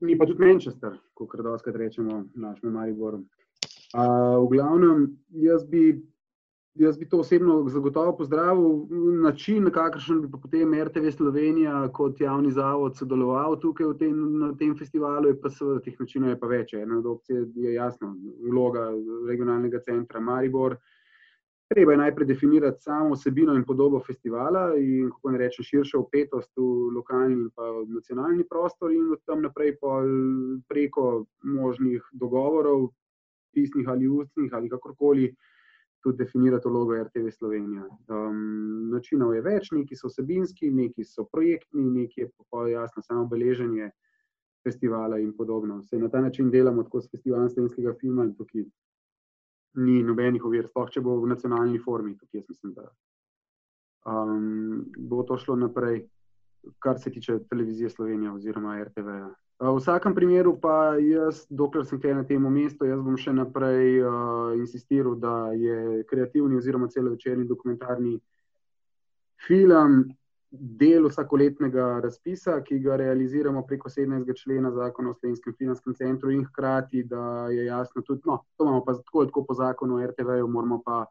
[0.00, 3.24] Ni pa tudi Manchester, kot kar rečemo, našemu Mariboru.
[3.96, 5.96] Uh, v glavnem, jaz bi
[6.78, 8.86] jaz bi to osebno zagotovo pozdravil.
[9.22, 14.76] Način, na kakršen bi potem RTV Slovenija kot javni zavod sodeloval tukaj tem, na tem
[14.78, 16.74] festivalu, je pa seveda teh načinov je pa več.
[16.74, 18.14] Ena od opcij je jasno,
[18.50, 18.90] vloga
[19.28, 20.76] regionalnega centra Maribor.
[21.68, 26.56] Treba je najprej definirati samo osebino in podobo festivala in kako ne rečem širšo upetost
[26.56, 29.74] v lokalni in pa nacionalni prostor in od tam naprej
[30.68, 32.88] preko možnih dogovorov,
[33.52, 35.28] pisnih ali ustnih ali kakorkoli,
[36.02, 37.84] tudi definirati vlogo RTV Slovenija.
[38.08, 43.26] Um, načinov je več, neki so vsebinski, neki so projektni, neki je pa jasno samo
[43.26, 43.90] beleženje
[44.64, 45.82] festivala in podobno.
[45.82, 48.64] Vse na ta način delamo tako s festivalom slovenskega filma tukaj
[49.74, 52.88] ni nobenih ovir, sploh če bo v nacionalni formi, tukaj jaz mislim, da
[54.08, 56.06] um, bo to šlo naprej,
[56.82, 59.06] kar se tiče televizije Slovenija oziroma RTV.
[59.06, 59.34] -ja.
[59.58, 64.02] V vsakem primeru pa jaz, dokler sem tukaj na tem mestu, jaz bom še naprej
[64.02, 68.20] uh, insistiral, da je kreativni oziroma celovečerni dokumentarni
[69.46, 70.14] film
[70.50, 74.32] del vsakoletnega razpisa, ki ga realiziramo preko 17.
[74.36, 78.84] člena zakona o Slovenskem filmskem centru in hkrati, da je jasno tudi, no, to imamo
[78.84, 81.04] pa tako, tako po zakonu o RTV-ju, moramo pa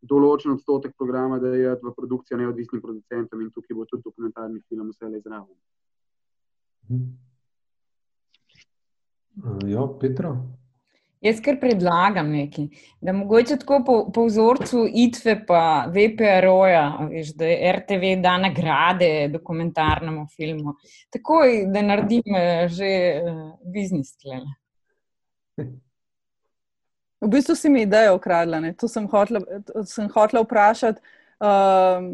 [0.00, 5.10] določen odstotek programa dajati v produkcijo neodvisnim producentom in tukaj bo tudi dokumentarni film vse
[5.10, 5.56] le zraven.
[6.88, 7.08] Hmm.
[9.66, 10.32] Ja, Petra.
[11.20, 12.68] Jaz kar predlagam nekaj,
[13.02, 16.84] da mogoče tako po, po vzorcu ITVE pa VPRO-ja,
[17.34, 20.76] da je RTV da nagrade dokumentarnemu filmu.
[21.10, 22.92] Takoj, da naredim eh, že
[23.24, 23.42] uh,
[23.74, 24.54] biznis tlele.
[27.20, 28.72] V bistvu si mi idejo ukradla, ne?
[28.78, 29.40] to sem hotla,
[29.90, 31.02] sem hotla vprašati.
[31.42, 32.12] Um,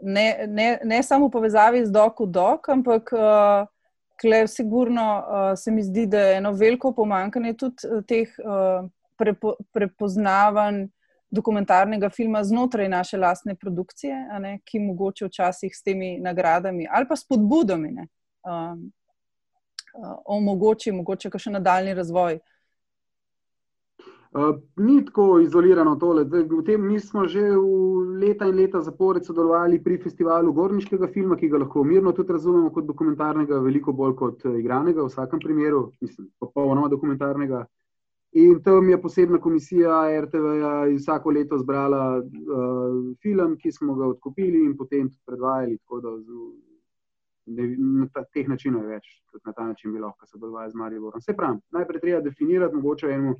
[0.00, 3.68] ne, ne, ne samo v povezavi z doku dok, ampak uh,
[4.20, 8.88] Klej, sigurno uh, se mi zdi, da je eno veliko pomankanje tudi uh, teh uh,
[9.16, 10.86] prepo, prepoznavanj
[11.30, 17.16] dokumentarnega filma znotraj naše lastne produkcije, ne, ki mogoče včasih s temi nagradami ali pa
[17.16, 18.06] spodbudami ne,
[18.44, 18.90] um,
[19.94, 22.40] uh, omogoči mogoče še nadaljni razvoj.
[24.30, 26.24] Uh, ni tako izolirano tole.
[26.24, 27.40] V tem mi smo že
[28.20, 32.70] leta in leta zapored sodelovali pri festivalu gorniškega filma, ki ga lahko mirno tudi razumemo
[32.70, 37.64] kot dokumentarnega, veliko bolj kot eh, igranega, v vsakem primeru, mislim, popolnoma dokumentarnega.
[38.38, 44.62] In tam je posebna komisija RTV-ja vsako leto zbrala uh, film, ki smo ga odkupili
[44.62, 45.78] in potem tudi predvajali.
[45.78, 46.10] Tako da
[47.50, 51.20] na ta, teh načinov je več, tudi na ta način bi lahko sodelovali z Mariborom.
[51.20, 53.34] Se pravi, najprej treba definirati, mogoče enemu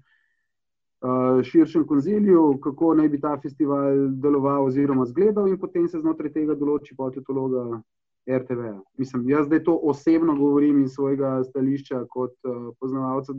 [1.44, 6.55] širšem konziliju, kako naj bi ta festival deloval oziroma zgledal, in potem se znotraj tega
[6.55, 7.81] določi potitologa
[8.28, 8.74] RTV.
[8.98, 13.35] Mislim, jaz zdaj to osebno govorim iz svojega stališča kot uh, poznavalca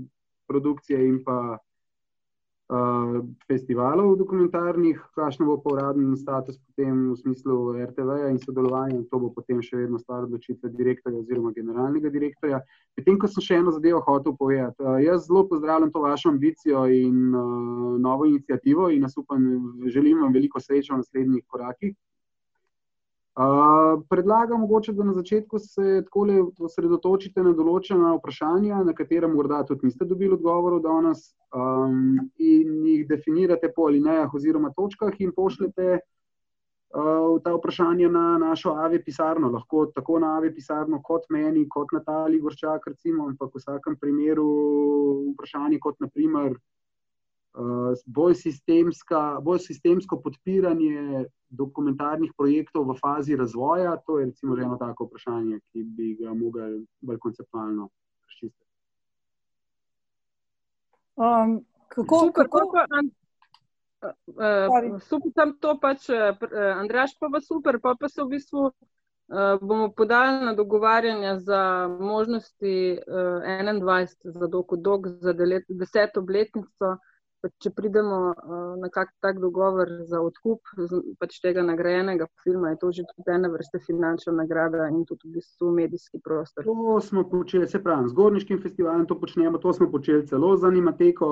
[0.47, 1.57] produkcije in pa
[2.72, 9.07] uh, festivalov dokumentarnih, kakšno bo pa uradni status potem v smislu RTV-ja in sodelovanja, in
[9.11, 12.61] to bo potem še vedno stvar odločitve direktorja oziroma generalnega direktorja.
[12.95, 16.85] Potem, ko sem še eno zadevo hotel povedati, uh, jaz zelo pozdravljam to vašo ambicijo
[16.88, 19.43] in uh, novo inicijativo in nas upam,
[19.91, 21.95] želim vam veliko sreče v naslednjih korakih.
[24.09, 26.25] Predlagam, mogoče, da na začetku se tako
[26.67, 33.05] osredotočite na določena vprašanja, na katera morda tudi niste dobili odgovorov danes, um, in jih
[33.07, 39.47] definirate po alinejah oziroma točkah, in pošljete uh, ta vprašanja na našo AVE pisarno.
[39.55, 44.49] Lahko tako na AVE pisarno, kot meni, kot Natali Gorčak, recimo, ampak v vsakem primeru
[45.31, 46.59] vprašanje, kot naprimer.
[47.53, 48.34] Uh, bolj,
[49.44, 55.60] bolj sistemsko podpiranje dokumentarnih projektov v fazi razvoja, to je recimo že eno tako vprašanje,
[55.72, 57.90] ki bi ga mogli bolj konceptualno
[58.23, 58.68] razčistiti.
[61.19, 62.86] Um, kako kako pa?
[64.02, 66.32] Uh, super, tam to pač, uh,
[66.80, 71.88] Andraš pa pa super, pa pa se v bistvu uh, bomo podali na dogovarjanje za
[71.99, 75.34] možnosti uh, 21 za dolgo dog, za
[75.68, 76.95] deseto obletnico
[77.61, 80.61] če pridemo uh, na kak tak dogovor za odkup
[81.19, 85.39] pač tega nagrajenega filma, je to že tudi ena vrsta finančna nagrada in tudi v
[85.39, 86.65] bistvu medijski prostor.
[86.65, 90.69] To smo počeli, se pravi, z Gorniškim festivalom to počnemo, to smo počeli celo z
[90.69, 91.31] animateko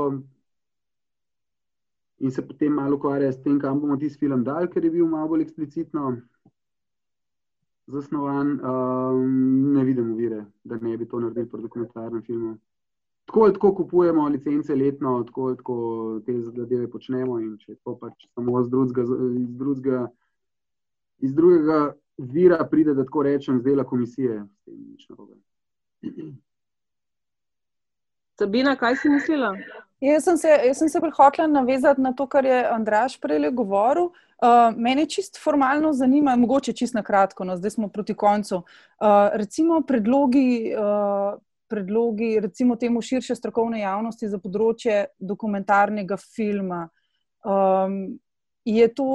[2.20, 5.08] in se potem malo ukvarjali s tem, kam bomo tisti film dal, ker je bil
[5.08, 6.18] malo bolj eksplicitno
[7.88, 8.60] zasnovan.
[8.60, 12.58] Um, ne vidimo vire, da ne bi to naredili pri dokumentarnem filmu
[13.30, 15.76] tako ali tako kupujemo licence letno, tako ali tako
[16.26, 17.40] te zadeve počnemo.
[17.40, 19.04] In če to pač samo iz drugega,
[19.38, 20.00] iz drugega,
[21.22, 21.80] iz drugega
[22.18, 25.38] vira pride, da tako rečem, zdela komisije, s tem nič narobe.
[28.40, 29.52] Sabina, kaj si mislila?
[30.02, 34.10] Jaz sem se, jaz sem se prihotla navezati na to, kar je Andraš prej govoril.
[34.40, 38.56] Uh, mene čist formalno zanima, mogoče čist na kratko, no, zdaj smo proti koncu.
[38.56, 41.38] Uh, recimo predlogi uh,
[41.70, 46.88] predlogi, recimo, temu širše strokovne javnosti za področje dokumentarnega filma.
[47.46, 48.20] Um,
[48.66, 49.06] je to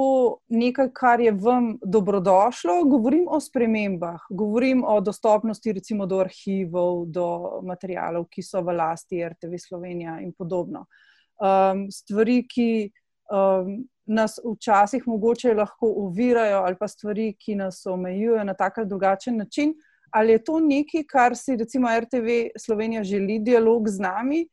[0.49, 2.81] nekaj, kar je vam dobrodošlo?
[2.89, 7.27] Govorim o spremembah, govorim o dostopnosti, recimo, do arhivov, do
[7.63, 10.85] materijalov, ki so v lasti RTV Slovenija in podobno.
[11.39, 12.69] Um, stvari, ki
[13.31, 18.89] um, nas včasih mogoče lahko ovirajo, ali pa stvari, ki nas omejujejo na tak ali
[18.89, 19.73] drugačen način
[20.11, 24.45] ali je to nekaj, kar si recimo RTV Slovenija želi dialog z nami,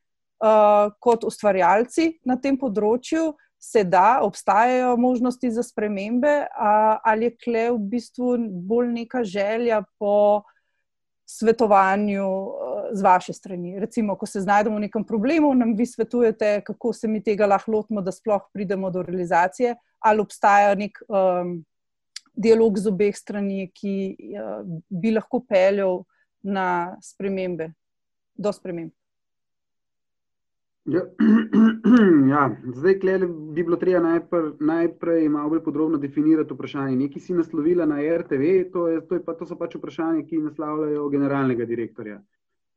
[0.43, 7.37] uh, kot ustvarjalci na tem področju, se da, obstajajo možnosti za spremembe, uh, ali je
[7.45, 8.35] kle v bistvu
[8.67, 10.43] bolj neka želja po
[11.31, 13.79] svetovanju uh, z vaše strani.
[13.81, 17.79] Recimo, ko se znajdemo v nekem problemu, nam vi svetujete, kako se mi tega lahko
[17.79, 20.99] lotimo, da sploh pridemo do realizacije, ali obstaja nek.
[21.09, 21.63] Um,
[22.33, 23.95] dialog z obeh strani, ki
[24.39, 26.03] uh, bi lahko peljal
[26.43, 27.73] na spremembe,
[28.35, 28.93] do sprememb.
[30.85, 31.01] Ja,
[32.33, 32.57] ja.
[32.75, 36.97] Zdaj, klele, bi bilo treba najprej, najprej malo bolj podrobno definirati vprašanje.
[36.97, 40.43] Nekaj si naslovila na RTV, to, je, to, je pa, to so pač vprašanja, ki
[40.43, 42.19] naslavljajo generalnega direktorja.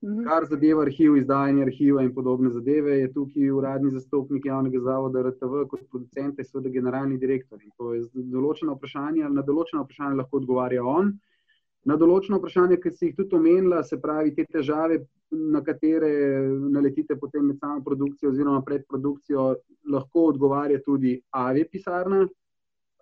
[0.04, 0.24] Mhm.
[0.28, 5.64] Kar zadeva arhiv, izdajanje arhiva in podobne zadeve, je tukaj uradni zastopnik javnega zavoda RTV
[5.72, 7.62] kot producent, seveda generalni direktor.
[7.64, 8.04] In to je
[8.34, 11.16] določeno vprašanje, na določeno vprašanje lahko odgovarja on.
[11.86, 16.10] Na določeno vprašanje, ki si jih tudi omenila, se pravi te težave, na katere
[16.76, 19.52] naletite potem med samo produkcijo oziroma pred produkcijo,
[19.94, 22.26] lahko odgovarja tudi AVE pisarna.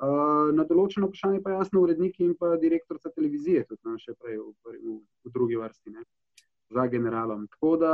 [0.03, 4.51] Na določeno vprašanje pa jasno uredniki in pa direktorca televizije, tudi nam še prej v,
[4.67, 5.93] v, v drugi vrsti.
[5.95, 6.03] Ne
[6.73, 7.47] za generalom.
[7.47, 7.93] Tako da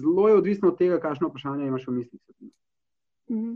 [0.00, 2.20] zelo je odvisno od tega, kakšno vprašanje imaš v mislih.
[3.30, 3.54] Mhm.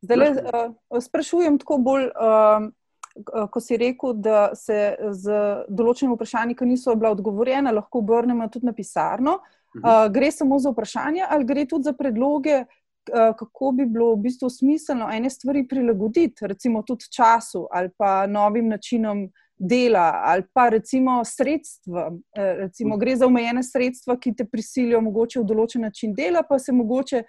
[0.00, 6.56] Zdaj, le, uh, sprašujem tako bolj, uh, ko si rekel, da se z določenimi vprašanji,
[6.56, 9.40] ki niso bila odgovorjena, lahko obrnemo tudi na pisarno.
[9.70, 14.24] Uh, gre samo za vprašanje, ali gre tudi za predloge, uh, kako bi bilo v
[14.26, 19.28] bistvu smiselno ene stvari prilagoditi, recimo tudi času ali pa novim načinom
[19.60, 22.10] dela ali pa recimo sredstva.
[22.36, 26.58] Eh, recimo, gre za omejene sredstva, ki te prisilijo mogoče v določen način dela, pa
[26.58, 27.22] se mogoče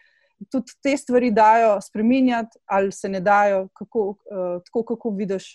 [0.50, 5.52] tudi te stvari dajo spremenjati ali se ne dajo, kako, uh, tako kako vidiš.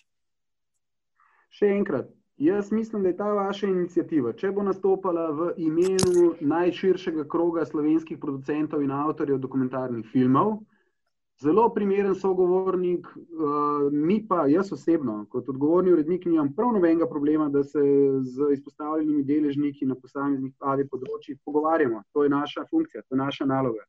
[1.50, 7.24] Še enkrat, Jaz mislim, da je ta vaša inicijativa, če bo nastopala v imenu najširšega
[7.32, 10.58] kroga slovenskih producentov in avtorjev dokumentarnih filmov,
[11.42, 17.48] zelo primeren sogovornik, uh, mi pa, jaz osebno, kot odgovorni urednik, nimam prav nobenega problema,
[17.48, 17.82] da se
[18.22, 22.02] z izpostavljenimi deležniki na posameznih pravi področjih pogovarjamo.
[22.12, 23.84] To je naša funkcija, to je naša naloga.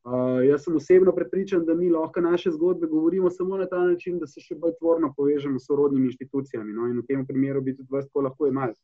[0.00, 4.18] Uh, jaz sem osebno prepričan, da mi lahko naše zgodbe govorimo samo na ta način,
[4.18, 6.72] da se še bolj tvorno povežemo s sorodnimi inštitucijami.
[6.72, 6.86] No?
[6.88, 8.78] In v tem primeru bi tudi vas to lahko imeli.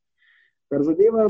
[0.68, 1.24] Kar zadeva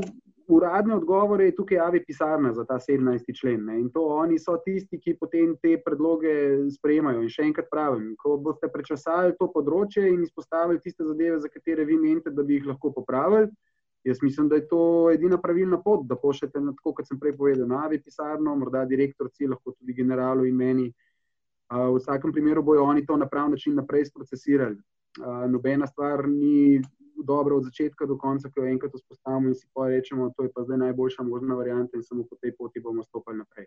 [0.49, 3.41] uradne odgovore, je tukaj javi pisarna za ta 17.
[3.41, 3.65] člen.
[3.65, 3.81] Ne?
[3.81, 6.33] In to oni so tisti, ki potem te predloge
[6.79, 7.23] sprejemajo.
[7.23, 11.85] In še enkrat pravim, ko boste prečasali to področje in izpostavili tiste zadeve, za katere
[11.85, 13.51] vi menite, da bi jih lahko popravili,
[14.07, 17.67] jaz mislim, da je to edina pravilna pot, da pošljete tako, kot sem prej povedal,
[17.67, 20.91] na javi pisarno, morda direktorci, lahko tudi generalu in meni.
[21.67, 24.77] V vsakem primeru bojo oni to na prav način naprej sprocesirali.
[25.51, 26.79] Nobena stvar ni
[27.25, 30.53] dobro od začetka do konca, ki jo enkrat vzpostavimo in si pa rečemo, da je
[30.55, 33.67] pa zdaj najboljša možna varianta in samo po tej poti bomo stopili naprej.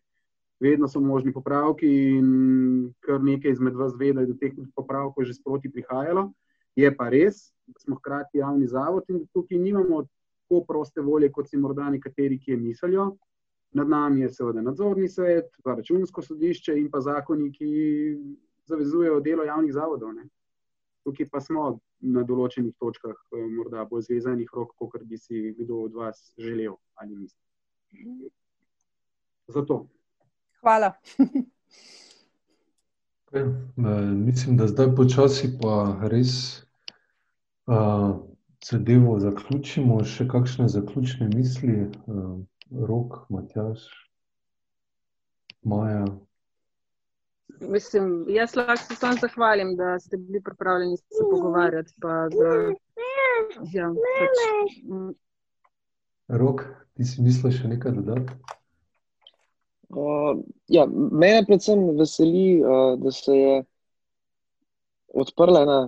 [0.60, 5.24] Vedno so možni popravki in kar nekaj izmed vas ve, da je do teh popravkov
[5.24, 6.32] že sproti prihajalo.
[6.76, 10.04] Je pa res, da smo hkrati javni zavod in tukaj nimamo
[10.50, 13.16] tako proste volje, kot si morda nekateri, ki je mislijo.
[13.72, 17.70] Nad nami je seveda nadzorni svet, računsko sodišče in pa zakoni, ki
[18.66, 20.14] zavezujejo delo javnih zavodov.
[20.14, 20.26] Ne.
[21.04, 25.86] Tukaj pa smo na določenih točkah, eh, morda bolj zvezanih rok, kot bi si kdo
[25.88, 28.32] od vas želel ali misli.
[29.48, 29.86] Zato.
[30.62, 30.94] Hvala.
[33.30, 33.46] Okay.
[34.16, 35.74] Mislim, da zdaj počasi pa
[36.10, 36.64] res
[37.70, 38.16] uh,
[38.66, 40.00] zadevo zaključimo.
[40.04, 42.32] Še kakšne zaključne misli, uh,
[42.90, 43.86] rok, Matjaš,
[45.62, 46.08] Maja.
[47.62, 51.94] Mislim, jaz lahko se samo zahvalim, da ste bili pripravljeni se pogovarjati.
[51.98, 52.28] Da,
[53.74, 55.12] ja, pač, mm.
[56.28, 56.64] Rok,
[56.94, 58.34] ti si mislil še nekaj dodati?
[59.90, 63.56] Uh, ja, mene predvsem veseli, uh, da se je
[65.14, 65.80] odprla ena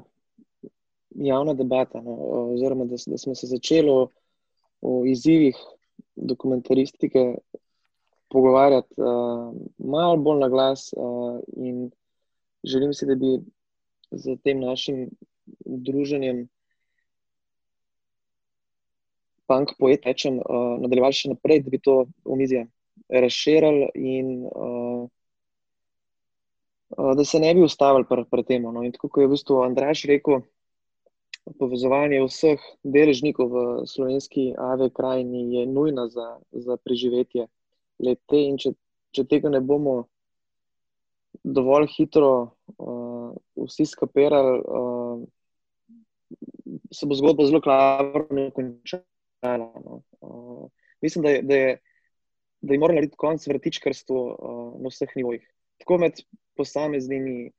[1.16, 2.16] javna debata, no,
[2.56, 4.08] oziroma da, da smo se začeli o,
[4.82, 5.58] o izzivih
[6.16, 7.36] dokumentaristike
[8.32, 10.94] pogovarjati uh, malo bolj na glas.
[10.98, 11.40] Uh,
[12.64, 13.40] želim si, da bi
[14.12, 15.10] z tem našim
[15.66, 16.48] druženjem,
[19.48, 22.66] punk poet, rečem, uh, nadaljevali še naprej, da bi to omizje
[23.12, 25.10] razširili in uh,
[26.98, 28.64] uh, da se ne bi ustavili pred pre tem.
[28.64, 28.84] No.
[28.84, 30.44] In tako kot je v bistvu Andraš rekel.
[31.58, 37.48] Povezovanje vseh deležnikov v slovenski AV krajini je nujno za, za preživetje
[38.02, 38.40] lete.
[38.40, 38.74] In če,
[39.16, 40.02] če tega ne bomo
[41.44, 42.32] dovolj hitro
[42.78, 43.32] uh,
[43.66, 45.24] vsi skapirali, uh,
[46.92, 49.72] se bo zgodba zelo klavrno končala.
[49.86, 50.02] No.
[50.22, 50.68] Uh,
[51.02, 51.72] mislim, da je, da je,
[52.62, 55.48] da je moralo narediti konec vrtičkarstvu uh, na vseh nivojih.
[55.82, 56.22] Tako med
[56.60, 57.52] posameznimi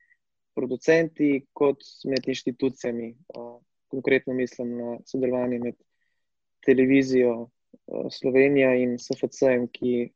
[0.55, 3.15] producenti, kot med inštitucijami.
[3.35, 3.59] Uh,
[3.93, 5.75] konkretno mislim na sodelovanje med
[6.65, 10.13] televizijo uh, Slovenija in SFC-jem, ki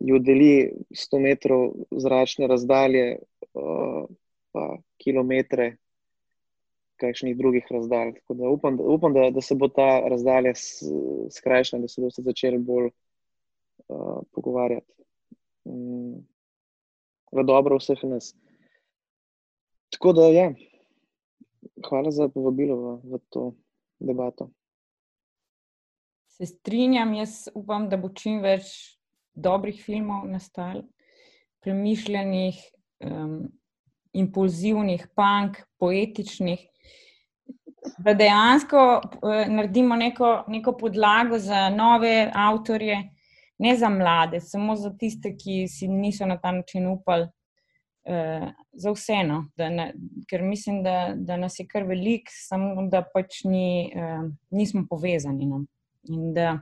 [0.00, 3.18] jo deli 100 metrov zračne razdalje,
[3.54, 4.06] uh,
[4.52, 5.76] pa kilometre
[6.98, 8.16] kakšnih drugih razdalj.
[8.28, 10.54] Da upam, da, upam da, da se bo ta razdalja
[11.30, 14.92] skrajšala, da se boste začeli bolj uh, pogovarjati.
[15.64, 16.26] Um,
[17.32, 18.32] v dobro vseh nas.
[19.92, 20.52] Tako da, ja,
[21.88, 23.52] hvala za povabilo v, v to
[24.00, 24.50] debato.
[26.26, 28.97] Se strinjam, jaz upam, da bo čim več
[29.38, 30.82] dobrih filmov nastali,
[31.64, 32.58] premišljenih,
[33.04, 33.48] um,
[34.12, 36.66] impulzivnih, punk, poetičnih.
[38.04, 42.98] Da dejansko uh, naredimo neko, neko podlago za nove avtorje,
[43.58, 47.28] ne za mlade, samo za tiste, ki si niso na ta način upali.
[48.08, 49.42] Uh, za vseeno,
[50.30, 55.46] ker mislim, da, da nas je kar velik, samo da pač ni, uh, nismo povezani.
[55.46, 55.58] No?
[56.08, 56.54] In da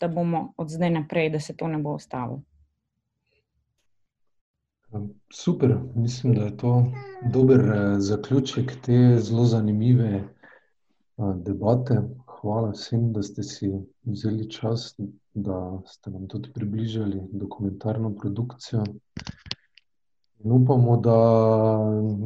[0.00, 2.42] da bomo od zdaj naprej, da se to ne bo ostalo.
[5.32, 6.92] Super, mislim, da je to
[7.32, 10.24] dober eh, zaključek te zelo zanimive eh,
[11.36, 12.02] debate.
[12.40, 14.94] Hvala vsem, da ste si vzeli čas,
[15.34, 18.84] da ste nam tudi približali dokumentarno produkcijo.
[20.44, 21.16] In upamo, da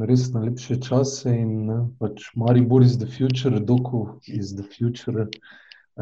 [0.07, 5.27] res najlepše čase in pač Maribor is the future, Doku is the future.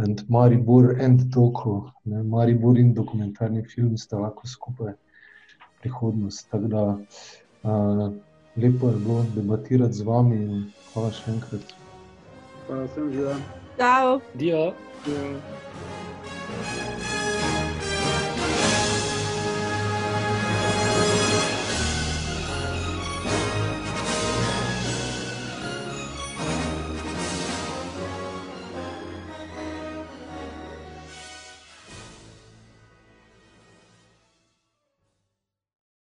[0.07, 4.93] In Maribor in Toko, ne, Maribor in dokumentarni film sta lahko skupaj
[5.81, 6.51] prihodnost.
[6.51, 6.99] Tako da
[7.63, 8.13] uh,
[8.57, 11.75] lepo je bilo debatirati z vami in hvala še enkrat.
[12.67, 13.37] Hvala vsem, živijo.
[13.77, 14.21] Ciao.
[14.35, 14.73] Dio.
[15.07, 17.18] Ja.